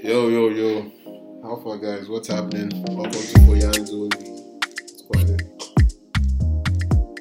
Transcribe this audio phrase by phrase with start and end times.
[0.00, 0.92] Yo, yo, yo.
[1.42, 2.08] How far, guys?
[2.08, 2.70] What's happening?
[2.84, 4.10] Welcome to Boyan's Only.
[4.96, 5.28] Squad.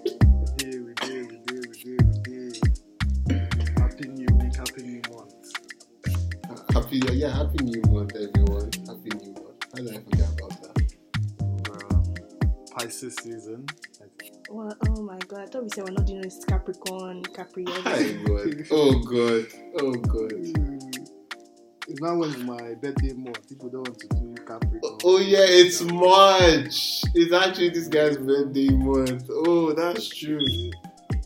[0.06, 3.80] We did, we did, we did, we did, we did.
[3.80, 5.34] Happy new week, happy new month.
[6.72, 8.70] Happy, yeah, happy new month, everyone.
[8.86, 9.64] Happy new month.
[9.74, 10.74] How did I forget about that?
[11.68, 13.66] We're Pisces season.
[14.52, 17.66] Well, oh my god, I thought we said we're not doing this Capricorn, Capri.
[17.68, 18.66] Hi, God.
[18.72, 19.48] Oh, God.
[19.82, 20.77] Oh, God.
[21.98, 23.50] It's now when it's my birthday month.
[23.50, 25.00] People don't want to do Capricorn.
[25.04, 27.02] Oh, yeah, it's March.
[27.16, 29.24] It's actually this guy's birthday month.
[29.32, 30.38] Oh, that's true.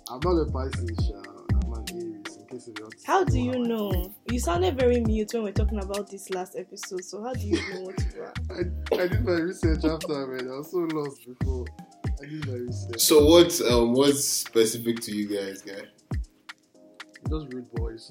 [0.10, 1.18] I'm not a Pisces, Sha.
[1.66, 2.38] I'm an Aries.
[2.38, 4.16] In case you want How do you know?
[4.32, 7.04] You sounded very mute when we are talking about this last episode.
[7.04, 8.34] So how do you know what you are?
[8.50, 10.50] I, I did my research after, man.
[10.50, 11.66] I was so lost before.
[12.06, 13.02] I did my research.
[13.02, 15.82] So, what's um what's specific to you guys, guy?
[17.30, 18.10] Just rude boys.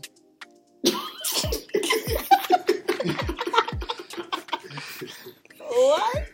[5.58, 6.28] What?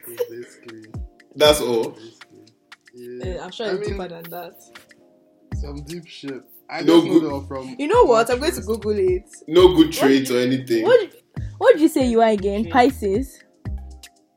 [1.34, 1.96] That's all.
[2.95, 3.45] Yeah.
[3.45, 4.54] I'm sure I it's mean, deeper than that.
[5.60, 6.42] Some deep shit.
[6.68, 7.76] I No just know good- them from.
[7.78, 8.30] You know what?
[8.30, 9.28] I'm going to Google it.
[9.46, 10.84] No good traits or anything.
[10.84, 11.14] What
[11.58, 12.70] what did you say you are again?
[12.70, 13.42] Pisces.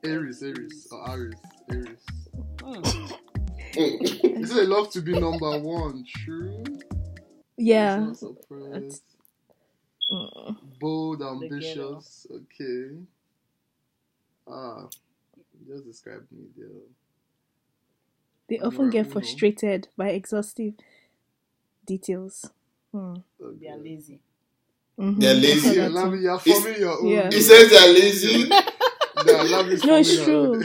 [0.04, 1.36] Aries, Aries, or Aries,
[1.72, 2.06] Aries.
[3.76, 6.04] They say they love to be number one.
[6.26, 6.64] True.
[7.58, 8.00] Yeah.
[8.00, 9.04] Not surprised.
[10.12, 10.58] Mm.
[10.80, 12.28] Bold, ambitious.
[12.32, 12.96] Okay.
[14.48, 14.88] Ah,
[15.68, 16.68] just describe me there.
[18.50, 19.14] They You're often get Uno.
[19.14, 20.74] frustrated by exhaustive
[21.86, 22.46] details.
[22.92, 23.16] Hmm.
[23.42, 23.58] Okay.
[23.62, 24.20] They are lazy.
[25.00, 25.20] Mhm.
[25.20, 25.76] They're lazy.
[25.78, 27.08] Yeah, Lami, you're forming your own.
[27.08, 27.30] Yeah.
[27.32, 28.50] He says they're lazy.
[29.28, 30.64] Yeah, Lami's No, it's true.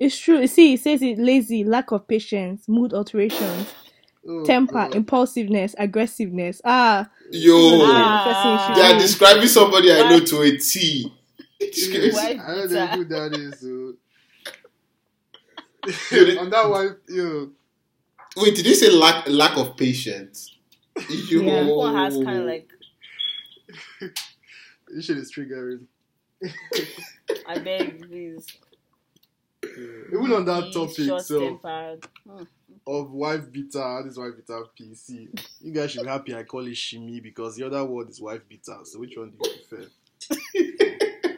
[0.00, 0.40] It's true.
[0.40, 3.74] You See, it says it lazy, lack of patience, mood alterations,
[4.28, 4.42] own.
[4.42, 4.94] Oh, temper, God.
[4.94, 6.60] impulsiveness, aggressiveness.
[6.64, 7.54] Ah, Yo.
[7.82, 11.12] ah, They are describing somebody I know to a T.
[11.58, 13.60] It's Yeah, I don't know who that is.
[13.60, 13.94] So.
[16.10, 17.50] Dude, On that one, yo,
[18.36, 20.54] Wait, did you say lack lack of patience?
[21.08, 21.40] Yo.
[21.40, 21.66] Yeah.
[21.66, 22.68] One has kind of like,
[24.88, 25.86] this shit is triggering.
[27.46, 28.46] I beg, please.
[30.12, 32.06] Even on that topic, so tempered.
[32.28, 32.44] Hmm.
[32.86, 35.28] Of wife beater, this wife beater PC.
[35.60, 38.42] You guys should be happy I call it shimmy because the other word is wife
[38.48, 38.78] beater.
[38.84, 39.90] So which one do you prefer?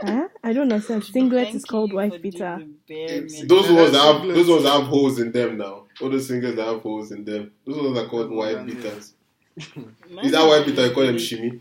[0.02, 0.28] huh?
[0.44, 1.04] I don't understand.
[1.04, 2.56] Singlet Thank is called wife for beater.
[2.56, 3.48] doing the bare minimum.
[3.48, 5.84] Those ones that have those ones that have holes in them now.
[6.00, 7.50] All those singers that have holes in them.
[7.66, 8.62] Those ones are called white yeah.
[8.64, 9.14] beaters.
[9.56, 11.60] Is that white all beater you call them village- shimmy?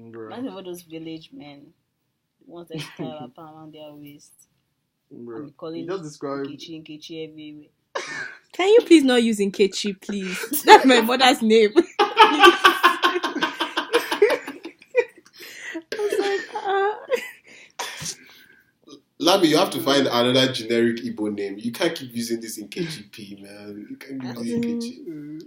[0.00, 0.26] Bruh.
[0.26, 1.66] Imagine all those village men.
[2.44, 4.32] The ones that tie a wrapper around their waist.
[5.14, 5.36] Bruh.
[5.36, 7.68] And calling You just described Nkechi, Nkechi everywhere.
[8.56, 10.62] Can you please not use Nkechi, please?
[10.64, 11.72] That's my mother's name.
[11.98, 12.62] I
[15.98, 16.96] was ah.
[19.20, 21.56] Labi, you have to find another generic Igbo name.
[21.58, 23.86] You can't keep using this Nkechi, man.
[23.90, 25.42] You can't keep using KG.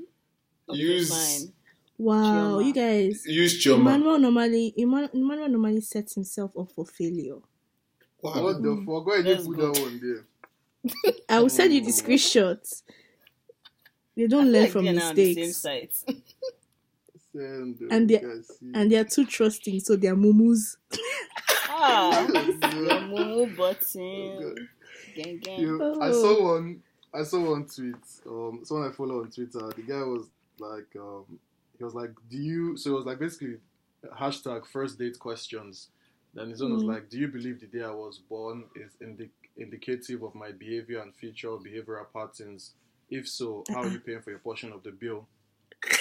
[0.70, 1.54] Okay, Use fine.
[1.98, 2.66] Wow, Chioma.
[2.68, 3.26] you guys.
[3.26, 3.80] use Chioma.
[3.80, 7.38] Emmanuel normally Emmanuel, Emmanuel normally sets himself up for failure.
[8.22, 8.44] Wow.
[8.44, 9.08] What the fuck?
[9.08, 10.26] Why did Let's you put that one there?
[11.30, 12.84] I will send you the screenshots.
[14.16, 15.58] They don't I learn like from they're on the same mistakes,
[16.06, 16.20] site.
[17.34, 18.24] Send, And they-
[18.74, 20.78] and they are too trusting, so they are mumus.
[21.70, 24.40] ah, Oh, mumu button.
[24.42, 24.60] God.
[25.16, 25.60] Gang, gang.
[25.62, 26.22] You- I Oh.
[26.22, 26.84] saw one.
[27.14, 27.96] I saw one tweet.
[28.28, 29.60] Um, someone I follow on Twitter.
[29.76, 30.28] The guy was
[30.60, 31.40] like, um,
[31.78, 33.58] he was like, "Do you?" So it was like basically
[34.16, 35.90] hashtag first date questions.
[36.34, 36.88] Then his one was Mm.
[36.94, 41.02] like, "Do you believe the day I was born is indi- indicative of my behavior
[41.02, 42.74] and future behavioral patterns?
[43.10, 45.28] If so, how are you paying for your portion of the bill?"
[45.86, 45.90] Do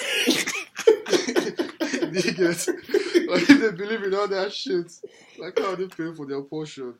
[2.13, 2.67] you get?
[3.29, 4.91] Like if they believe in all that shit,
[5.37, 6.95] like how are they paying for their portion?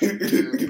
[0.00, 0.68] Yeah.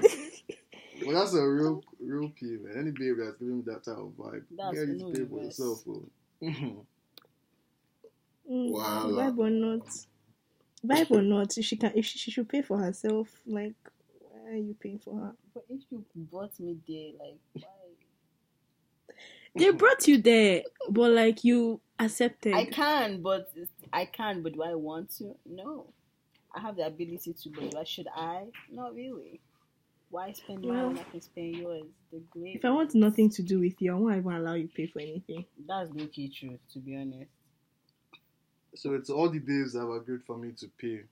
[1.07, 2.75] Well, that's a real, real P, man.
[2.77, 5.25] Any babe that's giving me that type of vibe, That's you need no to pay
[5.27, 5.59] for reverse.
[5.59, 5.85] yourself.
[5.85, 6.03] bro.
[6.43, 6.77] Mm,
[8.45, 9.07] Wow.
[9.11, 9.87] Vibe or not,
[10.85, 13.29] vibe or not, if she can, if she, she should pay for herself.
[13.47, 13.75] Like,
[14.49, 15.33] why are you paying for her?
[15.55, 17.63] But if you brought me there, like, why?
[19.55, 22.55] They brought you there, but like you accepted.
[22.55, 23.51] I can, but
[23.93, 25.35] I can, but do I want to?
[25.47, 25.87] No.
[26.55, 28.47] I have the ability to, but why should I?
[28.71, 29.41] Not really.
[30.11, 31.85] Why spend mine when Well, I can spend yours?
[32.11, 32.57] The great.
[32.57, 34.87] If I want nothing to do with you, I won't even allow you to pay
[34.87, 35.45] for anything.
[35.67, 37.31] That's low key truth, to be honest.
[38.75, 41.03] So it's all the babes that have agreed for me to pay.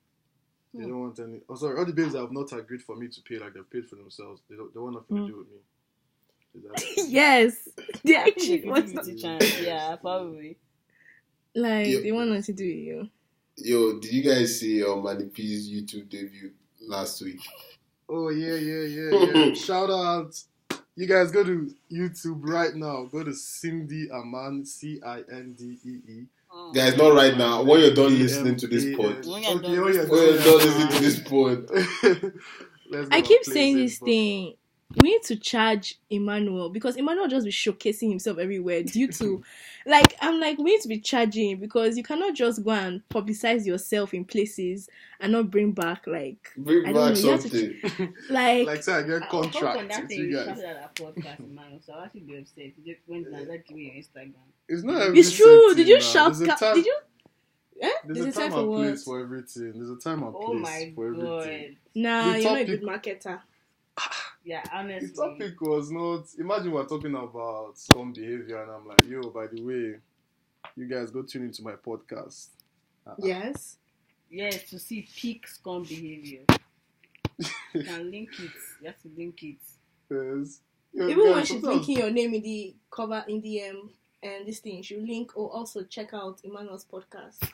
[0.77, 0.91] They Hmm.
[0.91, 1.41] don't want any.
[1.49, 3.71] Oh, sorry, all the bills that have not agreed for me to pay, like they've
[3.71, 4.43] paid for themselves.
[4.51, 4.73] They don't.
[4.75, 5.27] They want nothing Hmm.
[5.27, 5.59] to do with me.
[6.69, 7.69] That yes,
[8.05, 10.57] they actually want do not, chance, yeah, probably.
[11.55, 12.03] like Yep.
[12.03, 13.11] they want nothing to do with you.
[13.59, 17.41] Yo, did you guys see uh, Manny P's YouTube debut last week?
[18.09, 19.11] Oh yeah, yeah, yeah,
[19.49, 19.55] yeah.
[19.55, 20.35] Shout out.
[20.95, 23.05] You guys go to YouTube right now.
[23.05, 26.27] Go to Cindy Aman, C I N D E E.
[26.59, 26.73] Oh.
[26.73, 27.63] Guys, not right now.
[27.63, 29.27] When you're done listening to this pod.
[29.27, 31.21] When you're done when you're When you're done listening to this
[33.01, 33.13] pod.
[33.13, 34.55] I keep saying this thing.
[35.03, 39.43] We need to charge Emmanuel because Emmanuel just be showcasing himself everywhere due to,
[39.87, 43.67] like, I'm like, we need to be charging because you cannot just go and publicize
[43.67, 44.89] yourself in places
[45.19, 48.15] and not bring back, like, Bring I don't back know, you have to- something.
[48.31, 50.47] like, Like say I get uh, I hope on contract that thing you you guys.
[50.61, 51.81] shouted podcast, man.
[51.85, 52.65] So I'll actually be upset.
[52.79, 54.35] You just went and like give me your Instagram.
[54.69, 55.75] It's not it's true.
[55.75, 56.01] Did you now.
[56.01, 56.35] shout?
[56.45, 56.97] Ca- time- Did you?
[57.83, 57.91] Eh?
[58.07, 59.73] There's, There's a time, for and place for everything.
[59.77, 61.43] There's a time and place Oh my for god.
[61.47, 61.77] everything.
[61.95, 63.41] Nah, The you're not a good marketer.
[64.45, 65.09] Yeah, honestly.
[65.09, 66.23] The topic was not.
[66.39, 69.97] Imagine we're talking about some behavior, and I'm like, yo, by the way,
[70.77, 72.51] you guys go tune into my podcast.
[73.05, 73.17] Uh-uh.
[73.19, 73.79] Yes.
[74.31, 76.43] Yes, to see peak scum behavior.
[77.75, 78.51] You can link it.
[78.81, 79.57] You have to link it.
[80.09, 80.61] Yes.
[80.95, 83.91] Even when she's linking your name in the cover in the um
[84.23, 87.51] and this thing, she'll link or also check out Emmanuel's podcast.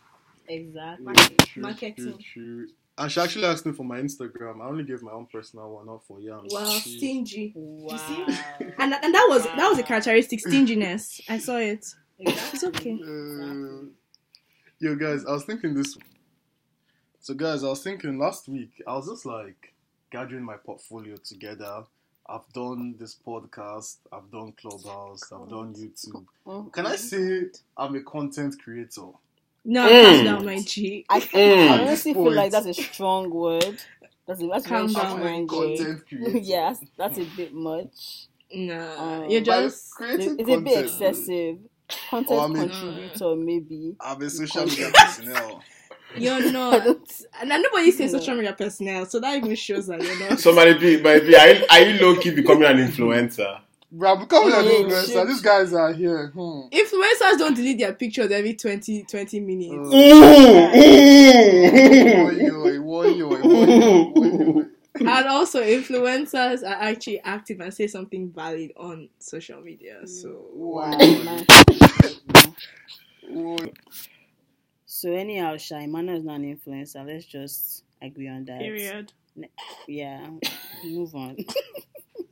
[0.49, 1.07] Exactly.
[1.07, 1.95] Yeah, true, Marketing.
[1.95, 2.69] true, true.
[2.99, 4.61] And she actually asked me for my Instagram.
[4.61, 6.47] I only gave my own personal one, not for Yam.
[6.51, 7.53] Wow, She- stingy.
[7.55, 7.97] Wow.
[8.79, 11.21] And and that was that was a characteristic stinginess.
[11.29, 11.87] I saw it.
[12.19, 12.51] Exactly.
[12.55, 13.01] It's okay.
[13.03, 13.87] Uh,
[14.79, 15.97] yo, guys, I was thinking this.
[17.21, 19.73] So, guys, I was thinking last week, I was just like
[20.11, 21.85] gathering my portfolio together.
[22.33, 26.25] I've done this podcast, I've done Clubhouse, I've done YouTube.
[26.47, 27.43] Oh, Can I say
[27.77, 29.09] I'm a content creator?
[29.65, 30.05] No, Mm.
[30.17, 31.05] calm down, my G.
[31.11, 31.69] I, Mm.
[31.69, 33.79] I honestly feel like that's a strong word.
[34.27, 34.89] That's a, that's a very Calm down.
[34.89, 35.49] strong I'm word.
[35.49, 36.39] content creator.
[36.43, 38.29] yes, that's a bit much.
[38.55, 41.59] Nah, Um, you're just It's, creating it's a bit excessive.
[42.09, 43.97] Content Oh, I mean- contributor, maybe.
[44.01, 45.63] I'm a social media personnel.
[46.17, 46.87] You're not.
[47.41, 50.39] And nobody says social media personnel, so that even shows that you're not.
[50.41, 53.61] So Manny P, Manny P, are you, are you low key becoming an influencer?
[53.95, 55.07] Bro, I'm becoming an influencer.
[55.13, 55.27] shit.
[55.29, 56.29] These guys are here.
[56.29, 56.63] Hmm.
[56.73, 59.93] Influencers don't delete their pictures every 20, 20 minutes.
[59.93, 59.97] Uh,
[63.45, 64.69] Ooh, ooh.
[64.95, 70.93] And also influencers are actually active and say something valid on social media so Wow,
[70.93, 71.47] Woyo, man.
[73.33, 73.75] woyo.
[75.03, 77.05] So anyhow, Shy, Mano is not an influencer.
[77.05, 78.61] Let's just agree on that.
[78.61, 79.13] period
[79.89, 80.31] Yeah.
[80.85, 81.37] Move on.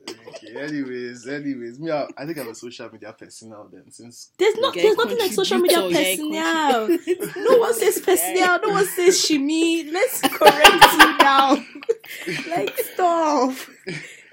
[0.09, 3.67] Okay, anyways, anyways, me, I, I think I'm a social media person now.
[3.71, 6.99] Then, since there's not there's nothing like social media contributor, yeah, personnel
[7.37, 11.57] no one says personnel no one says shimmy let's correct you now
[12.49, 13.53] like stop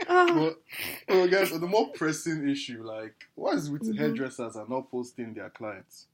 [0.09, 0.59] Ah, but
[1.11, 3.99] oh, guys, on the more pressing issue, like, what is with Mhm.
[3.99, 6.07] hairdressers are not posting their clients?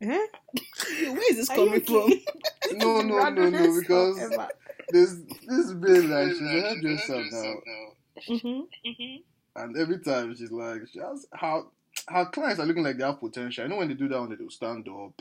[0.00, 0.06] Eh?
[1.04, 2.12] Where is this Are you coming from?
[2.72, 4.30] No, no, no, no, because this
[4.90, 7.54] there's this babe like she's a hairdresser now,
[8.28, 9.22] Mhm.
[9.56, 11.62] and every time she's like, she has her
[12.08, 13.64] her clients are looking like they have potential.
[13.64, 15.12] I know when they do that, when they do stand up.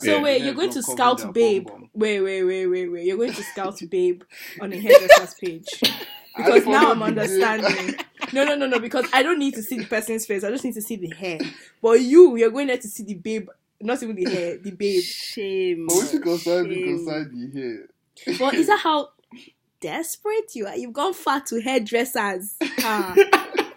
[0.00, 0.22] So Yeah.
[0.22, 1.66] wait, you're going to scout babe.
[1.66, 1.90] bum bum.
[1.94, 3.06] Wait, wait, wait, wait, wait.
[3.06, 4.22] You're going to scout babe
[4.60, 5.68] on a hairdresser's page.
[6.36, 7.42] Because now I'm follow the babe.
[7.42, 7.94] understanding.
[8.32, 8.78] No, no, no, no.
[8.80, 10.42] Because I don't need to see the person's face.
[10.42, 11.38] I just need to see the hair.
[11.80, 13.48] But you, you're going there to see the babe,
[13.84, 15.02] not even the hair, the babe.
[15.02, 15.86] Shame.
[15.86, 16.96] But when she concerned me, Shame.
[16.96, 18.38] concerned the hair.
[18.38, 19.10] But is that how
[19.80, 20.76] desperate you are?
[20.76, 22.56] You've gone far to hairdressers.
[22.86, 23.14] Ah,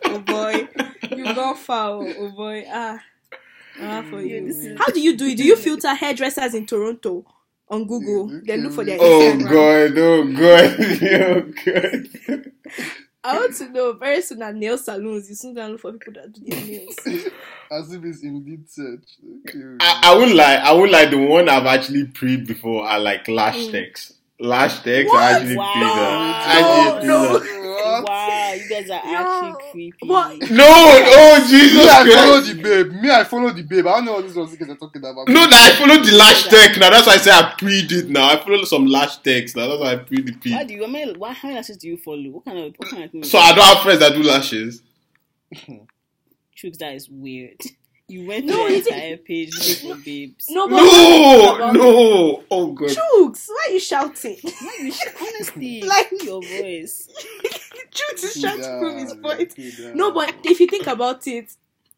[0.05, 0.67] oh boy,
[1.15, 1.91] you've gone far.
[1.91, 2.99] Oh, oh boy, ah,
[3.81, 4.45] ah for you.
[4.45, 5.37] this How do you do it?
[5.37, 7.25] Do you filter hairdressers in Toronto
[7.69, 8.29] on Google?
[8.33, 8.99] Yeah, then look for their Instagram.
[8.99, 10.35] Oh Instagram.
[10.35, 12.51] god, oh god, oh god.
[13.27, 15.29] I want to know very soon at nail salons.
[15.29, 16.96] You soon gonna look for people that do their nails.
[17.72, 19.17] As if it's indeed such.
[19.48, 19.60] Okay.
[19.81, 21.05] I, I won't lie, I won't lie.
[21.05, 23.72] The one I've actually pre before are like lash Mm.
[23.72, 24.13] techs.
[24.39, 25.22] Lash techs What?
[25.22, 25.72] are actually Wow.
[25.74, 27.03] pre that.
[27.03, 27.56] No, Actually no.
[28.86, 29.03] Pre that.
[29.03, 29.17] What?
[29.17, 29.48] Wow, you guys are Yeah.
[29.48, 30.07] actually creepy.
[30.07, 30.51] What?
[30.51, 32.48] No, oh Jesus Me, I follow Christ.
[32.57, 32.91] the babe.
[33.01, 33.88] Me, I follow the babe.
[33.88, 35.27] I don't know what these ones guys are talking about.
[35.27, 36.89] No, that I follow the lash tech now.
[36.89, 38.29] That's why I say I pre it now.
[38.29, 39.67] I follow some lash techs now.
[39.67, 40.84] That's why I pre the Why do you?
[40.84, 42.29] I mean, why, how many lashes do you follow?
[42.29, 43.24] What kind of what kind of thing?
[43.24, 44.81] So I don't have friends that do lashes.
[46.55, 47.62] Tricks that is weird.
[48.09, 50.45] You went No, to the you didn't- entire page looking for babes.
[50.49, 52.43] No, but No, no.
[52.49, 52.89] Oh god.
[52.89, 54.37] Chooks, why are you shouting?
[54.41, 57.09] Why you sh- honestly Like- like your voice?
[57.91, 59.95] Chooks is trying to prove his Yeah, point.
[59.95, 61.51] No, but if you think about it,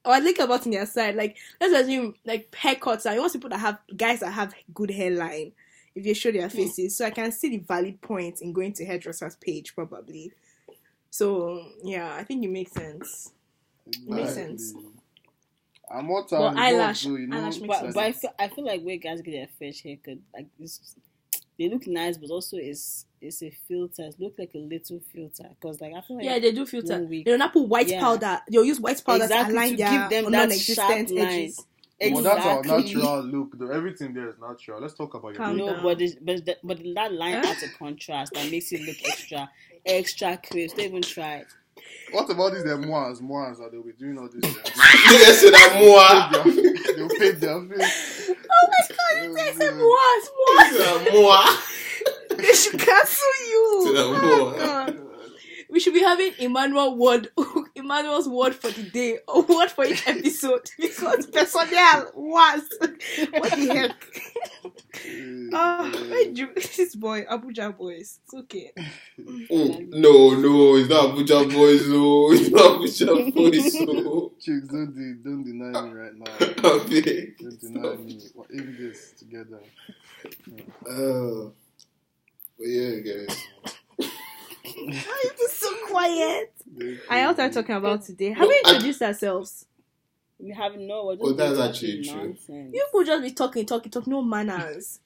[0.04, 3.20] or I think about it on their side, like let's assume like haircuts are you
[3.22, 5.52] want people that have guys that have good hairline
[5.94, 6.56] if they show their hmm.
[6.58, 6.96] faces.
[6.98, 10.32] So I can see the valid point in going to hairdresser's page probably.
[11.12, 13.32] So yeah, I think it makes sense.
[14.08, 14.74] makes sense.
[15.92, 16.64] I'm more But um, time.
[16.64, 17.94] eyelash- so, you know, eyelash makes But, sense.
[17.96, 20.96] but I feel I feel like where guys get their fresh haircut, like this,
[21.58, 24.04] they look nice, but also it's it's a filter.
[24.04, 26.94] It look like a little filter because like I feel like Yeah, they do filter.
[27.00, 27.26] one week.
[27.26, 28.00] They'll not put white Yeah.
[28.00, 28.40] powder.
[28.50, 30.76] They'll use white powder exactly to align to their give them that non-existent
[31.10, 31.28] sharp line.
[31.42, 31.66] edges.
[32.02, 33.60] Well, that's our natural look.
[33.60, 33.72] Though.
[33.72, 34.80] Everything there is natural.
[34.80, 35.68] Let's talk about your Calm hair.
[35.76, 37.50] No, but it's, but that, but that line Huh?
[37.52, 39.50] adds a contrast that makes it look extra
[39.86, 40.78] extra crisp.
[40.78, 41.48] Don't even try it.
[42.12, 44.42] What about these them moas, moas that they'll be doing all this?
[44.42, 46.44] Nigga said that more.
[46.96, 48.32] they'll paint their face.
[48.32, 50.30] Oh my god, they said what?
[50.36, 50.74] What?
[50.78, 52.38] That more.
[52.38, 53.84] They should cancel you.
[53.86, 54.58] Say that Oh, more.
[54.58, 55.00] God.
[55.70, 57.30] We should be having Emmanuel word,
[57.76, 62.62] Emmanuel's word for the day, or word for each episode because personnel was
[63.30, 64.06] what the heck.
[65.54, 68.20] Ah, where this boy Abuja boys?
[68.26, 68.72] It's okay.
[69.50, 72.32] Oh, no, no, it's not Abuja boys, no.
[72.32, 74.32] It's not Abuja boys, no.
[74.40, 76.32] Chicks, don't, de- don't deny me right now.
[76.70, 77.38] I beg.
[77.38, 78.20] Don't deny me.
[78.36, 79.62] We're in this together.
[80.86, 81.50] Uh,
[82.58, 83.48] but yeah, guys.
[84.76, 86.54] Why are you so quiet?
[87.10, 88.30] I also are talking about today.
[88.34, 89.66] Have we No, I- introduced ourselves?
[90.40, 91.06] We have no.
[91.08, 92.16] We're just Oh, that's actually true.
[92.16, 92.74] nonsense.
[92.74, 95.00] You could just be talking, talking, talking, no manners.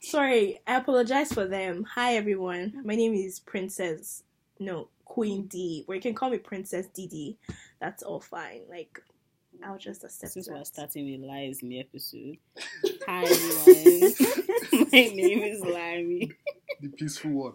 [0.00, 1.84] Sorry, I apologize for them.
[1.94, 4.24] Hi everyone, my name is Princess,
[4.58, 7.36] no Queen D, or you can call me Princess DD.
[7.80, 8.62] That's all fine.
[8.68, 9.00] Like,
[9.64, 12.38] I'll just accept Since we're starting with lies in the episode.
[13.06, 14.12] Hi everyone.
[14.92, 16.32] My name is Larry.
[16.80, 17.52] The peaceful one.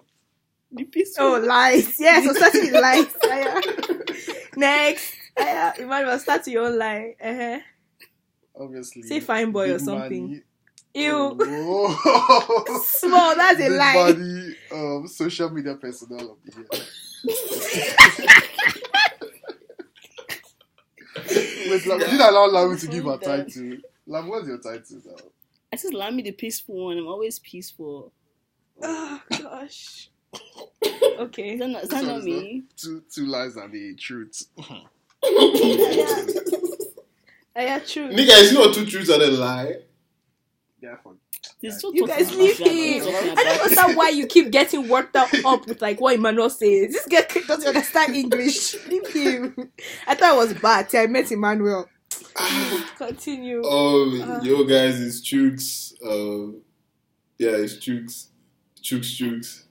[0.71, 1.25] The peaceful.
[1.25, 1.97] Oh, lies.
[1.99, 3.07] Yes, we're starting with lies.
[3.23, 3.61] Aya.
[4.57, 7.15] Next, Aya, Emmanuel, start with your own lie.
[7.23, 7.59] Uh-huh.
[8.59, 9.03] Obviously.
[9.03, 10.27] Say fine boy or something.
[10.27, 10.41] money.
[10.93, 11.37] Ew.
[11.39, 12.81] Oh.
[12.85, 13.93] Small, that's a Big lie.
[13.93, 16.67] body, um, social media personnel of the year.
[21.69, 23.77] Wait, Lam, did I allow Lam to give her title?
[24.05, 25.15] Lam, what's your title now?
[25.71, 26.97] I just Larry the peaceful one.
[26.97, 28.11] I'm always peaceful.
[28.81, 30.09] Oh, gosh.
[30.81, 31.57] Is Okay.
[31.57, 32.63] that not, is that Sorry, not me?
[32.75, 34.45] Two two lies and the truth.
[37.55, 38.09] Aya, true.
[38.09, 39.75] Nigga, it's not two truths and a lie.
[40.79, 41.15] Yeah, for
[41.61, 41.71] You
[42.07, 43.05] guys about leave that, him.
[43.05, 46.51] we're I don't understand why you keep getting worked up, up with like what Emmanuel
[46.51, 46.93] says.
[46.93, 48.75] This guy doesn't understand English.
[48.87, 49.71] Leave him.
[50.07, 51.89] I thought it was bad till I met Emmanuel.
[52.97, 53.63] Continue.
[53.65, 54.39] Um, Uh.
[54.43, 55.93] yo, guys, it's Chooks.
[56.05, 56.61] Um,
[57.39, 58.27] yeah, it's Chooks.
[58.81, 59.63] Chooks, Chooks.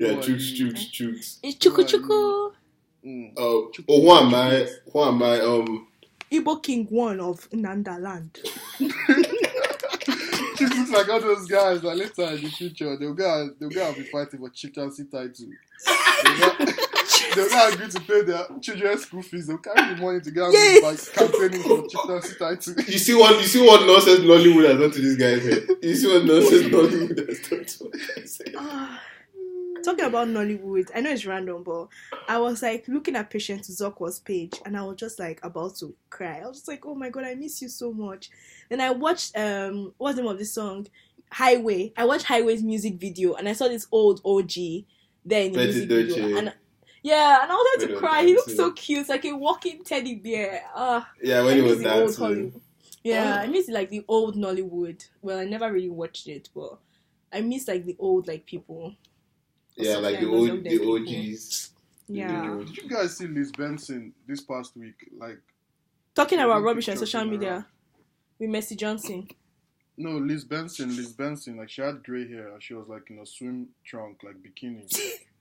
[0.00, 0.66] Yeah, Who are Chooks, you?
[0.68, 1.38] Chooks, Chooks.
[1.42, 2.52] It's Chuku Chuku.
[3.04, 3.32] mm.
[3.36, 4.66] Uh, oh, who am I?
[4.90, 5.40] Who am I?
[5.40, 5.86] Um,
[6.32, 8.38] Igbo King one of Nanda land.
[10.56, 13.70] She looks like all those guys that later in the future they'll go and, they'll
[13.70, 15.32] go and be fighting for chieftaincy title.
[16.22, 16.58] They'll not,
[17.34, 19.46] they'll not agree to pay their children's school fees.
[19.46, 20.80] They'll carry the money to go and Yes.
[20.80, 22.74] be like campaigning for chieftaincy title.
[22.92, 23.40] you see what?
[23.40, 25.66] You see what nonsense Nollywood has done to this guy's head.
[25.82, 28.54] You see what nonsense Nollywood has done to his head.
[29.82, 31.88] Talking about Nollywood, I know it's random, but
[32.28, 35.94] I was like looking at Patience Ozokwor's page and I was just like about to
[36.10, 36.40] cry.
[36.40, 38.30] I was just like, oh my god, I miss you so much.
[38.68, 40.86] Then I watched um what's the name of this song?
[41.32, 41.92] Highway.
[41.96, 44.52] I watched Highway's music video and I saw this old OG
[45.24, 46.36] there in the music video.
[46.36, 46.52] And
[47.02, 48.24] yeah, and I was about to cry.
[48.24, 48.58] He looked minute.
[48.58, 50.62] so cute, like a walking teddy bear.
[50.74, 52.60] Ah, Yeah, when he was dancing.
[53.02, 55.08] Yeah, I miss like the old Nollywood.
[55.22, 56.78] Well, I never really watched it, but
[57.32, 58.94] I miss like the old like people.
[59.82, 60.94] Yeah, like the old, the people.
[60.96, 61.70] OGs.
[62.08, 62.58] Yeah.
[62.58, 64.94] Did you guys see Liz Benson this past week?
[65.16, 65.38] Like,
[66.14, 67.66] Talking about rubbish on social in media
[68.38, 69.28] with Mercy Johnson.
[69.96, 73.18] no, Liz Benson, Liz Benson, like she had grey hair and she was like in
[73.18, 74.90] a swim trunk, like bikini.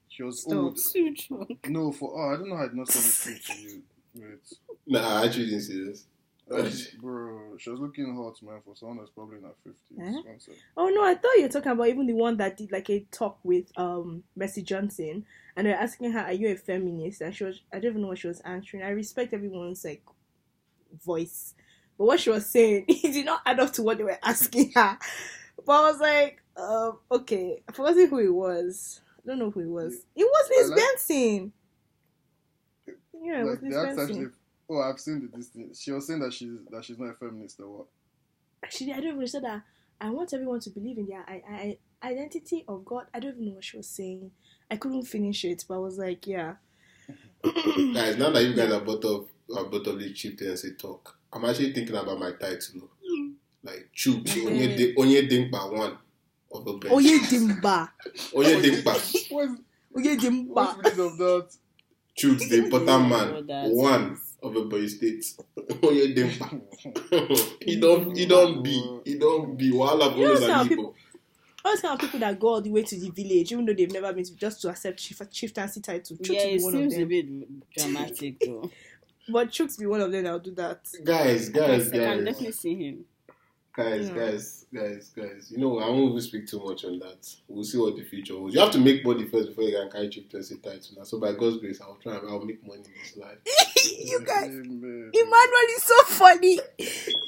[0.09, 0.53] She was Stop.
[0.57, 0.77] old.
[0.77, 1.67] Too drunk.
[1.69, 3.81] No, for oh, I don't know how I did not send it to you.
[4.15, 4.53] Wait.
[4.87, 6.05] Nah, I actually didn't see this.
[6.99, 9.99] Bro, she was looking hot, man, for someone that's probably in her 50s.
[9.99, 10.11] Eh?
[10.11, 10.57] One.
[10.77, 13.05] Oh no, I thought you were talking about even the one that did like a
[13.11, 15.25] talk with um Mercy Johnson,
[15.55, 18.01] and they were asking her, "Are you a feminist?" And she was, I don't even
[18.01, 18.83] know what she was answering.
[18.83, 20.03] I respect everyone's like
[21.05, 21.53] voice,
[21.97, 24.71] but what she was saying, it did not add up to what they were asking
[24.75, 24.97] her.
[25.65, 29.01] But I was like, um, okay, I forgot who it was.
[29.23, 29.93] I don't know who it was.
[30.15, 31.53] It was Liz I like- Benson.
[33.21, 34.33] Yeah, it was like, Liz they Benson.
[34.69, 35.71] Actually, oh, I've seen the this thing.
[35.73, 37.87] She was saying that she's that she's not a feminist or what?
[38.63, 39.61] Actually, I don't even say that.
[40.01, 41.41] I want everyone to believe in their I,
[42.01, 43.05] I, identity of God.
[43.13, 44.31] I don't even know what she was saying.
[44.71, 46.55] I couldn't finish it, but I was like, yeah.
[47.43, 51.17] Guys, now that you guys are both of are both of the chieftains say talk,
[51.33, 52.89] I'm actually thinking about my title.
[53.63, 55.97] Like Chooks, Onye Di- Onye Dimpa one
[56.51, 56.93] of the bench.
[56.93, 57.89] Oye Dimba.
[58.33, 58.93] Onye Dimpa.
[59.31, 59.51] What's,
[59.97, 60.77] Oye what's Dimba.
[60.77, 61.47] the meaning of that?
[62.17, 63.71] Chooks, the important man.
[63.75, 64.17] One.
[64.41, 65.25] Is- of a boy state.
[65.57, 66.61] Onye Dempa.
[67.65, 70.95] He don't he don't be he don't be wahala You know for some those people-
[71.65, 73.73] All those kind of people that go all the way to the village, even though
[73.73, 76.15] they've never been to, just to accept chief, chieftaincy title.
[76.17, 78.71] Chooks Yeah, will be it one of seems a bit dramatic though.
[79.31, 80.79] But Chooks be one of them that will do that.
[81.03, 82.25] Guys, I can, guys, I can guys.
[82.25, 83.05] definitely see him.
[83.75, 84.15] Guys, Yeah.
[84.15, 85.51] guys, guys, guys.
[85.51, 87.33] You know, I won't even speak too much on that.
[87.47, 88.53] We'll see what the future holds.
[88.55, 90.81] You have to make money first before you can carry chieftaincy title.
[90.97, 92.13] Now, so by God's grace, I'll try.
[92.13, 93.37] I'll make money in this life.
[93.99, 95.11] you guys, Amen.
[95.13, 96.59] Emmanuel is so funny.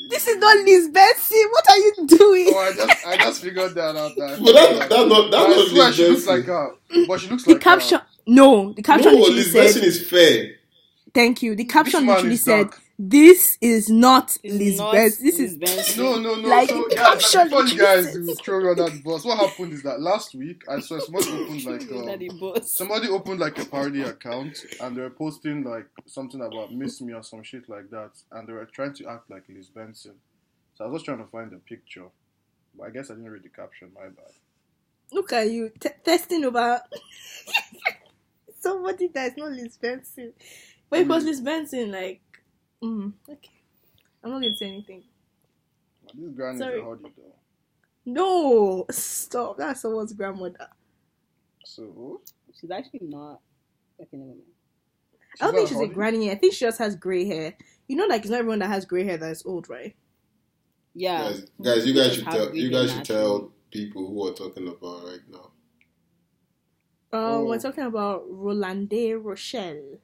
[0.09, 1.47] This is not Liz Benson.
[1.51, 2.47] What are you doing?
[2.53, 4.11] Oh, I just I just figured that out.
[4.17, 7.07] That, But that, that's not that's not Liz she looks like her, mm.
[7.07, 8.05] but she looks The like caption, Her.
[8.27, 10.51] no, the caption No, literally Liz Benson said, is fair.
[11.13, 12.80] "Thank you." The caption literally said, dark.
[13.09, 15.25] "This is not It's Liz Benson.
[15.25, 16.03] This Liz is Benson.
[16.03, 16.49] No, no, no.
[16.49, 19.73] Like, so, the guys, caption before you guys throw me on that bus, what happened
[19.73, 22.17] is that last week I saw somebody opened like um,
[22.63, 27.13] somebody opened like a parody account and they were posting like something about miss me
[27.13, 30.15] or some shit like that, and they were trying to act like Liz Benson.
[30.75, 32.07] So I was just trying to find a picture,
[32.77, 33.91] but I guess I didn't read the caption.
[33.95, 34.33] My bad.
[35.13, 36.81] look at you t- testing over
[38.59, 40.33] somebody that is not Liz Benson."
[40.89, 41.27] But if it was Mm.
[41.27, 42.21] Liz Benson, like,
[42.83, 43.51] mm, okay,
[44.23, 45.03] I'm not going to say anything.
[46.13, 46.79] This granny is Sorry.
[46.79, 47.35] a hottie though.
[48.05, 49.57] No, stop.
[49.57, 50.67] That's someone's grandmother.
[51.63, 52.21] So
[52.59, 53.39] She's actually not.
[53.99, 54.41] Okay, never mind.
[55.39, 56.31] I don't not think she's a granny.
[56.31, 57.53] I think she just has grey hair.
[57.87, 59.95] You know, like it's not everyone that has grey hair that is old, right?
[60.93, 61.23] Yeah.
[61.29, 65.05] Guys, guys, you guys should tell you guys should tell people who are talking about
[65.05, 65.51] right now.
[67.13, 67.45] Um, Oh.
[67.45, 69.99] we're talking about Rolande Rochelle.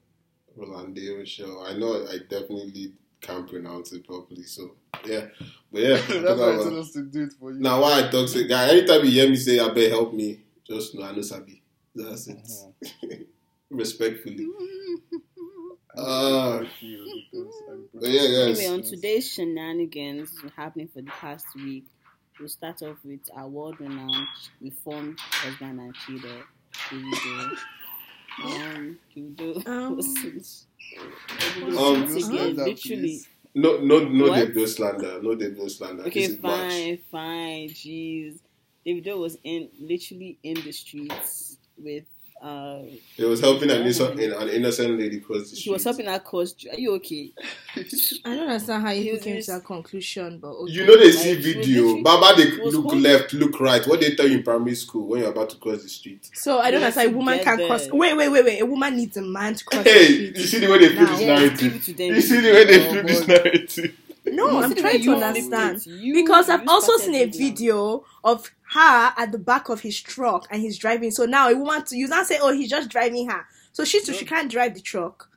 [0.57, 1.63] Rolande Rochelle.
[1.65, 5.25] I know I definitely can't pronounce it properly, so yeah.
[5.71, 7.59] But yeah, I'm That's why I told us to do it for you.
[7.59, 10.41] Now why I talk say guy, anytime you hear me say I better help me,
[10.65, 11.61] just know I know Sabi.
[11.95, 12.37] That's it.
[13.03, 13.25] Mhm.
[13.69, 14.47] Respectfully.
[15.97, 18.59] I Uh, like you because I'm But yeah, guys.
[18.59, 21.85] Anyway, on today's shenanigans happening for the past week,
[22.39, 24.27] we'll start off with our world-renowned
[24.61, 26.43] reformed husband and cheater,
[26.89, 27.57] Davido.
[28.43, 29.99] Um, Davido Um,
[31.77, 33.01] Um, slander, literally.
[33.01, 33.27] please.
[33.55, 34.47] No no no What?
[34.49, 35.21] Davido slander.
[35.21, 36.03] No Davido slander.
[36.03, 36.71] Okay, this is March.
[36.71, 37.69] fine, fine.
[37.69, 38.39] Jeez,
[38.85, 42.05] Davido was in literally in the streets with.
[42.41, 42.81] Uh,
[43.15, 45.63] He was helping an innocent, an innocent lady cross the street.
[45.63, 46.55] he was helping her cause.
[46.71, 47.31] Are you okay?
[47.75, 50.71] I don't understand how you came to that conclusion, but okay.
[50.71, 51.81] You know they see it was video.
[51.83, 53.85] literally- Baba they look whole- left, look right.
[53.87, 56.29] What they tell you in primary school when you're about to cross the street.
[56.33, 57.11] So I don't understand.
[57.13, 57.67] A woman can there.
[57.67, 57.87] cross.
[57.91, 58.61] Wait, wait, wait, wait.
[58.61, 60.37] A woman needs a man to cross the Hey, street.
[60.37, 61.59] you see the way they flip this narrative.
[61.59, 62.15] give it to them.
[62.15, 63.95] You see the way they flip this narrative.
[64.33, 65.83] No, I'm trying to understand.
[65.83, 66.01] flip it.
[66.01, 70.47] You- because I've also seen a video of her at the back of his truck
[70.51, 71.11] and he's driving.
[71.11, 73.45] So now a woman to you not say, oh, he's just driving her.
[73.71, 75.29] So she too, she can't drive the truck.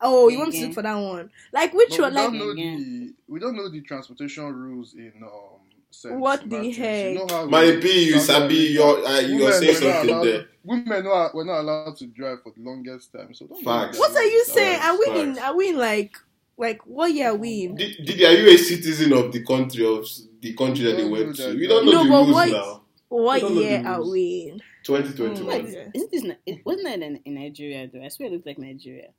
[0.00, 1.30] Oh, you want to look for that one?
[1.52, 2.14] Like which But we one?
[2.14, 5.60] Like don't know the we don't know the transportation rules in um.
[5.88, 6.76] Saint What the Martin's.
[6.76, 7.12] heck?
[7.12, 10.24] You know how My B, you Saudi sabi, Arabia, you're uh, you're saying something allowed-
[10.26, 10.46] there.
[10.62, 13.32] Women were, were not allowed to drive for the longest time.
[13.32, 13.98] So don't Facts.
[13.98, 14.78] what are you saying?
[14.80, 15.38] Facts, Are we in?
[15.38, 16.18] Are we in like
[16.58, 17.74] like what year we in?
[17.76, 20.06] Did, did are you a citizen of the country of
[20.40, 21.42] the country that they went to?
[21.42, 21.56] that.
[21.56, 22.82] You don't know No, the but rules what- now.
[23.08, 24.62] What don't know the year are we in?
[24.82, 25.36] 2021.
[25.38, 25.48] Oh, hmm.
[25.48, 26.22] Like, isn't this?
[26.24, 28.02] Ni- It wasn't that in, in Nigeria though?
[28.02, 29.10] I swear it looked like Nigeria.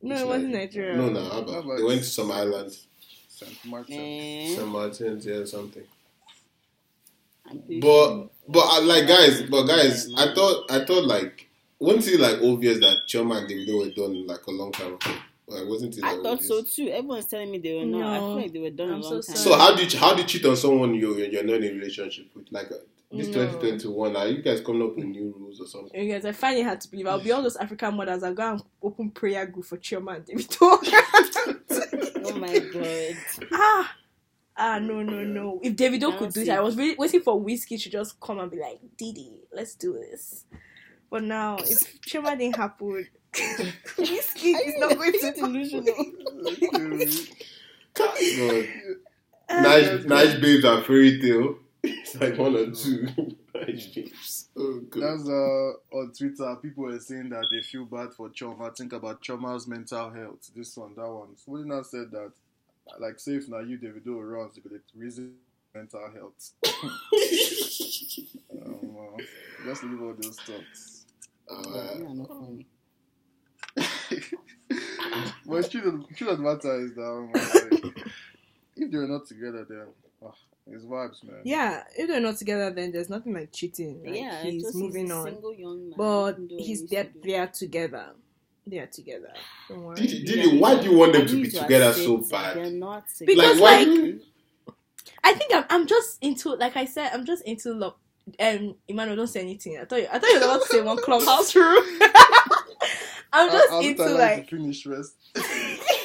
[0.00, 0.96] No, It's it wasn't like- Nigeria.
[0.96, 1.76] No, no, How Abba.
[1.76, 2.74] They went to some island,
[3.28, 3.96] Saint Martin.
[3.96, 4.54] Man, eh?
[4.56, 4.66] St.
[4.68, 5.84] Martin's, yeah, something.
[7.80, 12.38] But but I like guys, but guys, I thought I thought like wasn't it like
[12.42, 15.10] obvious that Choma and Davido were done like a long time ago?
[15.48, 15.96] Like wasn't?
[16.04, 16.88] I thought so too.
[16.88, 18.16] Everyone's telling me they were not.
[18.16, 19.36] I feel like they were done I'm a so long time.
[19.36, 21.72] So how do you how do you cheat on someone you you're not in a
[21.74, 22.46] relationship with?
[22.50, 22.76] Like uh,
[23.10, 23.46] this No.
[23.46, 25.98] 2021, are you guys coming up with new rules or something?
[25.98, 27.06] You guys, I find it hard to believe.
[27.06, 30.26] I'll be all those African mothers that go and open prayer group for Chioma and
[30.26, 30.78] Davido.
[32.26, 33.48] oh my god.
[33.52, 33.96] ah,
[34.58, 35.60] ah, no, no, no.
[35.62, 36.50] If Davido Now could do it.
[36.50, 39.94] I was really waiting for Whiskey to just come and be like, Didi, let's do
[39.94, 40.44] this.
[41.10, 43.08] But now, if Chioma didn't happen,
[43.98, 45.94] Whiskey is not going to delusional.
[47.94, 48.68] God.
[49.50, 51.56] Nice, nice babes and fairy tale.
[51.82, 53.08] It's like one or two.
[53.54, 54.44] nice babes.
[54.60, 55.02] Oh god.
[55.02, 56.56] That's uh on Twitter.
[56.60, 58.76] People were saying that they feel bad for Chioma.
[58.76, 60.50] Think about Chioma's mental health.
[60.54, 61.36] This one, that one.
[61.36, 62.32] Somebody now said that,
[62.98, 65.34] like, say if now you Davido runs, you could reason
[65.72, 66.50] mental health.
[68.66, 69.22] um, uh,
[69.64, 71.04] just leave all those thoughts.
[71.48, 72.66] Uh, Yeah, not funny.
[75.46, 78.08] But the truth of, truth of the matter is that um, like,
[78.76, 79.86] if they're not together, then
[80.22, 80.34] oh,
[80.70, 81.40] it's vibes, man.
[81.44, 84.00] Yeah, if they're not together, then there's nothing like cheating.
[84.04, 85.24] Like, yeah, he's just moving he's a on.
[85.24, 85.94] single young man.
[85.96, 88.06] But He can do what he's needs they're, to they're together.
[88.66, 89.32] they are together.
[89.68, 89.96] Don't worry.
[89.96, 92.72] Didi, Didi, why do you want them to be together six, so They're bad?
[92.74, 93.84] not Because, Like, why?
[93.84, 94.14] like,
[95.24, 97.94] I think I'm, I'm just into like I said I'm just into love.
[98.38, 99.78] Um, Emmanuel, don't say anything.
[99.80, 101.82] I thought you, I thought you were about to say one clubhouse rule.
[103.32, 105.14] I'm just I, I into would like finish rest.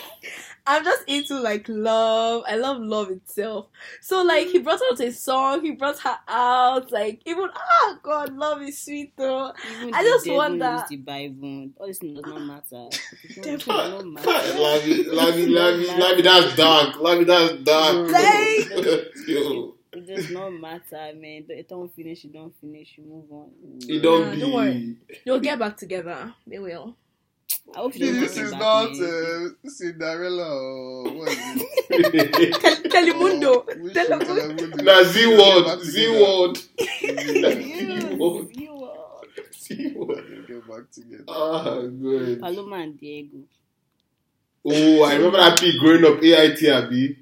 [0.65, 2.43] I'm just into like love.
[2.47, 3.67] I love love itself.
[4.01, 4.63] So like he mm.
[4.63, 5.61] brought out a song.
[5.61, 6.89] He brought her out.
[6.91, 9.51] Like even oh God, love is sweet though.
[9.77, 11.69] Even I just devil wonder- knows the Bible.
[11.77, 12.87] All this thing does not matter.
[13.23, 13.73] It does Devil.
[13.73, 14.29] not Lavi, matter.
[14.29, 16.95] Lavi, Lavi, Lavi, that's dark.
[16.95, 18.11] Lavi, that's dark.
[18.11, 21.45] Like- It does not matter, man.
[21.49, 23.51] It don't finish, it don't finish, you move on.
[23.87, 24.39] it don't Nah, be.
[24.39, 24.95] don't worry.
[25.23, 26.33] They'll get back together.
[26.47, 26.95] They will.
[27.75, 31.37] I hope you don't This is not uh, Cinderella or what is
[31.89, 32.61] it?
[32.61, 33.45] Tel- Telemundo.
[33.45, 34.25] Oh, which Telemundo.
[34.25, 34.83] Telemundo?
[34.83, 35.81] Nah, Z Back word.
[35.83, 36.57] Z word,
[37.01, 38.47] Yes, word.
[39.53, 40.25] Z word.
[40.29, 41.23] They Get back together.
[41.27, 42.39] Ah, good.
[42.41, 43.37] Paloma and Diego.
[44.65, 46.21] Oh, I remember that peak growing up.
[46.23, 47.17] AIT, Abi.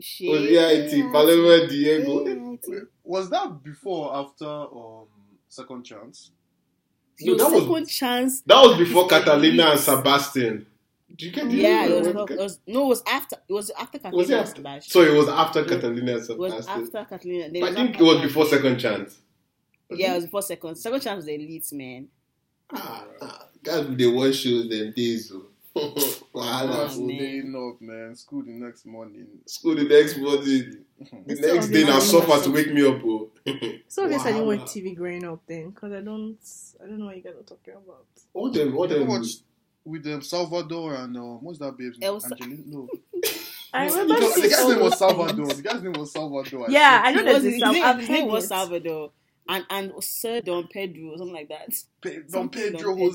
[0.00, 0.30] Shit.
[0.30, 1.12] Was AIT.
[1.12, 2.58] Paloma Diego.
[3.04, 5.06] Was that before or after um
[5.48, 6.30] second chance?
[7.24, 8.40] No, that was- chance.
[8.42, 10.66] That was before Catalina and Sebastian.
[11.14, 13.36] Do you get the Yeah, it was, it was no, it was after.
[13.48, 14.56] It was after Was Catalina and after?
[14.56, 14.90] Sebastian.
[14.90, 16.34] So it was after Catalina and Sebastian.
[16.34, 17.50] It was after Catalina.
[17.52, 19.18] Then I think it was before Second Chance.
[19.90, 20.76] Yeah, it was before second.
[20.76, 22.08] Second chance was the elite man.
[22.72, 25.30] Ah, ah, guys, they watch shows them days.
[25.34, 25.44] oh.
[26.34, 26.88] Wahala.
[26.88, 27.16] Class man.
[27.18, 28.14] staying up, man.
[28.16, 29.26] School the next morning.
[29.46, 30.84] School the next morning.
[31.26, 32.10] The Still next day now obvious.
[32.10, 33.00] suffer to wake me up.
[33.04, 33.30] Oh.
[33.88, 36.38] So I guess I didn't watch TV growing up then, because I don't,
[36.82, 38.06] I don't know what you guys are talking about.
[38.32, 38.74] What them?
[38.74, 39.02] What them?
[39.02, 39.42] ever watched
[39.84, 42.08] with um, Salvador and um, what's that babe's name?
[42.08, 42.34] Elsa.
[42.40, 42.62] Angelina?
[42.66, 42.88] No.
[43.74, 45.46] I No, remember the, the seeing guy's name was Salvador.
[45.46, 45.56] things.
[45.56, 46.66] The guy's name was Salvador.
[46.70, 47.52] Yeah, I know It there's was, this.
[47.54, 48.48] his, name, his name was.
[48.48, 49.10] Salvador,
[49.48, 51.68] and and Sir Don Pedro or something like that.
[52.00, 53.08] Pe- Don Something Pedro Don Pedro.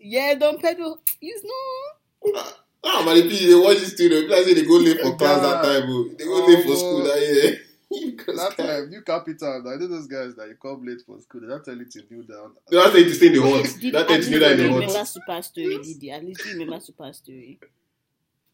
[0.00, 0.08] Jose.
[0.08, 0.98] Yeah, Don Pedro.
[1.20, 2.42] You know.
[2.82, 4.10] Ah, man, the people they watch this thing.
[4.10, 5.88] They say they go late for class that time.
[5.90, 6.08] Oh.
[6.18, 6.74] They go Oh, late for oh.
[6.76, 7.60] school that year.
[7.90, 9.64] Because That guy- time, New Capital.
[9.68, 11.40] I know those guys that you come late for school.
[11.40, 12.52] They don't tell you to kneel down.
[12.70, 13.64] They don't tell you to stay in the hot.
[13.80, 15.08] Did, They don't tell you at to kneel down in you the remember hot.
[15.08, 16.10] Super Story, Didi.
[16.12, 17.58] At least you remember Super Story.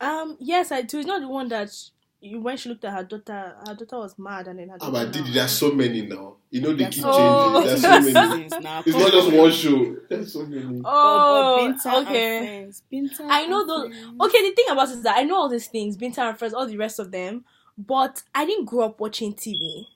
[0.00, 0.98] Um, yes, I do.
[0.98, 1.90] It's not the one that you,
[2.22, 5.04] when she looked at her daughter, her daughter was mad, and then her Ah, daughter.
[5.06, 6.36] but Didi, there's so many now.
[6.50, 7.62] You know they There's keep so Oh.
[7.62, 7.66] changing.
[7.68, 7.90] There's so
[8.22, 8.42] many.
[8.44, 8.82] Seasons now.
[8.86, 9.96] It's not just one show.
[10.08, 10.80] There's so many.
[10.84, 12.38] Oh, But- but Binta and okay.
[12.38, 12.82] Friends.
[12.92, 13.88] Binta I know and those.
[13.88, 14.20] Friends.
[14.20, 16.54] Okay, the thing about it is that I know all these things, Binta and Friends,
[16.54, 17.44] all the rest of them,
[17.78, 19.86] but I didn't grow up watching TV,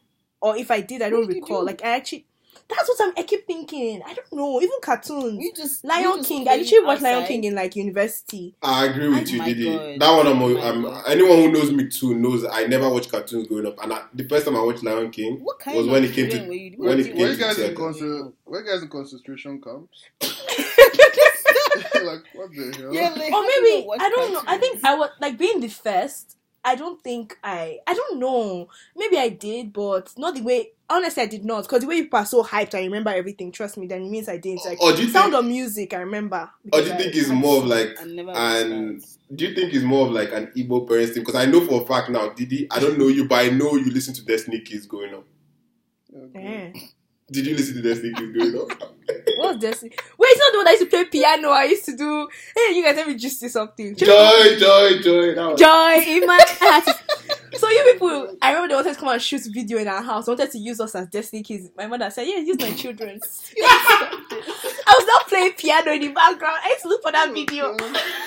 [0.43, 1.61] or if I did, I don't What recall.
[1.61, 1.67] do?
[1.67, 2.27] Like I actually,
[2.71, 3.13] that's what I'm.
[3.19, 4.03] I keep thinking.
[4.07, 4.61] I don't know.
[4.61, 5.39] Even cartoons.
[5.39, 6.43] We just we Lion just King.
[6.43, 7.27] I playing literally watched Lion.
[7.27, 8.55] King in like university.
[8.63, 9.99] I agree with Oh you, Didi.
[9.99, 10.69] That one, I'm, Oh my
[11.01, 13.83] I'm anyone who knows me too knows I never watched cartoons growing up.
[13.83, 16.75] And I, the first time I watched Lion King was when it came to you-
[16.77, 17.75] when what it came you- Were to guys in theater.
[17.77, 18.33] concentration?
[18.51, 20.05] You guys in concentration camps?
[22.03, 22.93] like what the hell?
[22.95, 24.43] Yeah, like, or how do you maybe I don't know.
[24.47, 24.85] I think?
[24.85, 26.37] I was like being the first.
[26.65, 27.79] I don't think I.
[27.87, 28.69] I don't know.
[28.97, 30.73] Maybe I did, but not the way.
[30.91, 31.63] Honestly, I did not.
[31.63, 33.51] Because the way people are so hyped, I remember everything.
[33.53, 34.65] Trust me, then it means I didn't.
[34.65, 36.51] Like Or do you sound think- of music, I remember.
[36.73, 39.03] Or do you I think it's had more of like I never and
[39.35, 41.23] do you think it's more of like an Igbo parents thing?
[41.23, 43.77] Because I know for a fact now, Didi, I don't know you, but I know
[43.77, 45.25] you listen to Destiny Kids growing up.
[46.15, 46.73] Okay.
[46.75, 46.81] Eh.
[47.31, 48.93] Did you listen to Destiny Kids growing up?
[49.51, 49.83] What's this?
[49.83, 51.49] Wait, it's not the one that used to play piano.
[51.51, 52.29] I used to do.
[52.55, 53.97] Hey, you guys, let me just say something.
[53.97, 55.35] joy, joy, joy.
[55.35, 56.89] That was- Joy in my heart.
[57.55, 60.27] So you people, I remember they wanted to come and shoot video in our house.
[60.27, 61.69] They wanted to use us as Destiny kids.
[61.77, 63.21] My mother said, "Yeah, use my children."
[64.33, 66.59] I was not playing piano in the background.
[66.65, 67.77] I used to look for that video.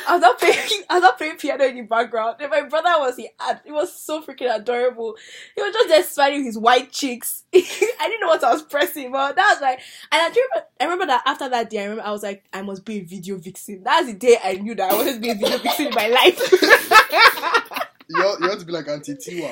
[0.08, 0.58] I was not playing.
[0.90, 2.38] I was not playing piano in the background.
[2.40, 3.62] And my brother was he had.
[3.66, 5.16] It was so freaking adorable.
[5.56, 7.44] He was just there smiling his white cheeks.
[7.56, 7.60] I
[8.02, 9.80] didn't know what I was pressing, but that was like.
[10.12, 10.68] And I remember.
[10.80, 13.04] I remember that after that day, I remember I was like, I must be a
[13.04, 13.84] video vixen.
[13.84, 16.08] That's the day I knew that I wanted to be a video vixen in my
[16.08, 16.40] life.
[18.10, 19.50] You ought, to be like Auntie Tiwa.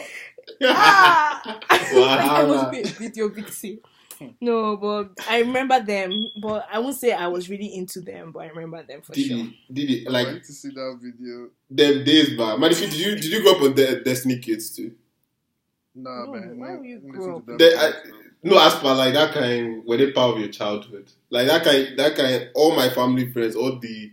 [0.63, 1.59] ah!
[1.69, 2.47] I Wow.
[2.47, 3.79] must be a video vixen.
[4.41, 6.11] No, but I remember them.
[6.41, 9.23] But I won't say I was really into them, but I remember them for sure.
[9.25, 11.49] Didi, Didi, I like need to see that video.
[11.69, 12.57] them days back.
[12.57, 14.91] Manifi, did you did you grow up on the Destiny Kids too?
[15.95, 16.59] Nah, No, man.
[16.59, 17.57] why no, would you grow up?
[17.57, 17.91] They, I,
[18.43, 21.11] no, as per like that kind, were they part of your childhood?
[21.29, 22.49] Like that kind, that kind.
[22.55, 24.11] All my family friends, all the,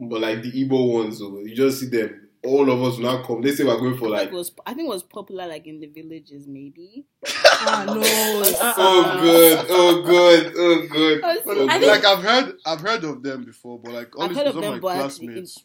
[0.00, 2.21] but like the Igbo ones, oh, you just see them.
[2.44, 3.40] All of us will not come.
[3.40, 4.20] They say we're going for I like.
[4.22, 7.04] think it was I think it was popular like in the villages maybe.
[7.64, 8.00] Ah no.
[8.00, 8.74] uh-uh.
[8.76, 11.24] Oh good, oh good, oh good.
[11.24, 11.86] I Oh, I good.
[11.86, 14.54] like I've heard, I've heard of them before, but like all I've these heard of
[14.56, 15.62] them, my but classmates.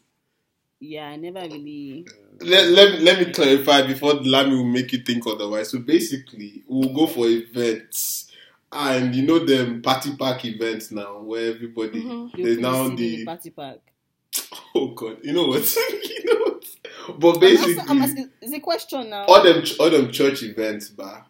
[0.80, 2.06] Yeah, I never really.
[2.40, 5.70] let, let, let me clarify before Lami will make you think otherwise.
[5.70, 8.30] So basically, we'll go for events
[8.70, 12.30] and you know them party park events now where everybody Mhm.
[12.36, 13.80] There's now the the party park.
[14.76, 15.76] oh god, you know what?
[16.04, 16.57] you know
[17.08, 17.20] what?
[17.20, 19.24] But I'm basically, asking, I'm asking, it's a question now.
[19.26, 21.22] all them all them church events, bah,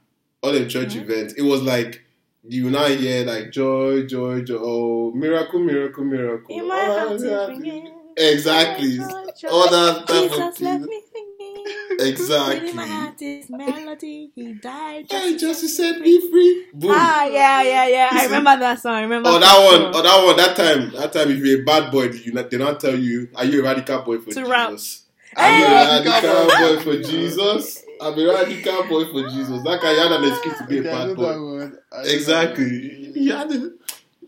[0.42, 1.02] all them church Mhm.
[1.02, 1.34] events.
[1.34, 2.02] It was like
[2.46, 6.58] you now hear like joy, joy, joy, oh miracle, miracle, miracle.
[6.58, 7.46] In my Oh, heart is yeah.
[7.46, 7.92] ringing.
[8.16, 8.96] Exactly.
[8.96, 9.04] Joy,
[9.40, 10.64] joy, All that type of Jesus thing.
[10.80, 11.64] left me singing.
[12.00, 12.68] Exactly.
[12.70, 14.30] In my heart is melody.
[14.34, 15.06] He died.
[15.10, 16.66] Hey, just just to to set me free.
[16.72, 16.90] Boom.
[16.92, 18.08] Ah, yeah, yeah, yeah.
[18.10, 18.26] I You see?
[18.34, 18.94] remember that song.
[18.94, 19.28] I remember.
[19.30, 19.82] Oh, that song.
[19.82, 22.50] one, oh, that one, that time, that time, if you're a bad boy, you not,
[22.50, 24.48] they not tell you, are you a radical boy for To Jesus?
[24.48, 25.07] rap.
[25.36, 25.64] I'm Hey!
[25.64, 27.84] a radical boy for Jesus.
[28.00, 29.62] I'm a radical boy for Jesus.
[29.62, 31.22] That guy had an excuse to be a Okay, I know bad boy.
[31.42, 31.78] word.
[31.92, 32.64] I know that Exactly.
[32.64, 33.16] word.
[33.16, 33.72] He had it.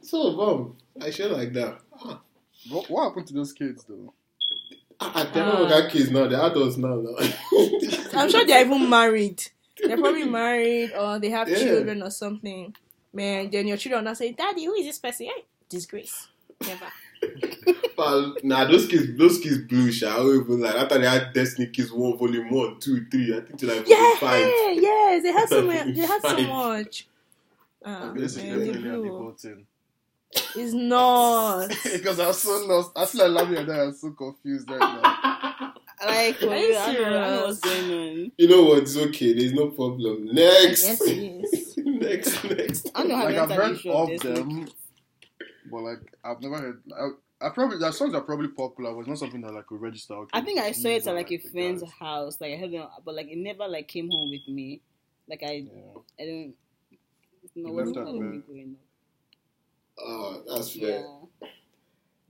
[0.03, 0.77] So, bomb.
[1.01, 1.79] I share like that.
[2.71, 4.15] What, what happened to those kids though?
[5.01, 6.27] I don't know that kids now.
[6.29, 6.97] They're adults now.
[7.03, 7.17] now.
[8.15, 9.43] I'm sure they're even married.
[9.87, 11.57] They're probably married or they have Yeah.
[11.69, 12.75] children or something.
[13.13, 15.27] Man, then your children now say, Daddy, who is this person?
[15.27, 16.29] Hey, disgrace.
[16.67, 16.93] Never.
[17.97, 20.09] But nah, those kids, those kids blew shit.
[20.09, 20.75] I don't even like.
[20.75, 23.37] After they had Destiny Kids one, volume one, two, three.
[23.37, 24.83] I think till like Yeah, volume five.
[24.83, 25.95] yes, they had so much.
[25.95, 27.09] They had so much.
[27.85, 29.07] Ah, this is man, they definitely an blew.
[29.07, 29.67] evil thing.
[30.57, 31.69] It's not.
[31.93, 32.93] because I'm so lost.
[32.97, 35.75] I feel like Lami and I'm so confused right now.
[36.03, 38.33] Like, for Are you real, I know, I know what's going on.
[38.39, 38.79] You know what?
[38.79, 39.35] It's okay.
[39.35, 40.31] There's no problem.
[40.33, 40.83] Next.
[40.83, 41.75] Yes, yes.
[41.77, 42.91] next, next.
[42.95, 44.75] I don't know how Like to I've heard of them, week.
[45.71, 46.83] But like I've never heard.
[46.99, 49.81] I, I probably their songs are probably popular, but it's not something that like could
[49.81, 50.15] register.
[50.15, 51.93] Okay, I think I saw it at are, like a friend's guys.
[51.99, 52.41] house.
[52.41, 54.83] Like I heard them, but like it never like came home with me.
[55.29, 55.81] Like I, Yeah.
[56.19, 56.55] I don't.
[57.43, 58.85] It's not You what's left not that me growing up.
[59.99, 61.01] Oh, that's fair.
[61.01, 61.49] Yeah.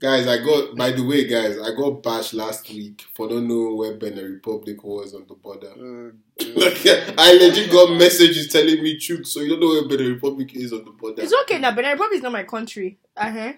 [0.00, 3.76] Guys, I got, by the way, guys, I got bashed last week for don't knowing
[3.76, 5.68] where Benin Republic was on the border.
[5.68, 6.12] Uh,
[6.56, 6.86] Like,
[7.18, 10.72] I legit got messages telling me truth, so you don't know where Benin Republic is
[10.72, 11.20] on the border.
[11.22, 12.98] It's okay now, Benin Republic is not my country.
[13.14, 13.52] Uh huh.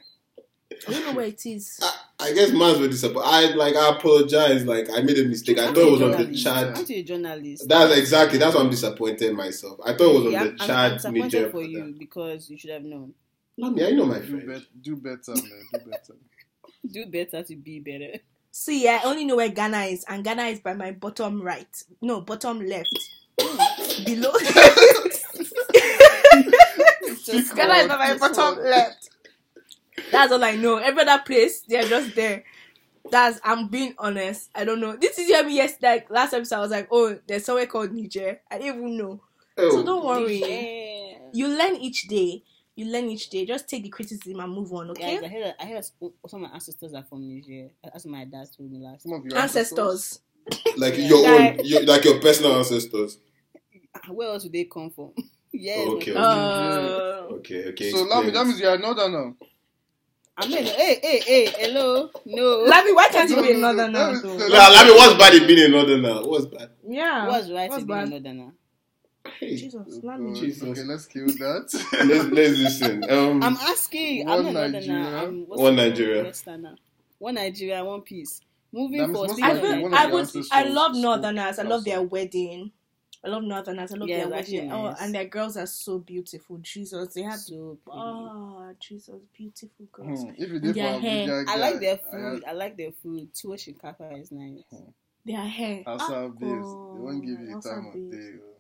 [0.88, 1.78] I don't know where it is.
[1.81, 3.26] I, I guess man's were disappointed.
[3.28, 4.64] I like I apologize.
[4.64, 5.59] Like I made a mistake.
[5.59, 6.35] I thought it was on the.
[6.35, 6.76] Chad.
[6.76, 7.68] Aren't you a journalist?
[7.68, 8.38] That's exactly.
[8.38, 9.78] That's why I'm disappointed myself.
[9.85, 11.50] I thought it was on Yeah, the I'm, I'm disappointed Niger.
[11.50, 13.14] for you because you should have known.
[13.58, 14.46] Lami, I know my do, friend.
[14.46, 15.62] bet, do better, man.
[15.72, 16.14] Do better.
[16.90, 18.18] Do better to be better.
[18.50, 21.68] See, I only know where Ghana is, and Ghana is by my bottom right.
[22.00, 22.98] No, bottom left.
[24.04, 24.32] Below.
[27.24, 28.64] Just Ghana is by my bottom one.
[28.70, 29.10] left.
[30.10, 30.76] That's all I know.
[30.78, 32.44] Every other place, they're just there.
[33.10, 34.50] That's I'm being honest.
[34.54, 34.96] I don't know.
[34.96, 37.92] This is hear me yes like last episode I was like, oh, there's somewhere called
[37.92, 38.40] Niger.
[38.50, 39.20] I didn't even know.
[39.58, 40.40] So Oh, don't worry.
[40.40, 41.18] Yeah.
[41.32, 42.42] You learn each day.
[42.74, 43.44] You learn each day.
[43.44, 45.16] Just take the criticism and move on, okay?
[45.20, 46.12] Guys, I heard, I heard some
[46.44, 47.68] of my ancestors are from Nigeria.
[47.85, 49.02] That's what my dad told me last.
[49.02, 50.20] Some of your Ancestors.
[50.78, 51.06] like Yeah.
[51.08, 53.18] your own, your, like your personal ancestors.
[54.08, 55.11] Where else would they come from?
[55.52, 55.87] yes.
[55.87, 56.14] Okay.
[56.14, 57.90] my- Uh, Okay, okay.
[57.90, 58.32] So Lami, explain.
[58.35, 59.37] that means you are northern now.
[60.37, 62.66] I mean, hey, hey, hey, hello, no.
[62.66, 64.12] Lavi, why can't you be another now?
[64.12, 64.35] That though?
[64.38, 66.22] is- Nah, Lami, what's bad in being a northerner?
[66.26, 66.70] What's bad?
[66.88, 67.28] Yeah.
[67.28, 68.08] What's right What's to be bad?
[68.08, 68.52] another now?
[69.42, 70.35] Hey, Jesus, Oh, Lavi.
[70.35, 70.35] God.
[70.35, 70.62] Jesus.
[70.62, 71.68] Okay, let's kill that.
[72.05, 73.11] let's, let's listen.
[73.11, 74.24] Um, I'm asking.
[74.26, 75.09] One I'm not another Nigeria.
[75.18, 76.33] I'm One Nigeria.
[77.18, 78.40] One Nigeria, one piece.
[78.72, 80.31] Moving That means for most I, likely feel, I would.
[80.52, 81.59] I love Northerners.
[81.59, 82.72] I love their wedding.
[83.24, 83.92] I love Northerners.
[83.92, 84.72] I love Yeah, their it's actually wedding.
[84.72, 86.59] Oh, and their girls are so beautiful.
[86.59, 87.38] Jesus, they had.
[87.40, 87.98] so pretty.
[87.98, 90.24] Oh, Jesus, beautiful girls.
[90.24, 91.28] Hmm, If you did their hair.
[91.48, 92.44] I like their food.
[92.48, 93.28] I like their food.
[93.35, 94.62] Tuwo shinkafa is nice.
[95.24, 95.85] Their hair.
[95.87, 98.51] Hausa Ah, babes, they won't give you the time of day.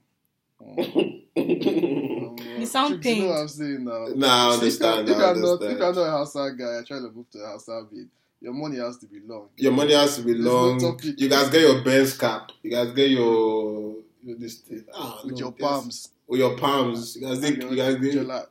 [1.36, 3.32] You sound Chicks, You know what pained.
[3.32, 4.06] I'm saying now.
[4.14, 5.72] Nah, I If understand, you're- If I you're not, understand.
[5.72, 8.08] if you're not a Hausa guy, I try to move to the a Hausa babe.
[8.40, 9.48] Your money has to be long.
[9.56, 10.78] your money has to be There's no long.
[10.80, 11.14] topic.
[11.20, 12.50] you guys get your Benz cap.
[12.62, 14.84] You guys get your, your this thing.
[14.94, 16.08] Ah, with no, your there's- palms.
[16.26, 17.16] With your palms.
[17.16, 18.48] You guys and get, your you guys get jala-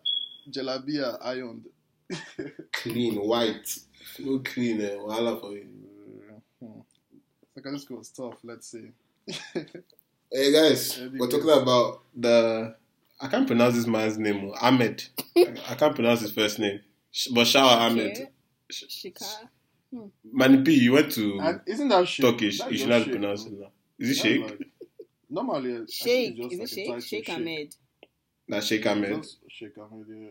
[0.50, 1.66] jalabia ironed.
[2.74, 3.80] clean, white.
[4.20, 4.96] No clean, eh?
[4.96, 5.68] Wahala for you.
[6.62, 6.80] Hmm.
[7.56, 8.92] Secondary school was tough, let's say.
[10.32, 12.76] Hey guys, we're talking about the.
[13.20, 14.50] I can't pronounce this man's name.
[14.52, 15.04] oh, Ahmed.
[15.36, 16.80] I, I can't pronounce his first name.
[17.12, 18.12] Sh- But Shower Ahmed.
[18.12, 18.30] Okay.
[18.72, 19.26] Shika.
[19.94, 20.06] Hmm.
[20.32, 22.26] Manny P, you went to And isn't that shit?
[22.26, 22.60] Turkish.
[22.60, 23.52] That You is should not not shit, pronounce no.
[23.52, 23.68] it now.
[24.00, 24.42] Is it That's Sheikh?
[24.50, 24.68] like-
[25.30, 26.36] normally, I think Sheikh.
[26.40, 26.90] it's Is it just Sheikh?
[26.90, 27.76] like a Sheikh Ahmed.
[28.48, 29.22] Nah, Sheikh Ahmed.
[29.24, 30.28] Just Sheikh Ahmed, yeah.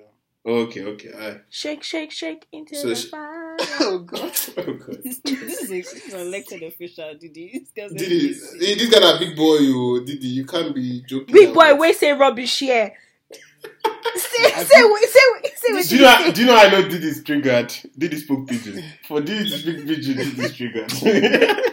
[0.46, 1.10] Okay, okay.
[1.18, 1.40] Aye.
[1.50, 3.56] Shake, shake, shake into So the sh- fire.
[3.82, 4.32] Oh God.
[4.56, 4.98] Oh, God.
[5.04, 7.66] this is a, an elected official, Didi.
[7.76, 10.02] This Didi, this guy a big boy, you.
[10.04, 11.34] Didi, you can't be joking.
[11.34, 12.92] Big boy, about- wait, say rubbish here.
[14.16, 16.18] say, say, say, say, say, what Do you you know?
[16.24, 16.32] say.
[16.32, 16.56] Do you know?
[16.56, 17.74] I know Didi triggered.
[17.98, 18.82] Didi spoke pidgin.
[19.06, 21.64] For Didi to speak pidgin, Didi triggered.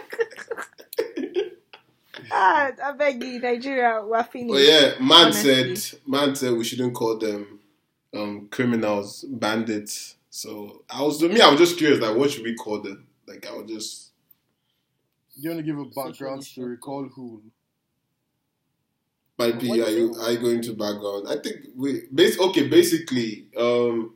[2.30, 4.52] Ah, I beg you, Nigeria, we're finished.
[4.52, 5.76] But yeah, man Honestly.
[5.76, 7.57] said, man said we shouldn't call them
[8.18, 10.16] um, criminals, bandits.
[10.30, 13.06] So I was me, I was just curious, like, what should we call them?
[13.26, 14.12] Like, I was just
[15.36, 16.76] You want to give a background story?
[16.76, 16.76] disruptor.
[16.76, 17.42] Call who?
[19.38, 19.68] Might be.
[19.68, 21.26] What Are is you are you going to background?
[21.28, 22.66] I think we base okay.
[22.68, 24.14] Basically, um,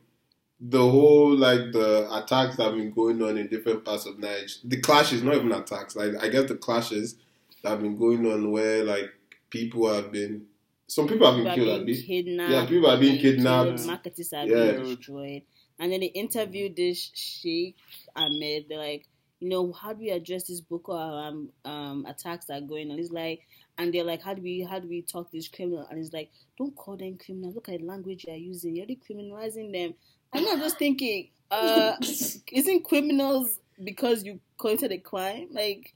[0.59, 4.47] the whole like the attacks that have been going on in different parts of Nigeria.
[4.65, 5.95] The clashes, not even attacks.
[5.95, 7.15] Like I guess the clashes
[7.63, 9.11] that have been going on where like
[9.49, 10.47] people have been.
[10.87, 11.81] Some people have been People killed.
[11.81, 12.51] are being kidnapped.
[12.51, 13.85] Yeah, people are being killed, kidnapped.
[13.85, 14.71] Markets are Yeah.
[14.73, 15.41] being destroyed.
[15.79, 17.75] And then they interviewed this Sheikh
[18.15, 18.65] Ahmed.
[18.69, 19.07] They're like,
[19.39, 22.97] you know, how do we address this Boko Haram um, attacks that are going on?
[22.97, 23.41] He's like,
[23.77, 25.85] and they're like, how do we how do we talk to this criminal?
[25.89, 27.55] And he's like, don't call them criminals.
[27.55, 28.75] Look at the language you're using.
[28.75, 29.95] You're already criminalizing them.
[30.31, 31.95] And I'm not just thinking, uh,
[32.51, 35.47] isn't criminals because you committed a crime?
[35.51, 35.93] Like,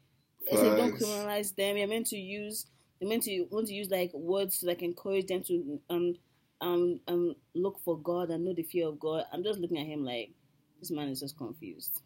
[0.52, 1.78] I said, don't criminalize them.
[1.78, 2.66] You're meant to use
[3.00, 6.16] you're meant to want to use like words to like encourage them to um
[6.62, 9.26] um um look for God and know the fear of God.
[9.32, 10.32] I'm just looking at him like
[10.80, 12.02] this man is just confused.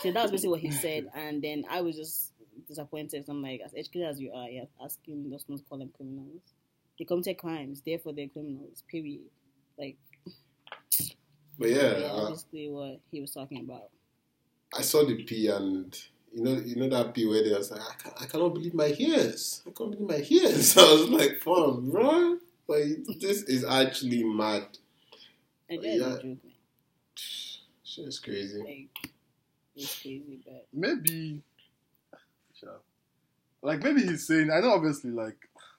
[0.00, 2.32] So that was basically what he said, and then I was just
[2.66, 3.24] disappointed.
[3.28, 6.42] I'm like, as educated as you are, you're asking us not to call them criminals.
[6.98, 8.82] They committed crimes, therefore they're criminals.
[8.88, 9.22] Period.
[9.78, 9.96] Like
[11.58, 13.90] But yeah, yeah, uh, basically what he was talking about.
[14.74, 15.96] I saw the P and
[16.34, 18.74] you know you know that P where they was like I, can, I cannot believe
[18.74, 19.62] my ears.
[19.66, 20.76] I can't believe my ears.
[20.78, 22.38] I was like, fun, bro.
[22.68, 24.66] Like this is actually mad.
[25.68, 25.92] And Yeah.
[25.94, 26.40] yeah, joke, man.
[27.84, 28.58] Shit is crazy.
[28.60, 29.12] Like
[29.76, 31.42] it's crazy, but Maybe.
[32.58, 32.80] Sure.
[33.62, 34.50] Like maybe he's saying.
[34.50, 35.36] I know, obviously, like,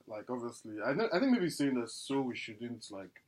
[0.08, 1.08] like obviously, I know.
[1.14, 3.22] I think maybe he's saying that so we shouldn't like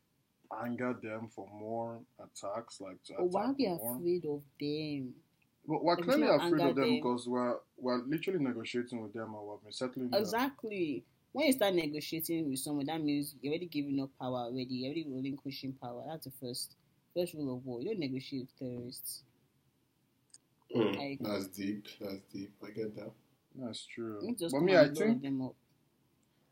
[0.63, 3.95] anger them for more attacks, like to but why are we more.
[3.97, 5.13] afraid of them?
[5.67, 6.95] But we're It's clearly not afraid of them them.
[6.95, 10.09] because we're we're literally negotiating with them and we've been settling.
[10.09, 10.21] them.
[10.21, 11.03] Exactly.
[11.31, 14.67] When you start negotiating with someone, that means you're already giving up power already.
[14.75, 16.03] You're already relinquishing power.
[16.07, 16.75] That's the first
[17.13, 17.81] first rule of war.
[17.81, 19.23] You don't negotiate with terrorists.
[20.75, 21.87] Mm, Like- that's deep.
[21.99, 22.51] That's deep.
[22.63, 23.11] I get that.
[23.55, 24.21] That's true.
[24.37, 25.55] Just But me, I think them up.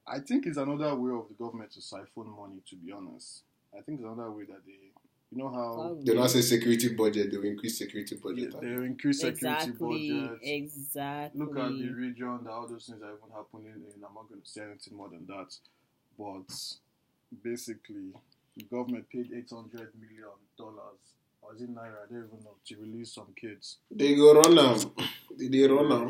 [0.07, 2.61] I think it's another way of the government to siphon money.
[2.67, 3.43] To be honest,
[3.77, 4.91] I think it's another way that they,
[5.33, 6.03] you know how Probably.
[6.03, 7.31] They'll not say security budget.
[7.31, 8.61] They'll increase security yeah, budget.
[8.61, 10.41] they increase security exactly, budgets.
[10.43, 11.39] exactly.
[11.41, 14.41] Look at the region, that all those things are even happening, and I'm not going
[14.41, 15.55] to say anything more than that.
[16.17, 16.53] But
[17.43, 18.13] basically,
[18.55, 21.01] the government paid eight hundred million dollars,
[21.41, 22.05] or is it naira?
[22.05, 23.77] I don't even know to release some kids.
[23.89, 24.91] They go run them.
[25.37, 26.09] Did they run hmm.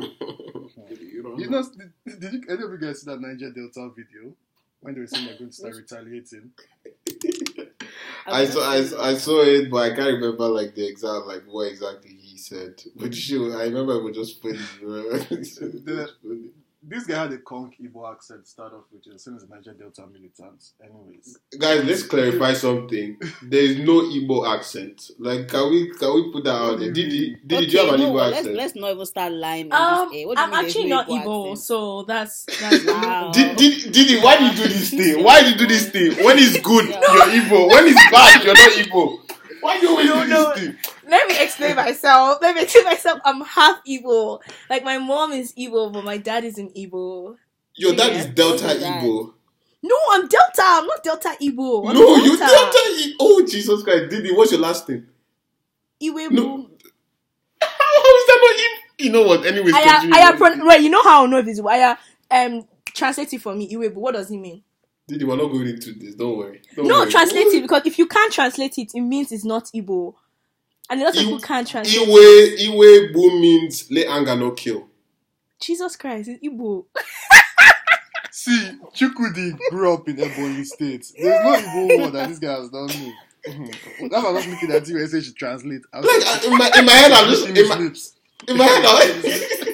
[0.88, 1.50] Did they run You 'em?
[1.50, 1.62] know,
[2.06, 4.34] did, did you, any of you guys see that Niger Delta video
[4.80, 6.50] when they were saying they're going to start retaliating?
[8.26, 11.42] I saw, I, saw- I saw it, but I can't remember like the exact like
[11.46, 12.82] what exactly he said.
[12.96, 14.60] But sure, I remember it was just funny.
[16.88, 16.96] Bro.
[16.96, 17.06] It was just funny.
[17.06, 20.06] This guy had a conk Igbo accent, start off with, as soon as Niger Delta
[20.06, 20.74] militants.
[20.82, 23.16] Anyways, Guys, let's clarify something.
[23.42, 25.10] There is no Igbo accent.
[25.18, 26.92] Like, can we can we put that out there?
[26.92, 28.56] Did you did okay, you have an no, Igbo let's, accent?
[28.56, 29.72] let's not even start lying.
[29.72, 30.26] Um, on this air.
[30.26, 31.58] What do you I'm mean actually no not Igbo, accent?
[31.66, 33.30] so that's that's Wow.
[33.32, 35.24] Did, did, Didi, why do you do this thing?
[35.24, 36.24] Why do you do this thing?
[36.24, 37.68] When it's good, you're Igbo.
[37.70, 39.23] When it's bad, you're not Igbo.
[39.64, 40.52] Why do you always No, do no.
[40.54, 40.76] this thing?
[41.08, 42.38] Let me explain myself.
[42.42, 43.20] Let me explain myself.
[43.24, 44.42] I'm half evil.
[44.68, 47.38] Like my mom is evil, but my dad isn't evil.
[47.74, 49.02] Your dad is Delta Who's that?
[49.02, 49.32] Igbo.
[49.82, 50.62] No, I'm Delta.
[50.62, 51.88] I'm not Delta Igbo.
[51.88, 53.12] I'm No, you Delta Igbo.
[53.20, 54.10] Oh, Jesus Christ.
[54.10, 55.08] Didi, what's your last name?
[56.02, 56.30] Iwebu.
[56.32, 56.68] No.
[57.62, 59.04] How, how is that not Igbo?
[59.06, 59.46] You know what?
[59.46, 60.14] Anyways, I continue.
[60.14, 60.80] I pro- wait.
[60.82, 61.96] You know how I know if it's I
[62.30, 63.72] um translate it for me.
[63.74, 63.94] Iwebu.
[63.94, 64.62] What does it mean?
[65.06, 66.14] Didi, we're not going into this.
[66.14, 66.62] Don't worry.
[66.74, 67.10] Don't no, worry.
[67.10, 70.14] translate it because if you can't translate it, it means it's not Igbo.
[70.90, 72.08] And a lot of people can't translate.
[72.08, 74.86] Iwe, Iwe Boo means let anger no kill.
[75.60, 76.86] Jesus Christ, it's Igbo.
[78.30, 81.06] see, Chukwudi grew up in Ebonyi State.
[81.20, 83.12] There's no Igbo word that this guy has done know.
[83.46, 85.82] That's why I was looking at you and say she translate.
[85.92, 87.76] Like, in my, in my head, I'm just, in my,
[88.48, 89.73] in my head, I'm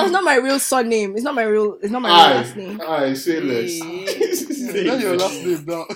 [0.00, 1.14] Well, it's not my real surname.
[1.14, 1.78] It's not my real.
[1.82, 2.80] It's not my real last name.
[2.80, 3.78] Aye, aye, say less.
[3.78, 4.82] Yeah.
[4.84, 5.86] Tell your last name now.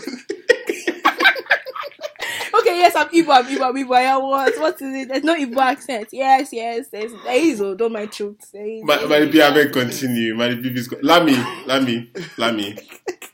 [2.56, 3.30] Okay, yes, I'm Igbo.
[3.34, 3.68] I'm Igbo.
[3.68, 3.96] I'm Igbo.
[3.96, 4.54] I am what?
[4.60, 5.08] What is it?
[5.08, 6.08] There's no Igbo accent.
[6.12, 6.88] Yes, yes.
[6.88, 7.60] There's, there is.
[7.60, 8.50] Oh, don't mind truth.
[8.52, 8.84] There is.
[8.84, 10.34] My, my people haven't continue.
[10.34, 11.34] My people is Lami,
[11.66, 12.78] Lami, Lami.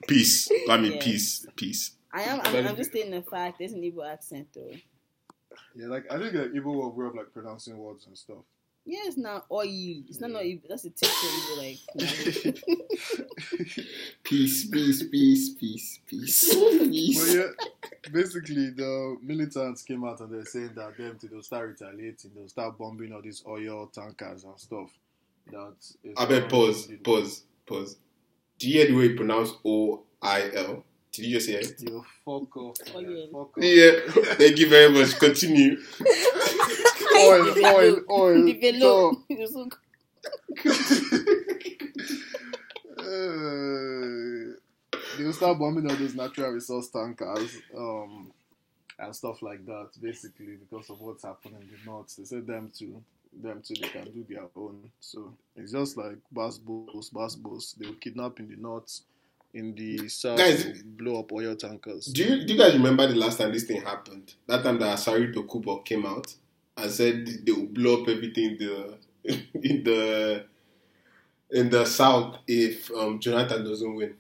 [0.09, 0.51] Peace.
[0.67, 1.01] Lami, Yeah.
[1.03, 1.93] peace, peace.
[2.13, 2.41] I am.
[2.45, 3.59] I'm, I'm just stating the fact.
[3.59, 4.73] There's an Igbo accent though.
[5.77, 8.39] yeah, like I think like Igbo way of like pronouncing words and stuff.
[8.87, 9.65] Yeah, it's not oil.
[9.67, 10.63] It's not not Igbo.
[10.69, 12.65] That's a typical Igbo like.
[14.25, 16.55] Peace, peace, peace, peace, peace.
[16.55, 17.35] But peace.
[17.35, 17.47] yeah,
[18.13, 22.49] basically the militants came out and they're saying that them to they'll start retaliating, they'll
[22.49, 24.91] start bombing all these oil tankers and stuff.
[25.51, 25.75] That
[26.05, 27.97] is I bet pause, pause, pause.
[28.59, 30.85] Do you hear the way you pronounce O I L?
[31.13, 31.81] Did you just say it?
[31.81, 32.77] You fuck off.
[32.95, 33.27] Oh, yeah.
[33.33, 33.65] Fuck off.
[33.65, 34.35] Yeah.
[34.35, 35.19] Thank you very much.
[35.19, 35.77] Continue.
[37.17, 38.47] Oil, oil, oil.
[38.47, 39.17] Develop.
[39.29, 39.81] Talk.
[43.01, 44.53] Uh,
[45.19, 48.31] they will start bombing all those natural resource tankers um,
[48.99, 52.15] and stuff like that, basically, because of what's happening in the north.
[52.17, 53.03] They said them too,
[53.43, 54.91] them too, they can do their own.
[55.01, 57.73] So it's just like bass boats, bass boats.
[57.73, 59.01] They will kidnap in the north,
[59.55, 62.07] in the south, Guys- blow up oil tankers.
[62.07, 64.35] Do you, do you guys remember the last time this thing happened?
[64.47, 66.35] That time that Asari Dokubo came out
[66.83, 68.99] and said they will blow up everything in the
[69.63, 70.45] in the
[71.51, 74.15] in the south if um, Jonathan doesn't win.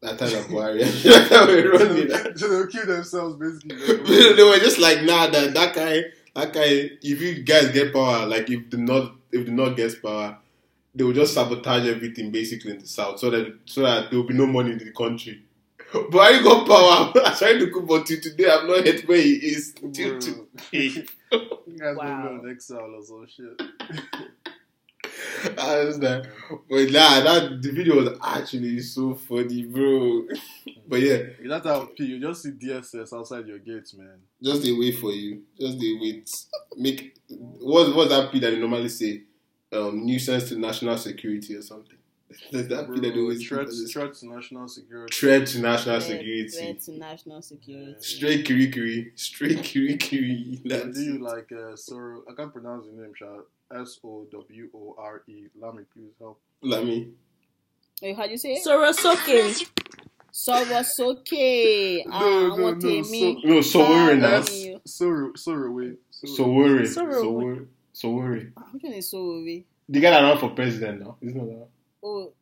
[0.00, 0.84] That time that Buhari
[2.38, 4.34] so they'll kill themselves, basically.
[4.36, 6.02] they were just like, nah, that that guy,
[6.34, 6.90] that guy.
[7.02, 10.38] If you guys get power, like if the not if the not gets power,
[10.94, 14.26] they will just sabotage everything basically in the south, so that so that there will
[14.28, 15.42] be no money in the country.
[15.92, 17.12] Buhari got power.
[17.24, 19.74] I tried to cook, but till today I've not heard where he is.
[19.92, 21.06] Till today.
[21.70, 22.04] You guys Wow.
[22.24, 22.38] wow.
[22.42, 23.62] on exile or some shit.
[25.58, 26.24] I was like,
[26.68, 30.26] but nah, that the video was actually so funny, bro.
[30.88, 34.18] but yeah, You don't have P, you just see DSS outside your gates, man.
[34.42, 35.42] just they wait for you.
[35.58, 36.30] Just they wait.
[36.76, 39.22] Make what's what's that P that they normally say?
[39.70, 41.97] Um, nuisance to national security or something.
[42.52, 45.14] That's that P that they always threat, threat, threat to national security.
[45.14, 46.48] threat to national Threat- security.
[46.48, 47.94] Threat to national security.
[48.00, 50.60] Straight kiri kiri, straight kiri kiri.
[50.62, 52.20] And That's do you like uh, Soro?
[52.30, 53.26] I can't pronounce your name, Sha.
[53.80, 55.46] S O W O R E.
[55.58, 56.38] Lami, please help.
[56.62, 57.08] Let me.
[58.02, 58.66] Wait, how do you say it?
[58.66, 59.66] Sorosoke.
[60.32, 62.04] Sorosoke.
[62.06, 63.44] No, Ah, no, àwọn no, tèmi.
[63.44, 64.40] No, so worry now.
[64.86, 65.96] Soro, Soro, wait.
[66.10, 66.86] So worry.
[66.86, 67.12] Sorry.
[67.14, 67.66] So worry.
[67.92, 68.52] So worry.
[68.56, 69.64] Ah, Which one is Sorry?
[69.88, 71.16] The guy that ran for president now.
[71.20, 71.68] Isn't that?
[72.02, 72.32] Oh,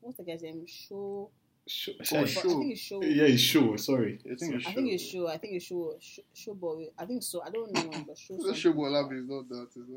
[0.00, 0.64] what's the guy's name?
[0.66, 1.30] Show.
[1.66, 3.02] Show, Oh, I think it's Show.
[3.02, 3.76] Yeah, it's show.
[3.76, 4.18] Sorry.
[4.24, 4.74] I think it's I Show.
[4.74, 5.28] think it's Show.
[5.28, 5.94] I think it's Show.
[6.00, 6.88] Show, show boy.
[6.98, 7.42] I think so.
[7.42, 8.34] I don't know but Show.
[8.34, 8.46] It's something.
[8.46, 9.68] not Show Lami, it's not that.
[9.76, 9.88] It's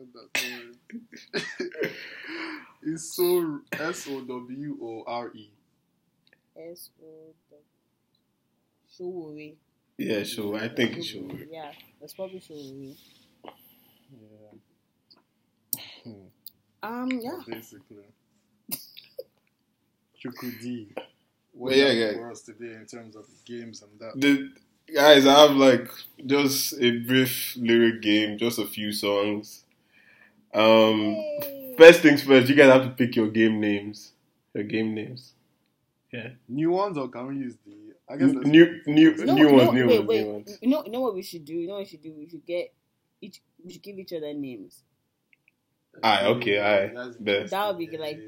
[1.33, 1.41] not
[1.73, 1.91] that.
[2.85, 5.49] It's so S O W O R E.
[6.57, 7.63] S O W.
[9.39, 9.55] Showore.
[9.97, 10.55] Yeah, show.
[10.55, 11.27] I think it's show.
[11.49, 11.71] Yeah,
[12.01, 12.95] that's probably Showore.
[16.05, 16.11] Yeah,
[16.83, 17.39] Um, yeah.
[17.47, 18.03] basically.
[20.24, 20.88] Chukwudi.
[20.95, 21.03] But
[21.53, 22.15] What yeah, happened guys.
[22.15, 24.19] for us today in terms of games and that?
[24.19, 24.51] The
[24.93, 25.89] guys, I have like
[26.26, 29.63] just a brief lyric game, just a few songs.
[30.53, 31.76] Um, Yay.
[31.78, 34.13] first things first, you guys have to pick your game names.
[34.53, 35.34] Your game names.
[36.11, 36.30] Yeah.
[36.47, 37.74] New ones or can we use the?
[38.09, 40.21] I guess let's New, new, No, new no, ones, new wait, ones, wait.
[40.26, 40.57] new ones.
[40.61, 41.53] You know, you know what we should do.
[41.53, 42.13] You know what we should do.
[42.15, 42.74] We should get
[43.21, 43.41] each.
[43.63, 44.84] We should give each other names.
[46.03, 46.88] Aye, okay, aye.
[46.93, 47.51] That's- Best.
[47.51, 48.19] That would be Yeah, like.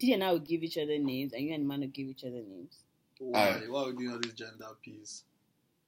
[0.00, 0.10] Yeah, yeah.
[0.10, 2.24] Didi and I will give each other names, and you and Man will give each
[2.24, 2.76] other names.
[3.18, 3.40] Why?
[3.40, 3.62] Aye.
[3.68, 5.24] Why are we doing all this gender piece?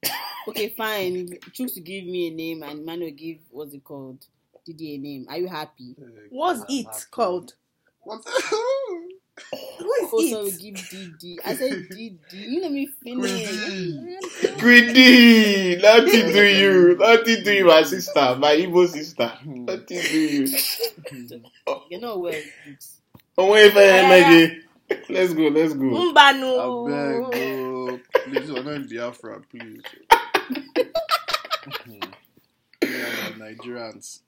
[0.47, 1.37] Okay, fine.
[1.53, 4.25] Choose to give me a name, and Man will give what's it called?
[4.65, 5.25] Didi a name.
[5.29, 5.95] Are you happy?
[6.01, 6.99] Eh, what's I'm it happy.
[7.11, 7.53] called?
[8.03, 8.21] What?
[9.79, 10.59] Who is oh, Also, we it?
[10.59, 11.39] give Didi.
[11.45, 12.19] I said DD.
[12.31, 14.57] You let me finish.
[14.59, 15.77] Greedy!
[15.81, 16.97] Nothing to you.
[16.97, 18.35] Nothing to you, my sister.
[18.39, 19.31] My evil sister.
[19.45, 20.57] Nothing to you.
[21.89, 22.41] You know where.
[23.37, 24.63] Oh, wait, wait, wait.
[25.09, 26.11] Let's go, let's go.
[26.17, 26.33] I
[26.89, 29.81] beg, oh, please, we're not in Biafra, please.
[32.81, 34.21] yeah, Nigerians.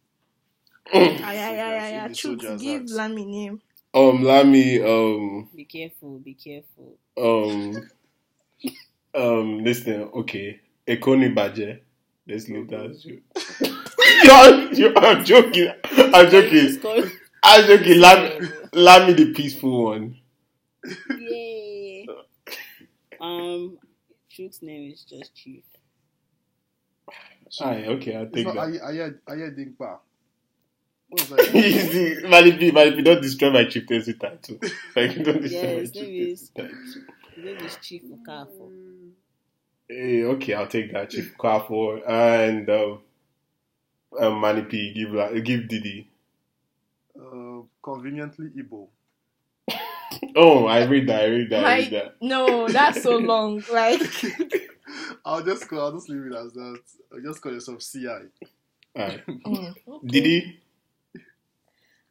[0.93, 2.07] Ay, ay, ay, ay, ay.
[2.09, 2.89] The Choose soldiers give.
[2.91, 3.61] Lami name.
[3.93, 6.19] Um, Lami, um, Be careful.
[6.19, 6.97] Be careful.
[7.17, 7.89] um,
[9.13, 10.59] um, listen, okay.
[10.87, 11.79] Ekoni Baje.
[12.27, 13.21] Let's leave that you.
[14.23, 15.71] you're, you're, I'm joking.
[16.13, 17.11] I'm joking.
[17.43, 17.99] It's called- I'm joking.
[17.99, 20.17] Lami, Lami the peaceful one.
[21.19, 22.07] Yay.
[23.19, 23.77] Um,
[24.29, 25.63] Chuck's name is just Chief.
[27.61, 28.81] Aye, okay, I'll It's take not that.
[28.83, 29.99] Aye- Aye Aye Dinkpa.
[31.09, 31.53] What's that?
[31.55, 32.15] Easy.
[32.23, 34.57] Malipi, Malipi, don't destroy my chieftaincy title.
[34.95, 36.77] Like, don't destroy Yeah, my his name chieftaincy is- title.
[37.35, 38.71] His name is Chief Okafo.
[39.89, 41.09] Hey, okay, I'll take that.
[41.09, 42.99] Chief Kwafo and um,
[44.17, 46.07] um, Manny P, give La- give Didi.
[47.81, 48.87] Conveniently Igbo.
[50.35, 51.21] Oh, I read that.
[51.21, 51.65] I read that.
[51.65, 52.15] I read that.
[52.21, 53.63] no, that's so long.
[53.71, 54.01] Like,
[55.25, 55.81] I'll just call.
[55.81, 56.79] I'll just leave it as that.
[57.13, 58.07] I'll just call yourself CI.
[58.97, 59.25] Alright.
[59.27, 60.07] mm, okay.
[60.07, 60.59] Didi.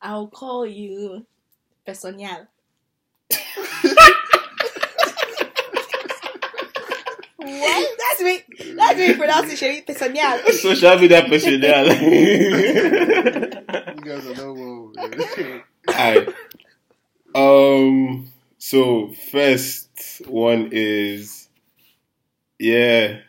[0.01, 1.27] I'll call you
[1.85, 2.47] Personial.
[7.47, 7.99] What?
[7.99, 8.75] That's me.
[8.77, 10.39] That's me pronouncing Sherry Personial.
[10.53, 11.87] Social media personnel.
[11.87, 13.51] You
[14.03, 14.93] guys are not well.
[14.97, 15.63] man.
[15.89, 16.29] Alright.
[17.35, 18.31] Um.
[18.59, 19.89] So first
[20.27, 21.49] one is
[22.59, 23.21] Yeah,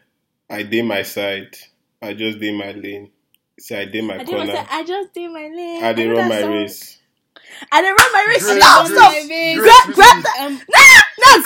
[0.50, 1.56] I did my side.
[2.02, 3.12] I just did my lane.
[3.60, 4.68] See, I did my I did my corner.
[4.72, 5.84] I just did my lane.
[5.84, 6.52] I did run my song.
[6.52, 6.98] race.
[7.72, 8.44] I did run my race.
[8.44, 9.12] Grace, Stop, Grace, stop.
[9.12, 10.30] Grace, Gra- Grace, grata.
[10.40, 10.81] No, no, grata,
[11.36, 11.44] Grace,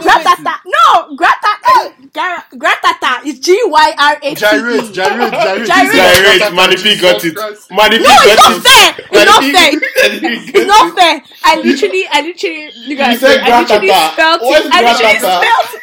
[0.00, 3.20] grata, no, grata, eh, gra- gratata.
[3.24, 4.34] It's G Y R A T E.
[4.34, 5.66] Gyrate, gyrate, gyrate.
[5.66, 5.94] Gyrate.
[5.94, 7.34] Gyrate, Manny P got it.
[7.36, 7.70] Christ.
[7.70, 8.94] Manny P No, it's got not fair.
[9.12, 9.70] It's not fair.
[9.70, 11.22] P- Manny P It's not fair.
[11.44, 13.28] I literally, I literally, you guys, I
[13.60, 14.12] literally gratata.
[14.12, 14.66] spelled it.
[14.72, 15.38] I literally gratata?
[15.38, 15.77] spelled it.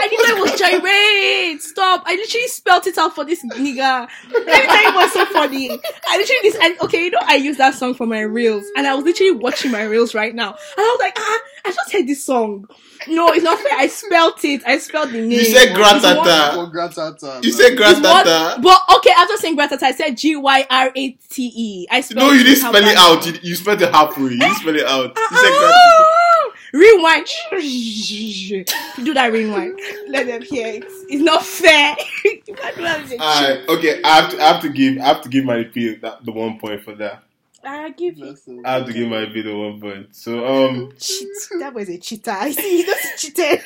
[0.00, 1.62] I didn't know it was gyrate.
[1.62, 2.02] Stop.
[2.06, 4.08] I literally spelled it out for this nigga.
[4.32, 5.70] Let me tell you what's so funny.
[5.70, 8.86] I literally this and okay, you know I use that song for my reels, and
[8.86, 11.92] I was literally watching my reels right now, and I was like, ah, I just
[11.92, 12.68] heard this song.
[13.06, 13.72] No, it's not fair.
[13.78, 14.62] I spelled it.
[14.66, 15.30] I spelled the name.
[15.30, 16.54] You said It's one- gratata.
[16.54, 17.44] For gratata.
[17.44, 18.62] You said it's one- gratata.
[18.62, 21.86] But okay, after saying gratata, I said G Y R A T E.
[21.90, 23.26] I spelled No, you didn't spell it out.
[23.26, 24.24] You, you spelled it halfway.
[24.32, 25.16] You didn't it out.
[25.16, 25.72] You said ah, gratata.
[25.72, 26.27] Ah, ah.
[26.72, 27.26] Rewind.
[27.52, 29.78] Do that rewind.
[30.08, 30.84] Let them hear it.
[31.08, 31.96] It's not fair.
[32.48, 34.02] You can't do that with a Alright, okay.
[34.02, 34.40] I have to.
[34.42, 34.98] I have to give.
[34.98, 37.22] I have to give my P that, the one point for that.
[37.62, 38.34] I give you.
[38.64, 40.14] I have to give my P the one point.
[40.16, 41.28] So um Cheat.
[41.60, 42.30] That was a cheater.
[42.30, 42.78] I see.
[42.78, 43.60] He just cheated.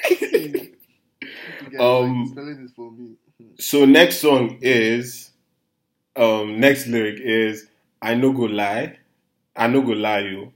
[1.67, 3.13] Again, Um, like, spelling is for me.
[3.59, 5.31] so next song is
[6.17, 7.69] um next lyric is
[8.01, 8.99] I no go lie.
[9.57, 10.53] I no go lie you.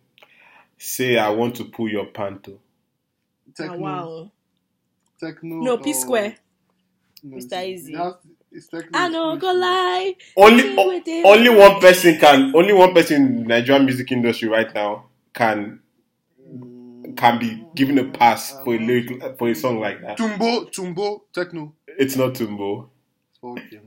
[0.79, 2.59] Say I want to pull your panto.
[3.53, 4.31] Tekno, Oh, wow.
[5.23, 5.63] Tekno.
[5.63, 6.37] No, P square.
[7.23, 7.57] no, Mr.
[7.57, 7.91] Eazi.
[7.91, 8.15] it has-
[8.53, 8.91] It's Tekno.
[8.95, 10.17] I no go lie.
[10.37, 15.07] Only o- only one person can only one person in Nigerian music industry right now
[15.35, 15.81] can
[17.17, 20.19] can be given a pass for a lyric for a song like that.
[20.19, 21.73] Tumbo, Tumbo, Tekno.
[21.87, 22.89] It's not Tumbo.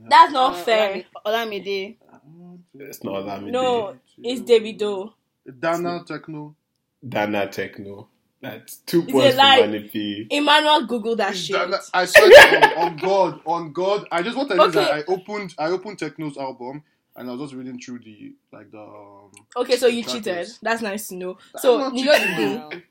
[0.08, 1.04] That's not uh, fair.
[1.26, 1.96] Olamide.
[2.78, 3.50] It's not Olamide.
[3.52, 5.12] No, it's Davido.
[5.58, 6.54] Dana, Tekno.
[7.06, 8.08] Dana Tekno.
[8.42, 9.60] That's two It's points a for lie.
[9.66, 11.56] Manny Emmanuel Google that shit.
[11.56, 14.08] Dana, I swear to- on, on God, on God.
[14.10, 14.80] I just want to tell Okay.
[14.80, 16.82] that I opened, I opened Tekno's album,
[17.16, 18.80] and I was just reading through the like the.
[18.80, 20.48] Um, Okay, so you track cheated.
[20.62, 21.36] That's nice to know.
[21.52, 22.70] That's So you know the cheating.
[22.70, 22.82] thing.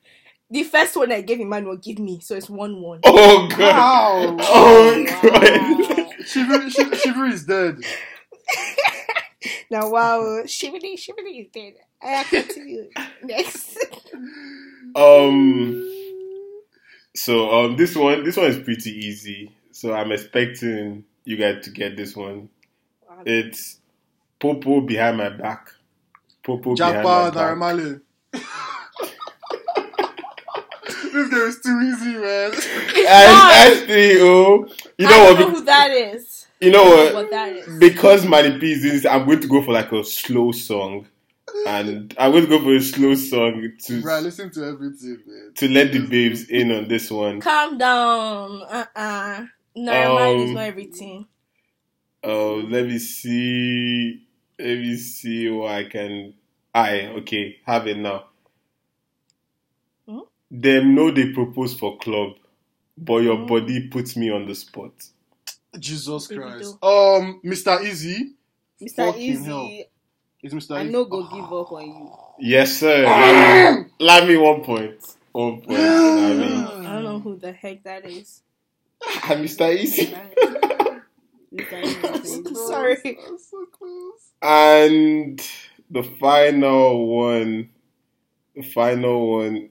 [0.51, 3.01] The first one I gave Emmanuel give me, so it's one one.
[3.03, 3.59] Oh god.
[3.59, 4.37] Wow.
[4.41, 5.95] Oh Wow.
[5.95, 6.25] god.
[6.25, 7.77] Shivery, Shiv- Shivery is dead.
[9.71, 11.73] Now wow, Shively, Shively is dead.
[12.01, 12.89] I continue
[13.23, 13.77] next.
[14.95, 15.87] Um
[17.15, 19.51] so um this one this one is pretty easy.
[19.71, 22.49] So I'm expecting you guys to get this one.
[23.25, 23.77] It's
[24.39, 25.69] Popo behind my back.
[26.43, 27.33] Popo behind my Japa
[28.33, 28.41] back.
[31.11, 32.51] This game is too easy, man.
[33.07, 34.65] S three O.
[34.97, 35.39] You I know don't what?
[35.39, 36.47] know who that is.
[36.61, 37.13] You know I don't what?
[37.15, 37.79] what that is.
[37.79, 41.07] because Manny P is this, I'm going to go for like a slow song,
[41.67, 45.53] and I'm going to go for a slow song to Right, listen to everything, man.
[45.55, 47.41] to let the babes in on this one.
[47.41, 48.63] Calm down.
[48.63, 49.45] Uh uh
[49.77, 51.27] Naramine is Um, not everything.
[52.23, 54.27] Oh, let me see.
[54.59, 56.35] Let me see what I can.
[56.75, 58.25] I okay, have it now.
[60.07, 60.19] Hmm?
[60.51, 62.33] Them know they propose for club,
[62.97, 63.47] but your Hmm.
[63.47, 64.93] body puts me on the spot.
[65.79, 66.39] Jesus Davido.
[66.39, 66.77] Christ.
[66.83, 67.79] Um, Mr.
[67.79, 68.33] Eazi.
[68.81, 68.95] Mr.
[68.97, 69.61] Fucking hell.
[69.61, 69.85] Easy.
[70.41, 70.77] Is Mr.
[70.77, 70.91] I Easy?
[70.91, 72.11] no go give up on you.
[72.39, 73.03] Yes, sir.
[73.03, 74.95] Let me, let me one point.
[75.33, 75.77] One point.
[75.79, 76.45] Let me.
[76.45, 78.41] I don't know who the heck that is.
[79.03, 79.67] Ah, Mr.
[79.77, 80.17] Eazi.
[81.53, 81.83] Mr.
[81.83, 82.45] Eazi.
[82.45, 82.67] Close.
[82.67, 82.97] Sorry.
[83.27, 84.31] I'm so close.
[84.41, 85.41] And
[85.89, 87.69] the final one,
[88.55, 89.69] the final one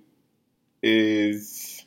[0.82, 1.84] is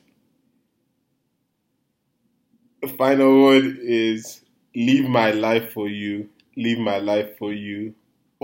[2.80, 4.40] the final one is
[4.74, 7.94] "Leave my life for you, leave my life for you."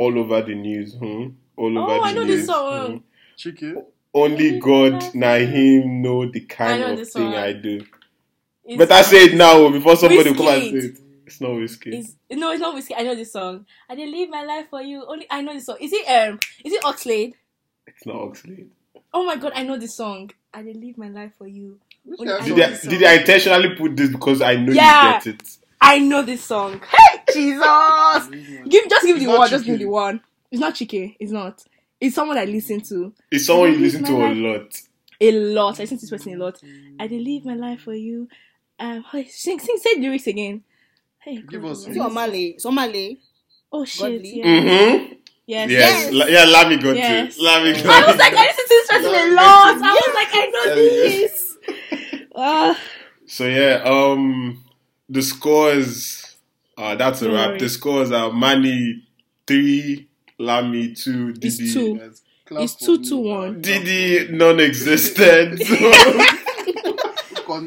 [0.03, 1.29] All over the news, hmm?
[1.57, 1.99] all over the news.
[1.99, 2.37] Oh, the I know news.
[2.39, 2.91] this song.
[2.93, 2.97] hmm?
[3.37, 3.85] Chicken.
[4.15, 7.35] Only God, na Him know the kind know of thing one.
[7.35, 7.77] I do.
[8.65, 10.99] It's- But I say it now before somebody will come and say it.
[11.27, 11.91] It's not whiskey.
[11.99, 12.95] It's, no, it's not whiskey.
[12.95, 13.67] I know this song.
[13.91, 15.05] I didn't live my life for you.
[15.07, 15.77] Only I know this song.
[15.81, 16.39] Is it um?
[16.65, 17.35] Is it Oxlade?
[17.87, 18.69] It's not Oxlade.
[19.13, 20.31] Oh my god, I know this song.
[20.55, 21.79] I didn't live my life for you.
[22.05, 23.03] Which Only guy I Did I, did.
[23.05, 25.19] I intentionally put this because I know Yeah.
[25.19, 25.49] you get it?
[25.89, 26.81] I know this song.
[26.91, 28.29] Hey, Jesus!
[28.69, 29.51] Give just give me It's the not one.
[29.51, 30.21] Just give me the one.
[30.51, 31.17] It's not Chike.
[31.21, 31.63] It's not.
[32.01, 34.37] It's someone I listen to It's someone you listen to a life.
[34.37, 34.81] lot.
[35.21, 35.79] a lot.
[35.79, 36.59] I listen to this person a lot.
[36.99, 38.29] I did live my life for you.
[38.79, 40.63] Um, hey, sing, sing, say the lyrics again.
[41.19, 41.91] Hey, Give us Lord.
[41.91, 42.45] Is it Omah Lay?
[42.47, 43.19] It's Omah Lay.
[43.73, 44.01] Oh shit!
[44.15, 44.37] Godly.
[44.39, 44.45] Yeah.
[44.47, 45.13] Mm-hmm.
[45.47, 45.71] Yes.
[45.71, 46.13] Yes.
[46.13, 47.37] La- yeah, Lamy got Yes.
[47.37, 47.43] it.
[47.43, 49.75] Lamy I was like, I listen to this person a lot.
[49.83, 50.75] I was like, I know Yeah.
[50.75, 51.57] this.
[52.35, 52.75] Uh,
[53.27, 54.65] So yeah, um,
[55.09, 56.37] the scores.
[56.77, 57.49] Uh, that's a Don't wrap.
[57.51, 57.59] worry.
[57.59, 59.03] The scores are Manny
[59.47, 61.73] three, Lamy two, It's Didi.
[61.73, 61.99] two.
[61.99, 63.61] Guys, It's two me, to one.
[63.61, 65.61] Didi non-existent.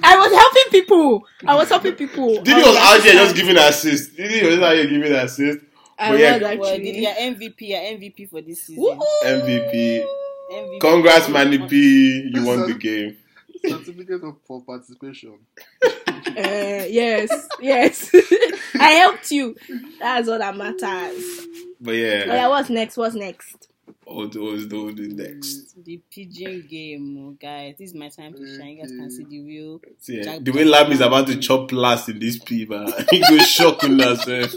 [0.04, 1.26] I was helping people.
[1.46, 2.42] I was helping people.
[2.42, 4.16] Didi was out there just giving assist.
[4.16, 5.60] Didi was out here giving assist.
[6.00, 6.34] I But yeah.
[6.38, 7.02] was Well, did actually.
[7.02, 8.82] your MVP, your MVP for this season?
[8.84, 9.00] Woo!
[9.26, 10.04] MVP.
[10.52, 10.80] MVP.
[10.80, 12.32] Congrats, Manny P.
[12.34, 13.18] You won the game.
[13.66, 15.40] Certificate of for participation.
[16.28, 18.10] Uh, yes, yes.
[18.80, 19.56] I helped you.
[20.00, 21.48] That's all that matters.
[21.82, 22.96] But Oh, yeah, yeah, what's next?
[22.96, 23.68] What's next?
[24.06, 25.84] what was the, the next?
[25.84, 27.76] The pidgin game, oh, guys.
[27.78, 28.78] This is my time to shine.
[28.78, 29.82] You guys can see the real.
[30.00, 32.94] See, yeah, Jack- the way Lam is about to chop last in this P, man.
[33.10, 34.26] He goes shocking us.
[34.28, 34.48] eh.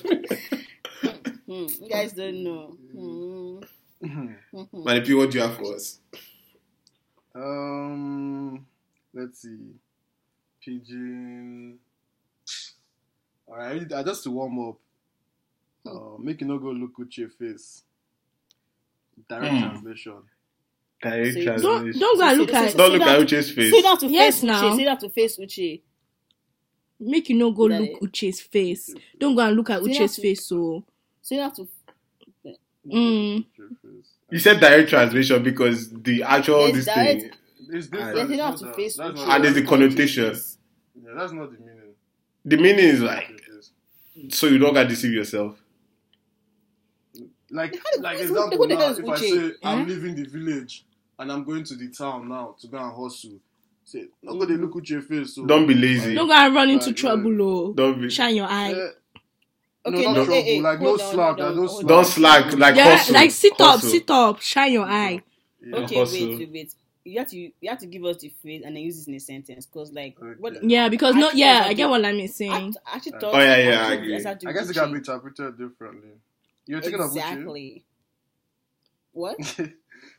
[1.46, 2.76] Hmm, you guys don't know.
[4.02, 4.28] Hmm.
[4.84, 5.98] Manny P, what do you have for us?
[7.34, 8.64] Um,
[9.15, 9.59] let's see.
[10.67, 11.77] Pidgin.
[13.49, 14.77] Alright, I just to warm up.
[15.87, 17.83] Uh, make you no go look at your face.
[19.29, 19.61] Direct Hmm.
[19.71, 20.15] translation.
[21.03, 22.01] Direct So- Don't translation.
[22.01, 22.77] don't go and look at.
[22.77, 23.71] Don't look at Uche's face.
[23.73, 24.62] Say that to Yes, face now.
[24.65, 24.77] Uche.
[24.77, 25.81] Say that to face Uche.
[27.01, 28.95] Make you no go That look is- Uche's face.
[29.19, 30.47] Don't go and look at See, Uche's that's- face.
[30.47, 30.85] So,
[31.21, 31.69] Say that to.
[32.87, 34.11] mm, Look at your face.
[34.31, 37.31] You said direct translation because the actual Yes, this direct- thing
[37.73, 38.17] It's different.
[38.17, 39.89] Yeah, say that It's to face that's not- and there's the that's not what it
[39.89, 40.25] connotation.
[41.05, 41.95] Yeah, that's not the meaning.
[42.45, 43.73] The meaning is like It is.
[44.37, 45.61] so you don't get deceive yourself.
[47.51, 49.19] Like, Who- like who- example who the now, hell is if I Uche?
[49.51, 49.85] say I'm Eh?
[49.85, 50.85] leaving the village
[51.19, 53.39] and I'm going to the town now to go and hustle,
[53.85, 55.35] say, not go dey look at your face.
[55.35, 56.15] So, Don't be lazy.
[56.15, 57.43] don't go and run into Right, trouble.
[57.43, 58.73] Oh, Don't be shine your eye.
[58.73, 58.89] Eh,
[59.87, 60.33] Okay, no, not no, trouble.
[60.33, 61.27] hey, hey, like no hold on, slack.
[61.27, 61.89] hold There's on, no hold slack.
[61.89, 63.15] don't slack like yeah, hustle.
[63.15, 63.91] like sit up, Hustle.
[63.91, 65.23] sit up, shine your eye.
[65.62, 65.77] Yeah.
[65.77, 66.29] Okay, Hustle.
[66.29, 66.75] wait, wait, wait.
[67.05, 69.16] You have to you have to give us the phrase and then use it in
[69.16, 70.38] a sentence because like Okay.
[70.38, 72.76] what Yeah, because not Actually, yeah, I I get what I'm saying.
[72.86, 73.34] I actually thought.
[73.34, 74.16] Oh, yeah, yeah, I actually, agree.
[74.40, 74.74] do I guess it Gucci.
[74.74, 76.11] can be interpreted differently.
[76.66, 77.50] You're thinking of Uche.
[77.50, 77.84] exactly.
[79.12, 79.38] What?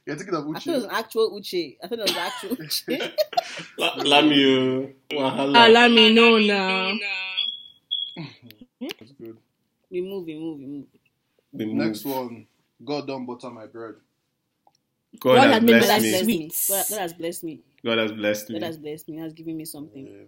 [0.08, 1.78] You're thinking of I thought it was an actual Uche.
[1.84, 3.14] I thought it was an actual Uche.
[3.78, 4.94] La- Lamio.
[5.54, 5.68] Ah, Wahala.
[5.68, 7.00] let me know now.
[9.00, 9.38] That's good.
[9.92, 10.88] we move, we move, we move.
[11.54, 11.74] The move.
[11.74, 12.48] Next one.
[12.86, 13.96] God don't butter my bread.
[15.20, 16.10] God, God has has made my blessed life me.
[16.12, 16.50] blessed me.
[16.50, 16.76] sweet.
[16.78, 17.60] God, God has blessed me.
[17.86, 18.60] God has blessed me.
[18.60, 19.18] God has blessed me.
[19.18, 20.06] Has given me something.
[20.08, 20.24] Yeah.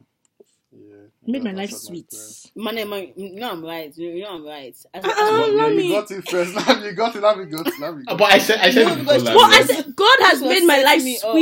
[1.25, 2.09] Made my life sweet.
[2.09, 2.75] bread.
[2.75, 3.97] Man, man, you know I'm right.
[3.97, 4.75] You know I'm right.
[4.75, 5.13] As, as- yeah,
[5.55, 6.53] let you me- got it first.
[6.55, 7.21] Now you got it.
[7.21, 7.79] Now we got it.
[7.79, 9.35] Now we Uh, got But I said I said No, it because- Lamio.
[9.35, 11.33] Well, I said God has This was made my life setting me up.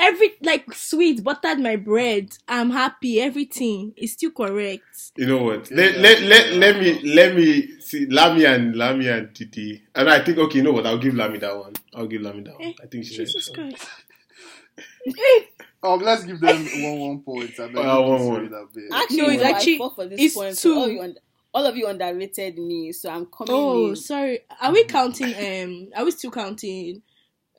[0.00, 0.06] Sweet.
[0.08, 2.36] Every like sweet, buttered my bread.
[2.48, 3.20] I'm happy.
[3.20, 5.12] Everything is still correct.
[5.16, 5.70] You know what?
[5.70, 9.82] Let, let, let, let me let me see Lami and Lami and Titi.
[9.94, 10.86] And I think okay, you know what?
[10.86, 11.72] I'll give Lami that one.
[11.94, 12.68] I'll give Lami that one.
[12.68, 13.86] Eh, I think she Jesus said Christ.
[15.82, 17.58] Um, let's give them one one point.
[17.58, 18.50] And then Uh, one, can one.
[18.50, 20.54] that actually, No, it's actually- fought for this it's two.
[20.54, 21.16] So all, you un-
[21.52, 23.96] all of you underrated me, so I'm coming Oh, in.
[23.96, 24.40] sorry.
[24.60, 25.34] Are we counting?
[25.34, 27.02] Um, are we still counting?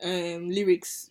[0.02, 1.10] Um, lyrics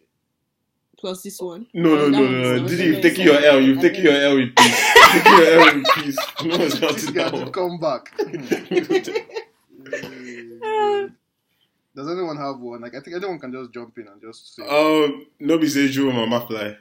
[1.01, 1.67] plus this one.
[1.73, 2.67] No, no, no, no, is no.
[2.69, 3.59] Didi, you've taken your L.
[3.59, 4.79] You've taken your L with peace.
[4.95, 6.17] You've taken your L with peace.
[6.43, 7.51] No one's This counting guy that one.
[7.51, 8.17] come back.
[11.93, 12.81] Does anyone have one?
[12.81, 14.63] Like I think anyone can just jump in and just say.
[14.63, 16.77] Um, nobody says you mama fly.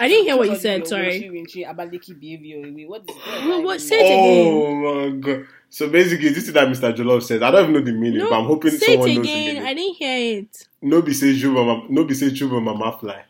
[0.00, 0.86] I didn't hear what you said.
[0.86, 1.20] Sorry.
[1.22, 2.60] Winchi, winchi, abaliki behavior.
[2.72, 5.46] Wait, What is Well, what- say it Oh my god.
[5.70, 6.94] So basically, this is that Mr.
[6.94, 7.42] Jollof says.
[7.42, 9.32] I don't even know the meaning, No, but I'm hoping say someone it knows the
[9.32, 9.46] again.
[9.56, 9.62] meaning.
[9.68, 10.68] I didn't hear it.
[10.80, 11.86] Nobody says you mama.
[11.90, 13.24] Nobody says you mama fly.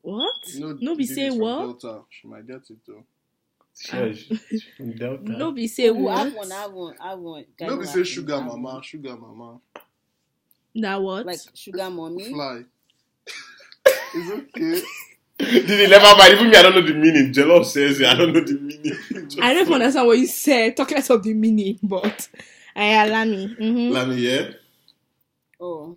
[0.00, 0.34] What?
[0.54, 1.80] You know, Nobody Didi say what?
[1.80, 2.02] Delta.
[2.10, 3.04] She might get it though.
[3.78, 4.28] Shush.
[4.32, 4.36] Ah.
[4.76, 5.22] From Delta.
[5.32, 7.22] Nobody say Oh, I want, I want, I want.
[7.24, 7.44] one.
[7.58, 8.82] Guys, Nobody laugh say sugar I have mama, one.
[8.82, 9.60] sugar mama.
[10.76, 11.26] That what?
[11.26, 12.30] Like sugar mommy.
[12.32, 12.62] Fly.
[14.14, 14.82] it's okay.
[15.42, 16.34] Didi, never mind.
[16.34, 17.32] Even me, I don't know the meaning.
[17.32, 18.06] Jollof says it.
[18.06, 18.96] I don't know the meaning.
[19.42, 20.76] I don't even understand what you said.
[20.76, 22.28] Talking less of the meaning, but
[22.76, 23.54] I allow me.
[23.60, 23.92] Mm-hmm.
[23.94, 24.50] Lami, yeah?
[25.60, 25.96] Oh,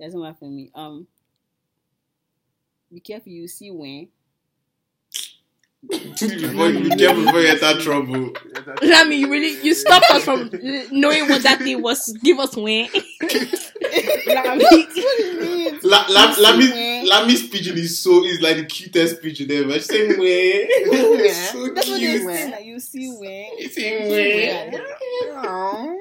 [0.00, 0.70] doesn't work for me.
[0.74, 1.06] Um,
[2.92, 3.32] be careful.
[3.32, 4.08] You see when.
[5.88, 8.32] before you be careful before you enter trouble.
[8.54, 10.50] Yeah, that- Lami, you really you stopped us from
[10.90, 12.16] knowing what that thing was.
[12.22, 12.88] Give us when.
[14.26, 14.64] Lami.
[15.82, 17.06] La, la, Lami, when.
[17.06, 19.72] Lami's pidgin is so is like the cutest pidgin ever.
[19.74, 20.66] She's saying way.
[20.68, 22.22] It's so That's what they cute.
[22.22, 22.50] say.
[22.50, 23.48] Like, you see when.
[23.58, 24.80] It's saying way.
[25.34, 25.94] Aw.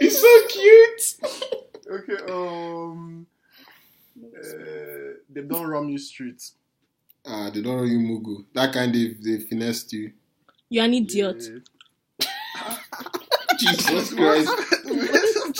[0.00, 1.16] It's so cute.
[1.90, 3.26] okay, um,
[4.18, 6.54] uh, they don't run you streets.
[7.26, 8.44] Ah, they don't know you Mugu.
[8.54, 10.12] That kind they they finessed you.
[10.68, 11.42] You're an idiot.
[13.58, 14.50] Jesus Christ.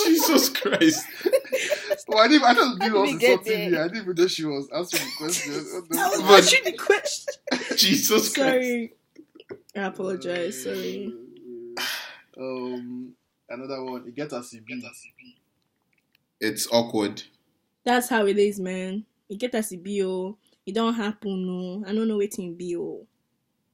[0.14, 1.06] Jesus Christ.
[2.08, 2.44] Well, I didn't.
[2.44, 3.70] I don't How know did was we get insulting me.
[3.70, 3.84] there?
[3.84, 5.52] I didn't even know she was answering the question.
[5.54, 6.30] What the I was fuck?
[6.30, 7.34] watching the question.
[7.76, 8.34] Jesus Christ.
[8.34, 8.92] Sorry.
[9.76, 10.62] I apologize.
[10.62, 11.12] Sorry.
[12.38, 13.14] Um,
[13.48, 14.06] another one.
[14.06, 14.82] It gets a CB.
[16.40, 17.22] It's awkward.
[17.84, 19.06] That's how it is, man.
[19.28, 20.36] e get as e be o
[20.66, 21.84] e don happen no.
[21.88, 23.06] I don't know wetin e be o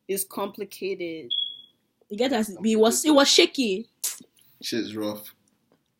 [0.06, 1.32] It's complicated.
[2.08, 3.88] e get as e it was it was shaky
[4.62, 5.34] Shit's rough.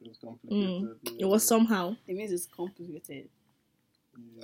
[0.05, 0.89] It's complicated.
[1.05, 1.21] Mm.
[1.21, 3.29] it was somehow It means it's complicated.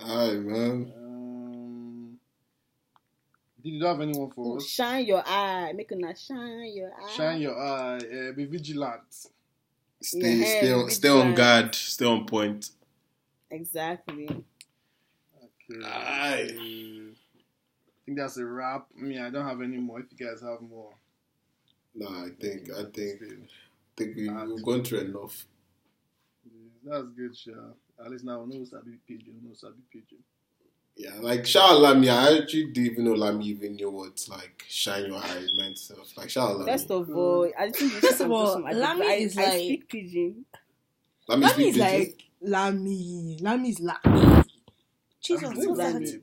[0.00, 0.92] Alright, man.
[0.96, 2.18] Um,
[3.62, 4.66] did you have anyone for us?
[4.66, 5.72] Shine your eye.
[5.74, 7.10] Make una shine your eye.
[7.16, 7.96] Shine your eye.
[7.98, 9.02] Uh, be vigilant.
[10.00, 11.74] Stay, Yeah, stay, on, big stay on guard.
[11.74, 12.70] Stay on point.
[13.50, 14.26] Exactly.
[14.28, 15.84] Okay.
[15.84, 16.48] Aye.
[16.50, 18.86] I think that's a wrap.
[18.96, 20.00] I mean, I don't have any more.
[20.00, 20.92] If you guys have more,
[21.94, 23.34] No, I think, I think, I
[23.98, 25.46] think we, we've gone through enough.
[26.84, 27.74] that's good, sure.
[28.04, 30.18] At least now we know Sabi Pidgin, no Sabi Pidgin.
[30.96, 32.08] Yeah, like shout out Lamy.
[32.10, 35.78] I actually didn't even know Lamy even knew what like shine your eyes meant.
[35.78, 36.72] So, like shout out Lamy.
[36.72, 39.42] First of all, I think you First of all, some, I, Lami I, is I
[39.44, 40.44] like- speak pidgin.
[41.28, 41.80] Lamy, Lami is pidgin?
[41.80, 43.38] like Lami.
[43.40, 44.44] Lami is Lami.
[45.20, 46.00] Jesus, I'm what's that?
[46.00, 46.22] babe.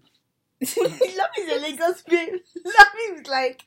[1.17, 2.33] Lami is a Lagos babe.
[2.65, 3.61] Lami is like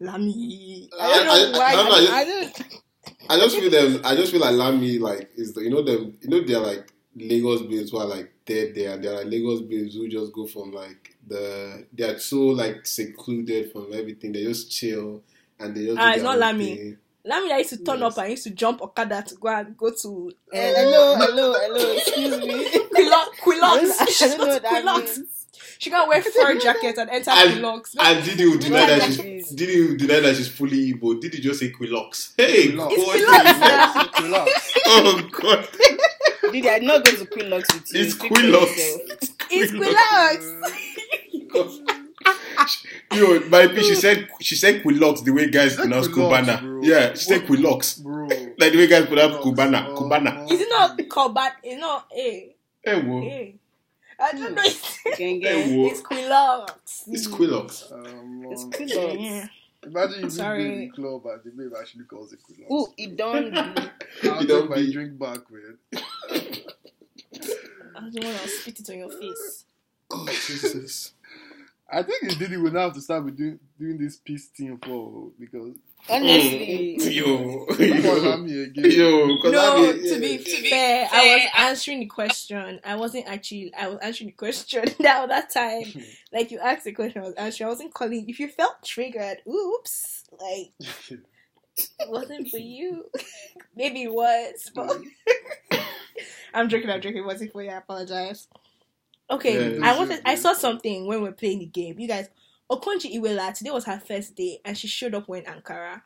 [0.00, 0.88] Lami.
[0.98, 1.72] I I- don't know I- why.
[1.72, 2.80] I don't I, I- don't.
[3.28, 4.00] I just feel them.
[4.04, 6.16] I just feel like Lamy like is the you know them.
[6.22, 8.96] You know they're like Lagos babes who are like dead there.
[8.96, 11.86] They're like Lagos babes who just go from like the.
[11.92, 14.32] They are so like secluded from everything.
[14.32, 15.22] They just chill
[15.58, 15.96] and they just.
[15.96, 16.76] do Ah, it's not own Lamy.
[16.76, 16.96] thing.
[17.22, 18.16] Lami that used to turn Yes.
[18.16, 21.92] up and used to jump Okada to go and go to Eh, hello, hello, hello.
[21.92, 22.64] Excuse me.
[22.94, 23.34] Quilok.
[23.42, 23.90] Quilok.
[24.00, 24.96] I don't know what that Quilok.
[25.18, 25.39] means.
[25.80, 27.86] She gonna wear fur jacket and enter And- Quilok.
[27.98, 29.48] And Didi will deny that that she's is.
[29.50, 31.18] Didi will deny that she's fully Igbo.
[31.20, 32.32] Didi just say Quilox.
[32.36, 32.96] Hey, Quilox.
[33.26, 33.96] God.
[34.06, 34.72] It's Relax.
[34.86, 35.68] oh God,
[36.52, 38.00] Did I'm not go to Quilocks with you?
[38.02, 38.76] it's Speak for Quilox.
[38.76, 39.00] yourself.
[39.50, 40.38] It's Quilox.
[43.12, 46.60] Yo, my bitch, she said she said Quilox the way guys said pronounce Quilox, Cubana.
[46.60, 46.82] bro.
[46.82, 47.58] Yeah, she said What?
[47.58, 48.02] Quilox.
[48.02, 48.28] Bro.
[48.58, 49.56] Like the way guys pronounce Quilox.
[49.56, 49.96] Cubana.
[49.96, 50.46] Cubana.
[50.46, 50.52] oh.
[50.52, 51.52] Is it not Kobat?
[51.62, 52.54] It's not A.
[52.84, 53.22] Hey, wo.
[53.22, 53.54] A.
[54.20, 54.62] I don't know.
[54.64, 55.76] It's, Gang, Hey, gang.
[55.78, 55.86] wo.
[55.88, 56.70] it's Quilok.
[57.08, 57.90] It's Quilox.
[57.92, 59.20] Um, It's um, Quilocks.
[59.20, 59.46] Yeah.
[59.82, 60.62] Imagine you Sorry.
[60.64, 60.78] Sorry.
[60.86, 62.70] the club and the babe actually calls it Quilox.
[62.70, 63.56] Ooh, it don't.
[64.24, 65.78] I'll You don't take my drink back, man.
[67.96, 69.64] I don't want to spit it on your face.
[70.12, 71.12] Oh Jesus.
[71.88, 74.76] I think it's Diddy will now have to start with doing, doing this peace thing
[74.84, 75.76] for because
[76.08, 76.96] Honestly.
[77.00, 77.14] Mm.
[77.14, 77.66] Yo.
[77.66, 78.14] come Yo.
[78.14, 78.90] Lamy again.
[78.90, 79.38] Yo.
[79.42, 82.80] 'cause No, I to be fair, I was answering the question.
[82.84, 83.72] I wasn't actually.
[83.74, 85.84] I was answering the question that that time.
[86.32, 87.66] Like you asked the question, I was answering.
[87.66, 88.28] I wasn't calling.
[88.28, 93.06] If you felt triggered, oops, like it wasn't for you.
[93.76, 94.96] Maybe it was, but
[96.54, 96.88] I'm joking.
[96.90, 97.18] I'm joking.
[97.18, 97.70] It wasn't for you.
[97.70, 98.48] I apologize.
[99.30, 100.20] Okay, Yeah, I wanted.
[100.24, 101.98] I saw something when we are playing the game.
[101.98, 102.28] You guys,
[102.70, 106.02] Okonjo Iweala today was her first day, and she showed up wearing Ankara.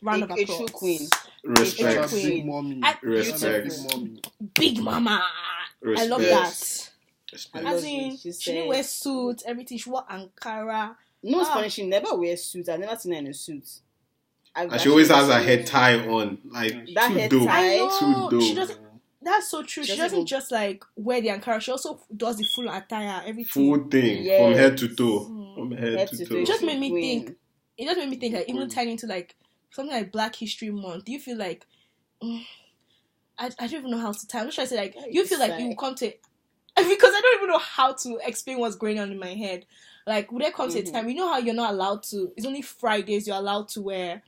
[0.00, 0.58] Round A- of a applause.
[0.58, 1.08] true queen.
[1.42, 1.96] Respect.
[2.00, 2.28] That's Queen.
[2.28, 2.80] big mommy.
[2.82, 3.68] I- Respect.
[3.68, 4.20] Big mommy.
[4.54, 5.24] Big mama.
[5.96, 6.90] I love that.
[7.32, 7.56] Respect.
[7.66, 8.16] I love As in.
[8.16, 9.76] She she didn't wear suits, everything.
[9.78, 10.96] She wore Ankara.
[11.22, 11.54] No, it's Ah.
[11.54, 11.68] funny.
[11.68, 12.68] She never wears suits.
[12.68, 13.64] I've never seen her in a suit.
[14.54, 16.38] I've And she always has her actually head tie on.
[16.44, 17.46] Like, That too head dope.
[17.48, 17.74] tie.
[17.74, 18.30] I know.
[18.30, 18.56] Too She dope.
[18.68, 18.80] doesn't.
[19.20, 19.82] That's so true.
[19.84, 21.60] She Doesn't doesn't just like wear the Ankara.
[21.60, 23.44] She also does the full attire, everything.
[23.74, 24.22] Full thing.
[24.22, 24.40] Yes.
[24.42, 25.26] From head to toe.
[25.30, 25.43] Mm.
[25.54, 26.34] From head, Head to to toe.
[26.34, 26.40] toe.
[26.42, 27.24] It just made me Queen.
[27.24, 27.36] think.
[27.76, 28.68] It just made me think like even Queen.
[28.70, 29.36] tying into like
[29.72, 31.04] something like Black History Month.
[31.04, 31.66] Do you feel like?
[32.22, 32.42] mm,
[33.38, 34.40] I, I don't even know how to tie.
[34.40, 36.06] I'm just trying to say like Yeah, you you feel like you come to
[36.76, 39.66] because I don't even know how to explain what's going on in my head.
[40.06, 40.92] Like would there come to a Mhm.
[40.92, 42.32] time you know how you're not allowed to?
[42.36, 44.22] It's only Fridays you're allowed to wear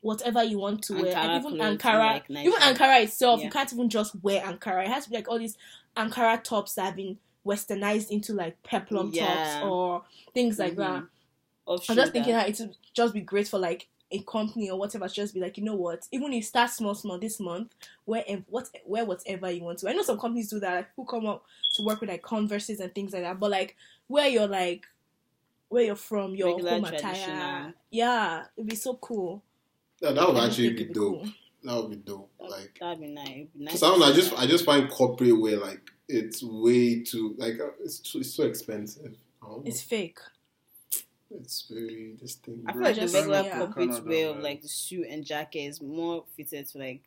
[0.00, 2.52] whatever you want to wear, Ankara and even clothes, Ankara, like even.
[2.60, 4.84] Ankara itself, you can't even just wear Ankara.
[4.84, 5.56] It has to be like all these
[5.96, 9.26] Ankara tops that have been westernized into like peplum Yeah.
[9.60, 10.76] tops or things like Mhm.
[10.76, 11.04] that.
[11.66, 12.46] Off I'm just thinking shoulder.
[12.50, 15.08] that it would just be great for like a company or whatever.
[15.08, 16.06] to Just be like, you know what?
[16.12, 17.72] Even if you start small, small this month,
[18.04, 19.88] where what wear whatever you want to.
[19.88, 20.74] I know some companies do that.
[20.74, 21.44] Like who come up
[21.76, 23.40] to work with like Converses and things like that.
[23.40, 23.76] But like
[24.06, 24.84] where you're like
[25.68, 27.74] where you're from, your Regular home attire.
[27.90, 29.42] Yeah, it'd be so cool.
[30.00, 31.22] Yeah, that would I actually think be dope.
[31.22, 31.28] cool.
[31.64, 32.30] That would be dope.
[32.38, 33.28] Like, That'd be nice.
[33.28, 34.32] It'd be nice Cause to I, don't know, I just.
[34.34, 38.44] I just find corporate wear like it's way too like uh, it's too, it's so
[38.44, 39.14] expensive.
[39.42, 39.62] I.
[39.64, 40.18] It's fake.
[41.30, 42.62] It's very this thing.
[42.66, 43.58] I feel like the just- regular yeah.
[43.58, 47.02] corporate Canada, wear of like the suit and jacket is more fitted to like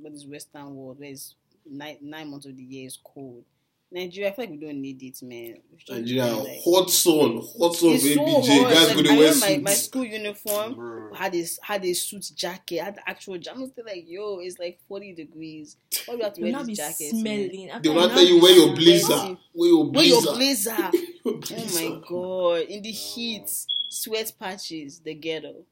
[0.00, 1.34] what is Western world where it's
[1.68, 3.44] nine nine months of the year is cold.
[3.90, 5.56] Nigeria, I feel like we don't need it, man.
[5.88, 8.72] Nigeria, like- hot sun, hot sun, It's baby so hot.
[8.74, 11.14] Guys Like, go to I wear my, my school uniform Bro.
[11.14, 13.58] had a had a suit jacket, had actual jacket.
[13.58, 15.76] I'm still like, yo, it's like 40 degrees.
[16.04, 17.10] Why do you have to wear this jacket?
[17.10, 17.50] smelling.
[17.66, 19.36] They After will not now tell you wear your blazer.
[19.54, 20.74] Wear your Wear your blazer.
[20.74, 20.90] blazer.
[21.24, 21.40] Oh
[21.74, 22.60] my god!
[22.70, 23.50] In the heat,
[23.90, 25.64] sweat patches, the ghetto,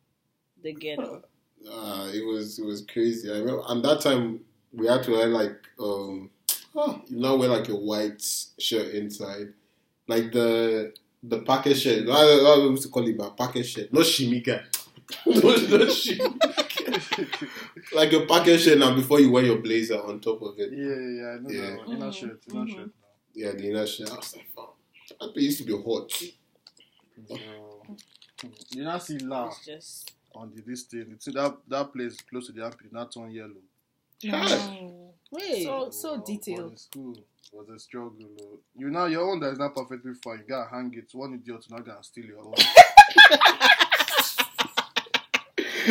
[0.63, 1.23] the ghetto.
[1.69, 3.29] Ah, it was it was crazy.
[3.31, 4.41] I remember, and that time
[4.73, 6.31] we had to wear like um
[6.77, 8.23] Huh, you now wear like a white
[8.59, 9.55] shirt inside,
[10.07, 12.07] like the the packet shirt.
[12.09, 14.63] I, I used to call it my packet shirt, not shimika.
[15.27, 17.49] no, not shimika.
[17.95, 20.71] like a packet shirt now before you wear your blazer on top of it.
[20.73, 21.71] Yeah, yeah, yeah, I know Yeah.
[21.71, 21.97] that one.
[21.97, 22.75] Inner shirt, inner mhm.
[22.75, 22.91] shirt.
[23.35, 24.11] Yeah, the inner shirt.
[24.11, 24.75] I was like, oh,
[25.21, 26.13] that place used to be hot.
[26.13, 27.39] So,
[28.73, 31.07] you now see La just on the this thing.
[31.13, 33.63] It's that that place close to the armpit, not turn yellow.
[34.25, 35.06] No.
[35.31, 35.65] Wait.
[35.65, 36.73] So so but detailed.
[36.73, 37.17] in school
[37.53, 38.29] was a struggle.
[38.43, 38.59] oh.
[38.77, 40.39] You know your own that is not perfectly fine.
[40.39, 41.09] You gotta hang it.
[41.13, 42.55] One idiot not gonna steal your own.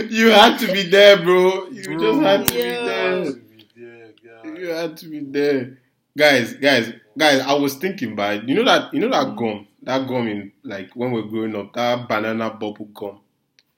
[0.10, 1.68] You had to be there, bro.
[1.70, 2.86] You Bro, just had to be Yeah.
[2.86, 3.34] there.
[3.34, 4.58] be there.
[4.58, 5.78] You had to be there,
[6.18, 7.40] guys, guys, guys.
[7.42, 10.92] I was thinking, about you know that you know that gum, that gum in like
[10.96, 13.20] when we are growing up, that banana bubble gum.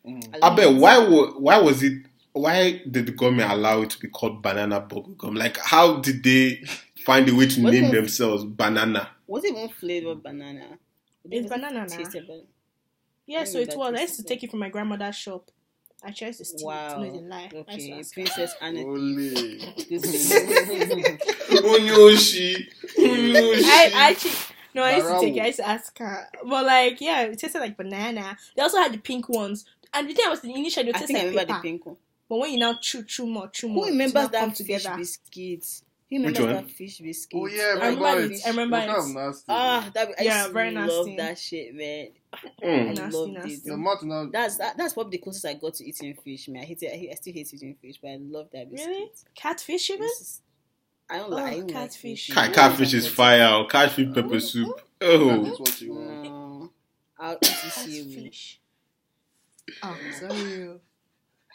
[0.06, 0.36] Mm.
[0.42, 2.04] I bet why wa- why was it?
[2.42, 5.36] Why did the government allow it to be called banana bubble gum?
[5.36, 6.64] Like, how did they
[7.06, 9.10] find a way to What name was- themselves banana?
[9.28, 10.78] Was it even flavored banana?
[11.30, 12.42] It's Was it banana
[13.26, 13.94] Yeah, so it was.
[13.96, 15.52] I used to take it from my grandmother's shop.
[16.04, 17.02] I tried to steal Wow.
[17.02, 17.08] it.
[17.08, 17.38] No, they lie.
[17.38, 18.14] I used to Okay, ask.
[18.14, 18.66] Princess ah.
[18.66, 18.82] Anna.
[18.86, 19.30] Only.
[21.58, 22.68] Onyoshi,
[22.98, 23.64] Onyoshi.
[23.66, 24.32] I, I actually
[24.74, 25.40] no, I used to take it.
[25.40, 25.42] Barawo.
[25.42, 28.38] I used to ask her, but like, yeah, it tasted like banana.
[28.56, 31.20] They also had the pink ones, and the thing was, initially it I tasted think
[31.20, 31.54] I remember paper.
[31.54, 31.98] the pink one.
[32.30, 34.58] But when you now chew, chew more, chew more, Who remembers now come that fish
[34.58, 34.98] together.
[34.98, 35.66] biscuit?
[36.10, 36.66] Who Which remembers one?
[36.66, 37.40] that fish biscuit?
[37.42, 38.32] Oh yeah, I remember remember it.
[38.32, 38.42] it.
[38.46, 38.88] I remember It was it.
[38.88, 39.46] kind of nasty.
[39.50, 41.18] Ah, that I Yeah, used to very love nasty.
[41.18, 42.08] that shit, man.
[42.64, 42.90] Mm.
[42.90, 43.54] I Nasty, loved nasty.
[43.54, 43.66] it.
[43.66, 44.30] Your mouth now.
[44.32, 46.48] That's that, that's probably the closest I got to eating fish.
[46.50, 46.94] Man, I hate it.
[46.94, 48.90] I, hate, I still hate eating fish, but I love that biscuit.
[48.90, 49.12] Really?
[49.36, 50.04] Catfish even?
[50.06, 50.42] Is-
[51.10, 52.28] I don't Oh, like I don't like catfish.
[52.28, 52.36] fish.
[52.36, 53.54] Cat, catfish is fire.
[53.56, 54.82] Or catfish pepper soup.
[55.00, 56.24] Oh, That's what you want.
[56.24, 56.72] No,
[57.20, 58.16] I'll eat the seaweed.
[58.16, 58.60] Catfish.
[59.84, 60.80] Oh, sorry.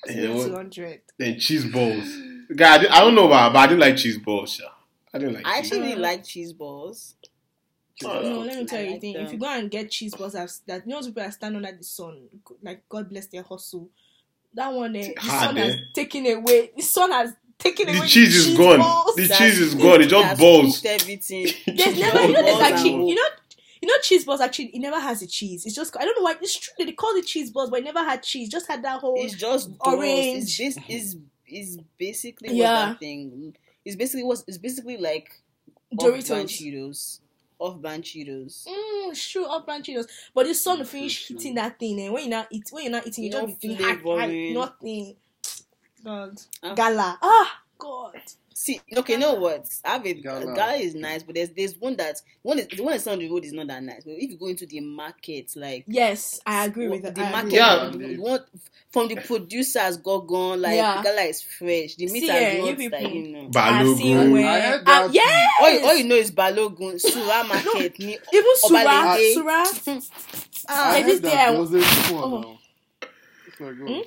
[0.08, 1.00] Yeah, what- Two hundred.
[1.18, 2.08] then cheese balls.
[2.54, 4.54] Guy, I, I don't know why, but I didn't like cheese balls.
[4.54, 4.64] Sha.
[5.14, 5.46] I didn't like.
[5.46, 5.90] I cheese actually balls.
[5.90, 7.14] really like cheese balls.
[8.04, 9.22] Oh, no, let me tell I you like the thing.
[9.26, 11.56] If you go and get cheese balls that, that you know those people that stand
[11.56, 12.22] under the sun,
[12.62, 13.88] like God bless their hustle.
[14.54, 15.78] That one, eh, the hard, sun has eh?
[15.94, 16.72] taken away.
[16.76, 18.06] The sun has taken The away.
[18.08, 18.78] cheese is gone.
[18.80, 19.14] balls.
[19.14, 20.00] The That's- cheese is gone.
[20.02, 20.80] It's just that's balls.
[20.80, 21.46] cooked everything.
[21.66, 23.28] There's never, you know, there's actually, you know,
[23.82, 25.66] you know, cheese balls actually it never has the cheese.
[25.66, 26.72] It's just I don't know why it's true.
[26.86, 28.48] They call it cheese balls, but it never had cheese.
[28.48, 29.16] Just had that whole.
[29.18, 29.98] It's just Orange.
[29.98, 30.60] Orange.
[30.60, 31.16] It's, bas- it's,
[31.46, 32.86] it's basically what Yeah.
[32.86, 33.54] that thing.
[33.84, 35.42] It's basically what it's basically like
[35.94, 36.44] Doritos.
[36.48, 37.20] Cheetos,
[37.58, 38.66] off-brand Cheetos.
[38.66, 40.06] Mm, it's true, up brand Cheetos.
[40.34, 42.84] But the sun will finish true, hitting that thing, and when you're not eat, when
[42.84, 44.54] you're not eating, you No don't be feeling high, high, flavoring.
[44.54, 45.16] nothing.
[46.04, 46.74] God, Ah.
[46.74, 47.18] gala.
[47.22, 48.20] Ah, God.
[48.54, 49.66] See, okay, you know what?
[49.84, 50.54] I have a Gala.
[50.54, 50.74] gala.
[50.74, 53.44] is nice, but there's there's one that one is the one that's on the road
[53.44, 54.04] is not that nice.
[54.04, 57.14] But if you go into the market, like Yes, I agree with that.
[57.14, 57.52] the I market.
[57.54, 57.88] Yeah.
[57.90, 58.44] the, the
[58.92, 60.60] from the producers got gone.
[60.60, 60.98] Like Yeah.
[60.98, 61.94] the gala is fresh.
[61.96, 63.48] The meat See, has not you people- like, you know.
[63.48, 64.32] Balogun.
[64.32, 65.14] where, I heard Ah, that.
[65.14, 69.32] yes, All you, all you know is Balogun, Sura Market, ni even Sura, Obalende.
[69.34, 69.64] Sura.
[70.68, 72.40] I There's this heard day that I there was a Oh.
[72.40, 72.58] now.
[73.48, 73.86] It's like, oh.
[73.94, 74.00] Hmm?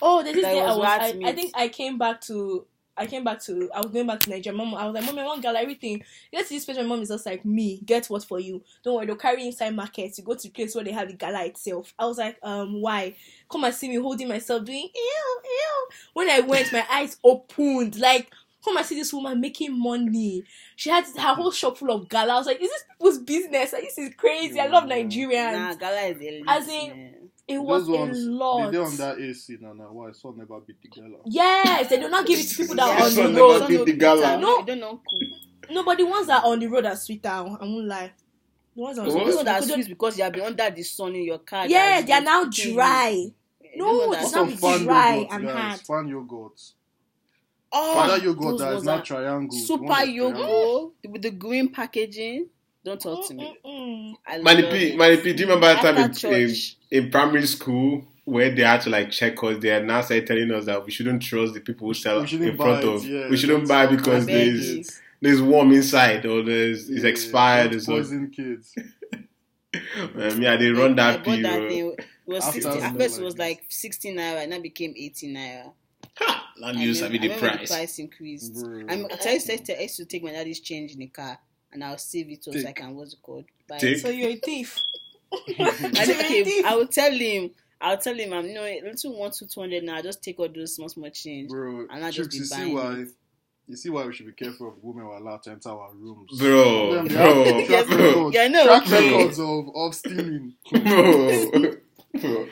[0.00, 0.86] Oh, there's this That day I was was.
[0.86, 2.66] I, I think I came back to.
[2.98, 3.70] I came back to.
[3.74, 4.56] I was going back to Nigeria.
[4.56, 6.00] Mom, I was like, Mom, I want gala everything.
[6.00, 7.80] To this place, my mom is just like, me.
[7.84, 8.62] Get what for you?
[8.82, 10.16] Don't worry, they'll carry inside market.
[10.18, 11.94] You go to place where they have the gala itself.
[11.98, 13.16] I was like, um, why?
[13.50, 15.88] Come and see me holding myself, doing ew, ew.
[16.14, 17.98] When I went, my eyes opened.
[17.98, 18.30] Like,
[18.64, 20.44] come and see this woman making money.
[20.76, 22.34] She had her whole shop full of gala.
[22.34, 23.72] I was like, is this people's business?
[23.72, 24.60] Like, this is crazy.
[24.60, 24.92] I love mm.
[25.10, 25.52] Nigerians.
[25.52, 26.44] Nah, gala is elite.
[26.46, 27.14] As in-
[27.48, 28.70] it was Those a ones, lot.
[28.72, 29.72] They on that AC now.
[29.72, 31.16] Now why sun never beat the gala?
[31.24, 33.58] Yes, they do not give it to people that are on the never road.
[33.60, 34.38] Some beat the gala.
[34.38, 34.58] No.
[34.58, 35.00] you don't know.
[35.70, 37.28] No, but the ones that are on the road are sweeter.
[37.30, 38.12] I won't lie.
[38.76, 39.70] The ones that are The on ones You know that the road.
[39.70, 41.66] are sweet because you have been under the sun in your car.
[41.66, 43.30] Yeah, they are now dry.
[43.76, 45.54] No, don't know it's not Some be fan dry yogurt, and guys.
[45.54, 45.80] hard.
[45.80, 46.60] Fan yogurt.
[47.70, 49.58] Oh, Fan yogurt that is ones not are triangle.
[49.58, 50.92] Super that's triangle.
[51.04, 52.48] Yogo with the green packaging.
[52.84, 53.54] Don't talk to me.
[54.42, 55.98] Manny P, do you remember that time
[56.32, 56.54] in, in,
[56.90, 59.58] in primary school where they had to like check us?
[59.60, 62.56] They are now started telling us that we shouldn't trust the people who sell in
[62.56, 63.04] front buy it, of.
[63.04, 64.84] yeah, we shouldn't buy because there's you.
[65.20, 67.72] there's worm inside or there's it's Yeah, expired.
[67.72, 68.74] don't So, Poison kids.
[69.14, 71.68] um, yeah, they run I that bought that period.
[71.70, 71.96] thing.
[71.98, 74.94] It was After 60, I at first it was like 16 naira, and now became
[74.96, 75.72] 18 naira.
[76.18, 76.52] Ha!
[76.58, 77.68] Land And use then- have the I remember price.
[77.68, 78.54] the price increased.
[78.54, 78.80] Bro.
[78.88, 79.40] I'm, I tell you,
[79.78, 81.38] I used to take my daddy's change in the car,
[81.72, 83.44] and I'll save it so I can what's it called?
[83.68, 84.00] Buy it.
[84.00, 84.76] So you're a thief.
[85.32, 86.44] I You're a don't care.
[86.44, 86.64] thief.
[86.66, 87.50] I will tell him.
[87.80, 90.00] I'll tell him I'm you know a little one two two hundred now.
[90.02, 91.48] Just take all those small small change.
[91.50, 92.92] Bro, And I just Chooks, be you see why?
[92.94, 93.08] it.
[93.68, 95.92] You see why we should be careful of women who are allowed to enter our
[95.92, 96.38] rooms.
[96.40, 98.64] Bro, Them, they bro, track bro, records, Yeah, I know.
[98.66, 98.98] track Bro.
[99.18, 100.54] records of, of stealing.
[100.72, 101.50] bro,
[102.14, 102.48] bro.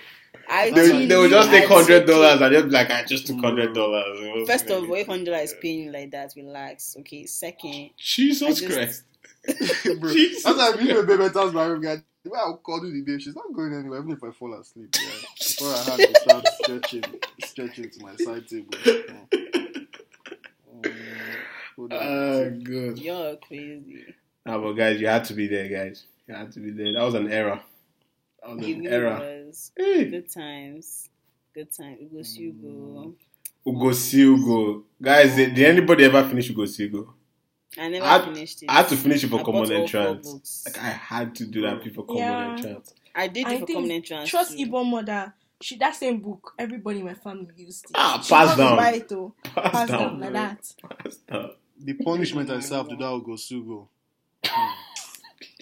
[0.49, 3.41] I They, told they will just take hundred dollars and just like, I just took
[3.41, 4.49] hundred dollars.
[4.49, 6.97] First of all, if hundred dollars is paying like that, relax.
[7.01, 7.27] Okay.
[7.27, 9.05] Second, Jesus I just- Christ.
[10.01, 10.43] Bro, Jesus.
[10.45, 12.03] that's why me and baby tells my room guy.
[12.25, 14.55] The way I'll call you the day, she's not going anywhere, even if I fall
[14.61, 14.95] asleep.
[14.97, 15.11] Yeah.
[15.39, 17.05] Before I had to start stretching,
[17.45, 18.71] stretching to my side table.
[18.73, 19.29] Mm.
[20.83, 20.97] Mm.
[21.77, 21.93] Hold.
[21.93, 22.99] Oh, good.
[22.99, 24.05] you're crazy.
[24.47, 26.05] Ah, but guys, you had to be there, guys.
[26.29, 26.93] You had to be there.
[26.95, 27.61] That was an error.
[28.47, 29.73] That was It an was.
[29.77, 30.05] Hey.
[30.11, 31.09] Good times.
[31.55, 31.97] Good time.
[32.03, 33.15] Ugo Sugo.
[33.67, 34.83] Ugo Silgo.
[35.03, 37.09] Guys, did, did anybody ever finish Ugo Silgo?
[37.79, 38.71] I never I had- finished it.
[38.71, 40.65] I had to finish it for I common bought all four entrance.
[40.67, 42.53] Like I had to do that before common Yeah.
[42.57, 42.95] entrance.
[43.15, 44.29] I did I it for common entrance.
[44.31, 44.65] Trust too.
[44.67, 45.35] Igbo mother.
[45.61, 46.53] She that same book.
[46.59, 47.91] Everybody in my family used it.
[47.95, 48.71] Ah, She pass got down.
[48.73, 49.35] to buy it, though.
[49.43, 50.01] Pass, Pass down.
[50.01, 50.75] down like that.
[51.03, 51.51] Pass down.
[51.79, 53.89] The punishment I served to that Ogosugo.
[53.89, 53.96] Hmm.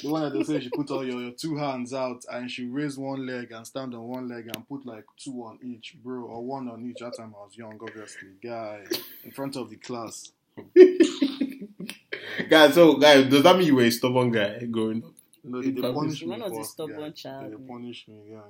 [0.05, 2.67] The one that they say she put all your, your two hands out and she
[2.67, 6.25] raised one leg and stand on one leg and put like two on each, bro,
[6.25, 6.99] or one on each.
[7.01, 8.29] That time I was young, obviously.
[8.43, 8.83] Guy,
[9.25, 10.31] in front of the class.
[12.49, 15.13] guys, so guys, does that mean you were a stubborn guy growing up?
[15.43, 16.29] No, they, they If punish me.
[16.31, 17.11] One was a first, stubborn yeah.
[17.11, 17.67] child, They man.
[17.67, 18.41] punish me, yeah.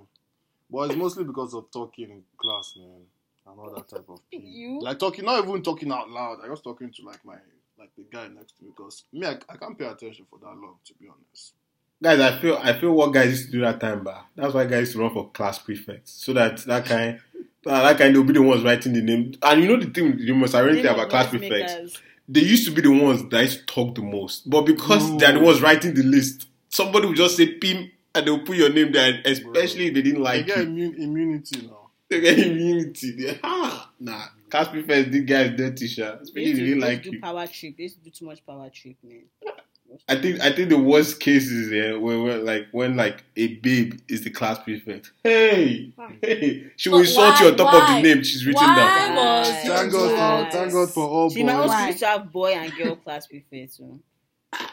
[0.71, 3.03] But it's mostly because of talking in class, man,
[3.47, 4.43] and all that type of thing.
[4.47, 4.81] You?
[4.81, 6.39] Like talking, not even talking out loud.
[6.45, 7.37] I was talking to like my
[7.79, 10.47] like the guy next to me because me, I, I can't pay attention for that
[10.57, 11.55] long, to be honest.
[12.03, 14.65] Guys, I feel I feel what guys used to do that time, but that's why
[14.65, 16.13] guys used to run for class prefects.
[16.13, 17.21] So that that kind
[17.65, 19.35] that that kind they'll be the ones writing the name.
[19.43, 21.99] And you know the thing the most ironic thing Name about class prefects,
[22.29, 24.49] they used to be the ones that used to talk the most.
[24.51, 25.19] But because No.
[25.19, 28.71] they're the ones writing the list, somebody would just say Pim and they'll put your
[28.71, 30.65] name there, especially if they didn't I like get you.
[30.67, 31.91] immun- immunity now.
[32.11, 33.13] They get immunity.
[33.13, 34.27] They, ah, nah.
[34.55, 36.05] Class prefects did guys dirty shit.
[36.07, 37.21] They Especially used if to, they didn't they like do you.
[37.21, 37.77] power trip.
[37.77, 39.25] They used to do too much power trip, man.
[40.09, 44.01] I think I think the worst cases yeah, where, where like when like a babe
[44.09, 45.11] is the class prefect.
[45.25, 45.93] Hey,
[46.23, 47.81] hey, she will But insult you on top Why?
[47.99, 48.77] of the name she's written Why?
[48.77, 49.17] down.
[49.17, 50.53] was- Thank God Right.
[50.53, 51.69] for thank God for all See, my own boys.
[51.69, 51.77] Why?
[51.77, 53.77] school used to have boy and girl class prefects.
[53.79, 54.01] So.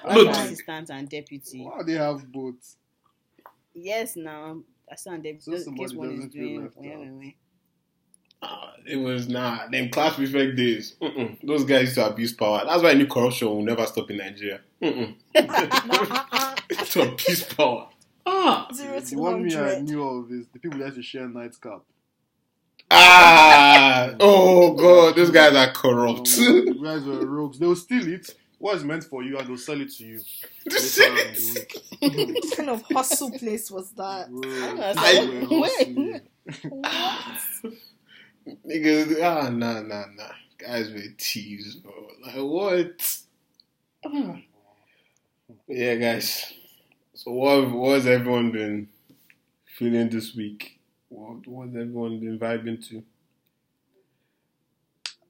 [0.07, 1.63] No, assistant and deputy.
[1.63, 2.75] Why they have both?
[3.73, 4.61] Yes, now
[4.91, 5.69] assistant and So deputy.
[5.71, 6.61] in case somebody one is doing.
[6.63, 7.33] left where, out.
[8.41, 8.59] Where, where.
[8.59, 9.67] Ah, it was nah.
[9.69, 10.95] Them class prefect days.
[11.01, 11.37] Mm-mm.
[11.43, 12.63] Those guys used to abuse power.
[12.65, 14.61] That's why I knew corruption will never stop in Nigeria.
[14.81, 15.15] Mm-mm.
[16.91, 17.87] to abuse power.
[18.25, 21.27] Ah, Zero The one me I knew of is the people that used to share
[21.27, 21.81] nightcap.
[22.89, 24.13] ah.
[24.19, 26.29] Oh god, those guys are corrupt.
[26.37, 27.57] Um, you guys were rogues.
[27.59, 28.35] They'll steal it.
[28.59, 30.19] What's meant for you and they'll sell it to you
[30.69, 32.33] later the.
[32.33, 34.29] What kind of hustle place was that?
[34.29, 34.41] Bro,
[34.97, 36.21] I- they were Wait.
[36.83, 37.77] hustling.
[38.47, 40.31] Niggas, ah, nah, nah, nah.
[40.57, 41.93] Guys were thieves, bro.
[42.25, 43.17] Like, what?
[44.05, 44.37] Ah.
[45.67, 46.53] Yeah, guys.
[47.13, 48.87] So, what, what has everyone been
[49.77, 50.79] feeling this week?
[51.09, 53.03] What, what has everyone been vibing to?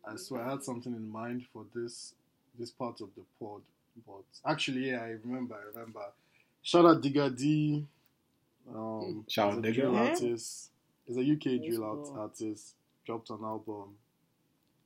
[0.05, 2.14] I swear I had something in mind for this
[2.57, 3.62] this part of the pod,
[4.05, 5.55] but actually, yeah, I remember.
[5.55, 6.01] I remember.
[6.64, 7.86] Shout out Digga D.
[8.74, 9.74] Um, Shout out a Digga.
[9.76, 9.99] drill Yeah.
[10.01, 10.70] artist.
[11.07, 12.16] He's a UK drill art, go.
[12.20, 12.76] artist.
[13.06, 13.95] Dropped an album.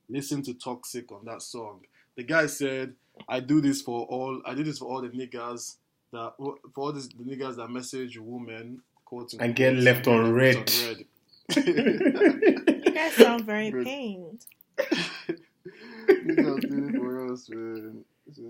[0.08, 1.80] Listen to Toxic on that song.
[2.16, 2.94] The guy said,
[3.28, 4.40] "I do this for all.
[4.46, 5.76] I do this for all the niggas
[6.12, 10.56] that for all this, the niggas that message women quote And get left on red."
[10.56, 11.06] left on red."
[11.56, 13.84] You guys sound very Bro.
[13.84, 14.46] pained.
[16.08, 18.04] Niggas did it for us, man.
[18.32, 18.42] So,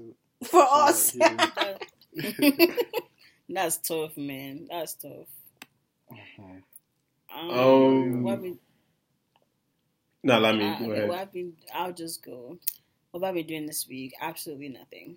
[0.45, 1.79] For shout us.
[3.49, 4.67] That's tough, man.
[4.71, 5.29] That's tough.
[7.33, 8.45] Um, Um, what have
[10.27, 11.19] been, nah, let me uh, go what.
[11.19, 12.59] I've been, I'll just go.
[13.11, 14.15] What have I been doing this week?
[14.21, 15.17] Absolutely nothing.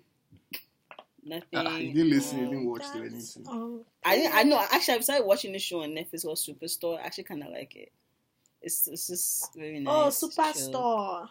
[1.22, 1.46] Nothing.
[1.54, 3.46] Ah, you didn't listen, you Um, didn't watch the That's, anything.
[3.52, 4.58] um, I didn't, I know.
[4.72, 6.98] Actually, I started watching this show on Netflix called Superstore.
[6.98, 7.92] I actually kind of like it.
[8.62, 10.22] It's it's just very nice.
[10.22, 10.30] Oh, chill.
[10.30, 11.28] Superstore.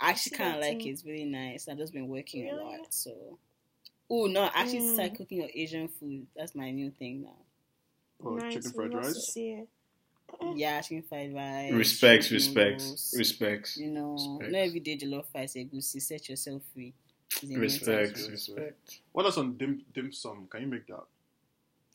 [0.00, 0.90] I actually kind of like it.
[0.90, 1.68] It's really nice.
[1.68, 3.38] I've just been working a lot, so.
[4.08, 4.42] Oh no!
[4.44, 4.94] I Actually, Mm.
[4.94, 6.26] start cooking your Asian food.
[6.36, 7.36] That's my new thing now.
[8.24, 8.54] Oh, nice.
[8.54, 9.38] chicken fried want to rice.
[10.40, 10.56] See it.
[10.56, 11.72] Yeah, chicken fried rice.
[11.72, 13.14] Respects, respects, noodles.
[13.18, 14.52] respects, You know, Respects.
[14.52, 16.00] not every day jollof rice a goosey.
[16.00, 16.92] Set yourself free.
[17.30, 18.30] It's a new respects, type.
[18.32, 19.00] respect.
[19.12, 20.46] What else on dim dim sum?
[20.50, 21.04] Can you make that?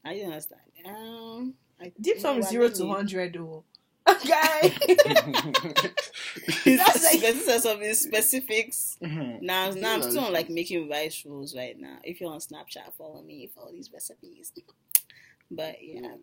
[0.04, 0.62] I don't understand.
[0.86, 3.64] Um, I, Deep sum is zero to need- hundred though.
[4.08, 4.76] Okay.
[6.66, 8.98] That's like- like this some specifics.
[9.02, 9.42] Mhm.
[9.42, 11.98] Now, now I'm still on like making rice rolls right now.
[12.04, 14.52] If you're on Snapchat, follow me for all these recipes.
[15.50, 16.14] But yeah,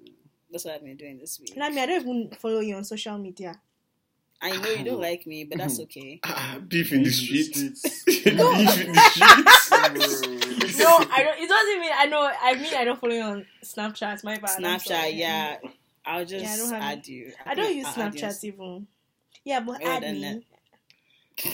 [0.52, 1.54] that's what I've been doing this week.
[1.60, 3.60] I mean, I don't even follow you on social media.
[4.42, 6.20] I know you don't like me, but that's okay.
[6.24, 7.48] Ah, beef in the Beef streets.
[7.48, 8.04] streets.
[8.06, 10.78] beef in the streets.
[10.78, 11.38] No, I don't.
[11.40, 12.30] It doesn't mean I know.
[12.42, 14.24] I mean I don't follow you on Snapchat.
[14.24, 14.58] My bad.
[14.60, 15.58] Snapchat, yeah.
[16.04, 17.32] I'll just Yeah, I don't have add you.
[17.46, 18.86] I don't use I'll Snapchat even.
[19.44, 20.46] Yeah, but Oh, add then me.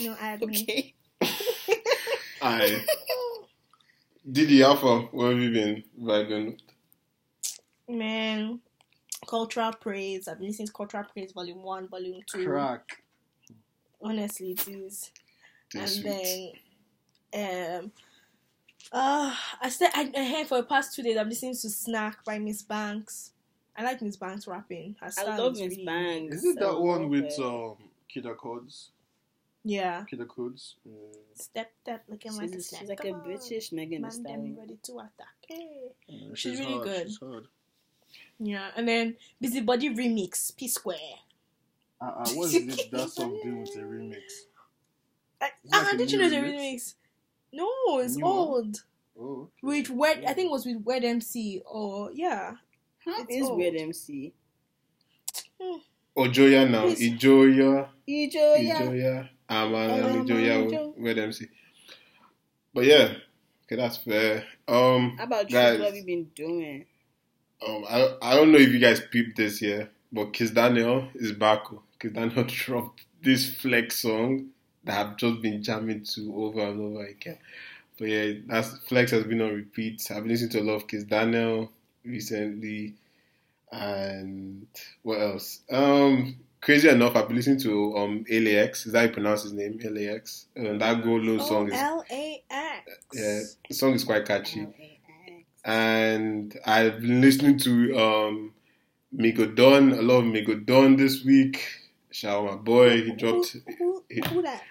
[0.04, 0.56] No, add me.
[0.56, 0.94] Okay.
[2.42, 2.84] I
[4.30, 6.58] Didi Alpha, where have you been vibing?
[7.88, 8.60] Man,
[9.28, 10.26] cultural praise.
[10.26, 12.46] I've been listening to cultural praise volume one, volume two.
[12.46, 13.02] Crack.
[14.00, 15.10] Honestly, it is.
[15.72, 16.52] This and sweet.
[17.32, 17.92] then, um,
[18.92, 22.24] uh, I said I, I heard for the past two days I'm listening to Snack
[22.24, 23.32] by Miss Banks.
[23.76, 24.96] I like Miss Banks rapping.
[25.00, 26.36] Her I style love Miss really- Banks.
[26.38, 27.38] Is it I that one with it.
[27.40, 27.76] um
[28.14, 28.88] Kida Kudz?
[29.64, 30.04] Yeah.
[30.10, 30.74] Kida Kudz?
[30.88, 30.94] Mm.
[31.34, 32.80] Step that looking like a She's, snack.
[32.80, 33.22] she's like a Come on.
[33.26, 34.56] British Megan Thee Stallion.
[34.58, 35.34] ready to attack.
[35.46, 35.68] Hey.
[36.06, 37.06] Yeah, She's really hard, good.
[37.08, 37.46] She's hard.
[38.40, 40.96] Yeah, and then Busybody remix P Square.
[42.00, 44.20] Uh, uh, what is this, that song doing with a remix?
[45.40, 46.54] I, Is like uh, did you know the remix?
[46.56, 46.94] remix?
[47.52, 48.82] No, it's New old.
[49.20, 52.52] Oh, With Wed, I think it was with Weird MC or yeah.
[53.04, 53.58] How It's is old.
[53.58, 54.32] Weird MC?
[56.16, 56.82] Ijoya now.
[56.82, 57.12] Please.
[57.12, 57.88] Ijoya.
[58.08, 58.82] Ijo, yeah.
[58.82, 59.28] Ijoya.
[59.48, 60.70] Aman Aman, and Ijoya.
[60.70, 60.96] Ijo.
[60.98, 61.32] Where them.
[62.74, 63.14] But yeah,
[63.64, 64.44] okay, that's fair.
[64.66, 65.56] Um, How about you?
[65.56, 66.84] guys, What have you been doing?
[67.66, 71.32] Um, I I don't know if you guys peeped this year, but Kiss Daniel is
[71.32, 71.64] back.
[71.98, 74.48] Kiss Daniel dropped this flex song
[74.84, 77.38] that I've just been jamming to over and over again.
[77.98, 80.06] But yeah, that's flex has been on repeat.
[80.10, 81.70] I've been listening to a lot of Kiss Daniel
[82.04, 82.94] recently,
[83.72, 84.66] and
[85.02, 85.60] what else?
[85.70, 88.86] Um, crazy enough, I've been listening to um LAX.
[88.86, 89.78] Is that how you pronounce his name?
[89.82, 90.46] LAX.
[90.56, 92.90] Um, that Go Low Oh, song is L A X.
[93.12, 94.74] yeah, the song is quite catchy LAX.
[95.64, 98.54] And I've been listening to um
[99.14, 101.62] Migo Don, a lot of Migo Don this week.
[102.10, 104.62] Shout out my boy, he dropped Who, who, who that?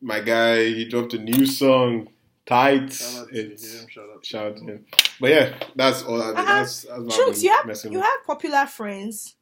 [0.00, 2.08] my guy, he dropped a new song,
[2.44, 2.92] Tight.
[2.92, 3.56] Shout out to him.
[3.88, 4.86] Shout out to shout out to him.
[5.20, 6.34] But yeah, that's all I Uh-uh.
[6.44, 8.06] that's, that's what I've Trooks, been you have messing you with.
[8.06, 9.34] have popular friends.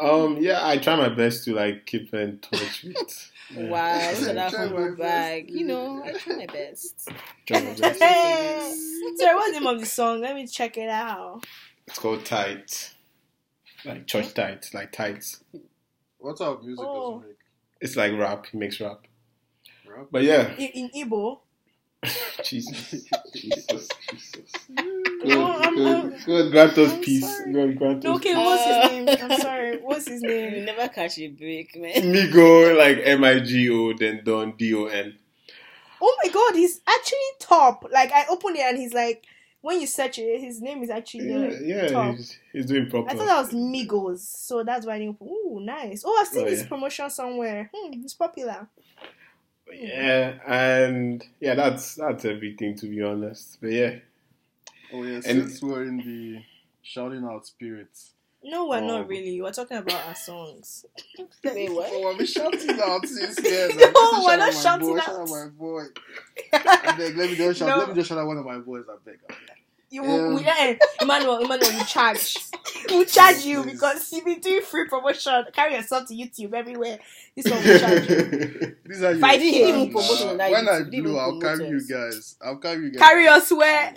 [0.00, 4.34] Um yeah, I try my best to like keep in touch with yeah, Wow, so
[4.34, 5.50] that Try humble bag.
[5.50, 7.08] You know, I try my best.
[7.46, 8.02] try my best.
[8.02, 8.74] Hey,
[9.16, 10.20] sorry, what's the name of the song?
[10.20, 11.44] Let me check it out.
[11.86, 12.94] It's called Tight.
[13.84, 15.44] Like church tight, like tights.
[16.18, 17.20] What type of music Oh.
[17.20, 17.36] does he make?
[17.80, 19.06] It's like rap, he makes rap.
[19.86, 20.06] Rap?
[20.10, 21.38] But yeah, In, in Igbo.
[22.42, 23.06] Jesus.
[23.34, 23.88] Jesus.
[24.10, 24.38] Jesus.
[25.24, 25.74] No, I'm- I'm-
[26.10, 27.36] God, God grant us I'm peace.
[27.38, 27.52] sorry.
[27.52, 28.44] God grant No, us okay, peace.
[28.44, 29.08] what's his name?
[29.22, 29.76] I'm sorry.
[29.78, 30.64] What's his You name?
[30.64, 31.92] never catch a break, man.
[32.02, 35.18] Migo, like M I G O, then Don D O N.
[36.00, 37.86] Oh my god, he's actually top.
[37.90, 39.24] Like I opened it and he's like,
[39.62, 42.14] when you search it, his name is actually Yeah, like, yeah, top.
[42.16, 43.08] he's, he's doing proper.
[43.10, 45.20] I thought that was Migos, so that's why I didn't.
[45.22, 46.02] Ooh, nice.
[46.04, 46.68] Oh, I've seen Oh, this yeah.
[46.68, 47.70] promotion somewhere.
[47.74, 48.68] Hmm, it's popular.
[49.72, 53.58] Yeah, and yeah, that's that's everything to be honest.
[53.60, 53.96] But yeah,
[54.92, 56.42] Oh yeah, And- since we're in the
[56.82, 58.12] shouting out spirits.
[58.44, 58.86] No, we're Oh.
[58.86, 59.40] not um, really.
[59.40, 60.84] We're talking about our songs.
[61.42, 61.88] Wait, what?
[61.90, 63.66] Oh, I've been shouting out since yeah.
[63.92, 65.04] No, we're not shouting boy, out.
[65.04, 65.82] Shout out my boy.
[66.52, 67.68] I beg, let me just shout.
[67.68, 67.78] No.
[67.78, 68.84] Let me just shout out one of my boys.
[68.88, 69.18] I beg.
[69.28, 69.55] I beg.
[69.96, 72.36] You will, we, eh, Emmanuel, Emmanuel, we charge.
[72.90, 75.44] we charge you because you've been doing free promotion.
[75.54, 76.98] Carry yourself to YouTube everywhere.
[77.34, 78.76] This one we charge you.
[78.84, 80.50] These are your Five fans, Even promoting nah.
[80.50, 82.36] When I YouTube, do, even I'll carry you guys.
[82.42, 83.00] I'll carry you guys.
[83.00, 83.94] Carry us where?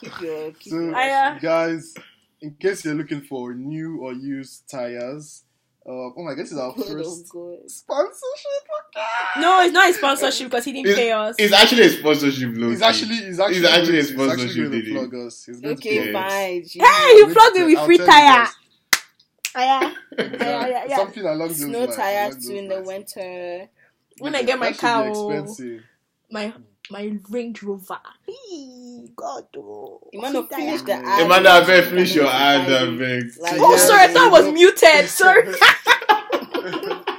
[0.00, 0.52] Keep your.
[0.52, 1.94] Keep So, your uh, guys,
[2.40, 5.43] in case you're looking for new or used tires,
[5.86, 7.70] uh, oh my, god, this is our God, oh first God.
[7.70, 8.64] sponsorship.
[9.40, 11.36] no, it's not a sponsorship because he didn't it's, pay us.
[11.38, 12.84] it's actually a sponsorship, low He's key.
[12.84, 14.92] actually, he's actually, He's actually a he's actually sponsorship, going to Diddy.
[14.94, 15.44] plug us.
[15.44, 16.28] He's going Okay, to Yeah.
[16.28, 16.62] fine.
[16.62, 18.44] hey, you plugged me with free tell tire.
[18.44, 18.48] guys.
[19.56, 20.96] Yeah, yeah, yeah.
[20.96, 21.96] Something along those Snow lines.
[21.96, 23.68] tires too in the winter.
[24.18, 25.82] When I get my That should be car, expensive.
[26.30, 26.52] My
[26.90, 27.98] my Range Rover.
[28.26, 30.00] Hey, God, oh.
[30.12, 31.02] Emmanuel, Free finish tire.
[31.02, 31.22] the ad.
[31.26, 33.24] Emmanuel, I beg, finish your ad, I beg.
[33.40, 35.08] Like, Oh, sorry, I thought I was muted.
[35.08, 35.54] Sorry.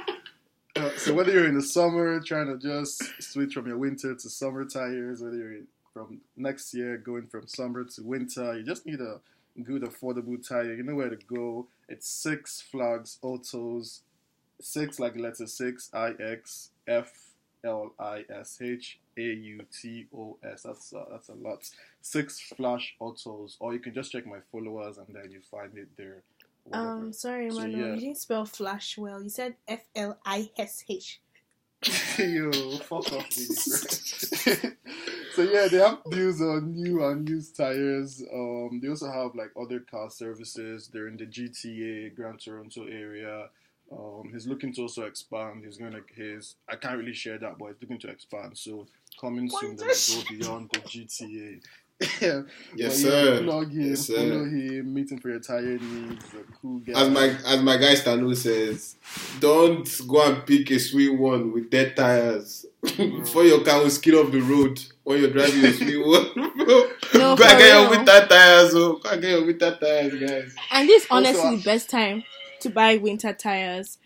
[0.76, 4.28] Uh, so whether you're in the summer trying to just switch from your winter to
[4.28, 8.84] summer tires, whether you're in- from next year going from summer to winter, you just
[8.84, 9.18] need a
[9.62, 10.74] good affordable tire.
[10.74, 11.66] You know where to go.
[11.88, 14.02] It's Six Flash Autos.
[14.60, 17.10] Six like the letter six I X F
[17.64, 20.62] L I S H A U T O S.
[20.62, 21.68] That's uh, that's a lot.
[22.00, 25.88] Six Flash Autos, or you can just check my followers and then you find it
[25.96, 26.22] there.
[26.64, 26.88] whatever.
[26.90, 27.88] Um, sorry, So, Emmanuel.
[27.88, 27.94] yeah.
[27.94, 29.22] You didn't spell flash well.
[29.22, 31.20] You said F L I S H.
[32.18, 33.30] Yo, fuck off,
[35.34, 38.22] so yeah, they have deals on new and used tires.
[38.32, 40.88] Um, they also have like other car services.
[40.92, 43.48] They're in the GTA, Grand Toronto area.
[43.92, 45.64] Um, he's looking to also expand.
[45.64, 48.56] He's gonna his I can't really share that, but he's looking to expand.
[48.58, 48.86] So
[49.20, 51.60] coming soon, they'll go beyond the GTA.
[52.20, 52.42] yeah.
[52.74, 53.42] Yes, yeah, sir.
[53.42, 54.16] Plug him, Yes, sir.
[54.16, 56.24] follow him, meet him for your tire needs.
[56.34, 56.92] A cool guy.
[57.00, 58.96] As my as my guy Stano says,
[59.40, 64.14] don't go and pick a sweet one with dead tires before your car will skid
[64.14, 66.52] off the road when you're driving a sweet one.
[67.14, 67.90] No, go and for get your real.
[67.90, 68.96] winter tires, oh.
[68.96, 70.54] Go and get your winter tires, guys.
[70.72, 72.24] And this is Also, honestly uh, the best time
[72.66, 73.98] to buy winter tires.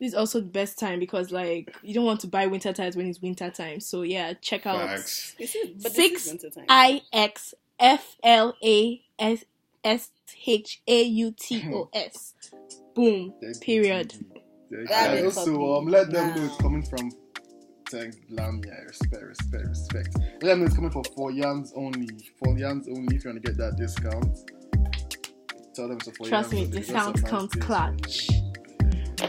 [0.00, 2.96] This is also the best time because like you don't want to buy winter tires
[2.96, 3.80] when it's winter time.
[3.80, 5.34] So yeah, check out Facts.
[5.38, 6.66] This is, but Six this is winter time.
[6.68, 9.44] I X F L A S
[9.82, 10.10] S
[10.46, 12.34] H A U T O S.
[12.94, 13.34] Boom.
[13.60, 14.10] Period.
[14.10, 14.42] TG.
[14.70, 15.18] Thank Grab you.
[15.18, 17.10] it, Also, um, let them know it's coming from.
[17.90, 18.84] Thank Lamia.
[18.86, 20.18] Respect, respect, respect.
[20.18, 22.08] Let them know it's coming for four yams only.
[22.38, 23.16] Four yams only.
[23.16, 24.38] If you want to get that discount,
[25.78, 26.80] tell them it's a Trust me, yams only.
[26.80, 28.28] discount That's comes clutch.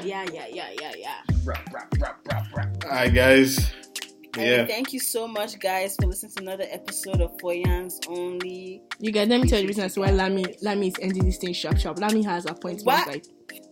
[0.03, 1.15] Yeah, yeah, yeah, yeah, yeah.
[1.45, 2.83] Rap, rap, rap, rap, rap.
[2.85, 3.71] Alright, guys.
[4.37, 4.65] And Yeah.
[4.65, 8.81] thank you so much, guys, for listening to another episode of For Yams Only.
[8.99, 11.25] You guys, let me tell you the reason as to why Lamy Lamy is ending
[11.25, 11.99] this thing sharp sharp.
[11.99, 13.07] Lamy has appointments What?
[13.07, 13.25] like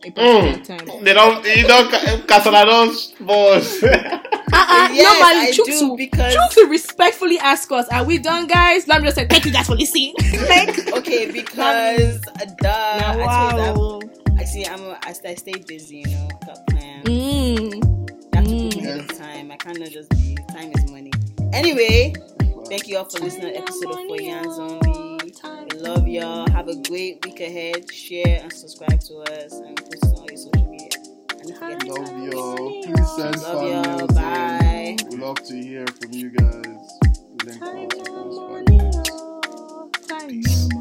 [0.06, 0.64] a particular mm.
[0.66, 1.04] time.
[1.04, 3.84] They don't, you don't, Castellanos, boss.
[4.54, 8.48] Uh-uh, Yes, no, I but do, Chuksu, because- Chuksu respectfully ask us, are we done,
[8.48, 8.88] guys?
[8.88, 10.14] Lamy just said, thank you guys for listening.
[10.50, 14.00] like, Okay, because uh, duh, I told wow.
[14.00, 14.66] that- I see.
[14.68, 14.82] I'm.
[14.84, 15.98] A, I, I stay busy.
[15.98, 17.06] You know, got plans.
[17.08, 17.74] Mm.
[17.74, 18.78] You have to Mm.
[18.78, 19.52] ahead of time.
[19.52, 20.38] I cannot just be.
[20.52, 21.12] Time is money.
[21.54, 22.14] Anyway,
[22.70, 25.18] thank you all for listening to episode of For Yams Only.
[25.74, 26.48] We love y'all.
[26.52, 27.92] Have a great week ahead.
[27.92, 30.77] Share and subscribe to us and post on all your social media.
[31.60, 32.84] Love y'all.
[32.84, 34.08] Please send Love y'all.
[34.08, 34.96] Bye.
[35.10, 37.00] We love to hear from you guys.
[37.46, 39.10] Link us.
[40.28, 40.77] Peace.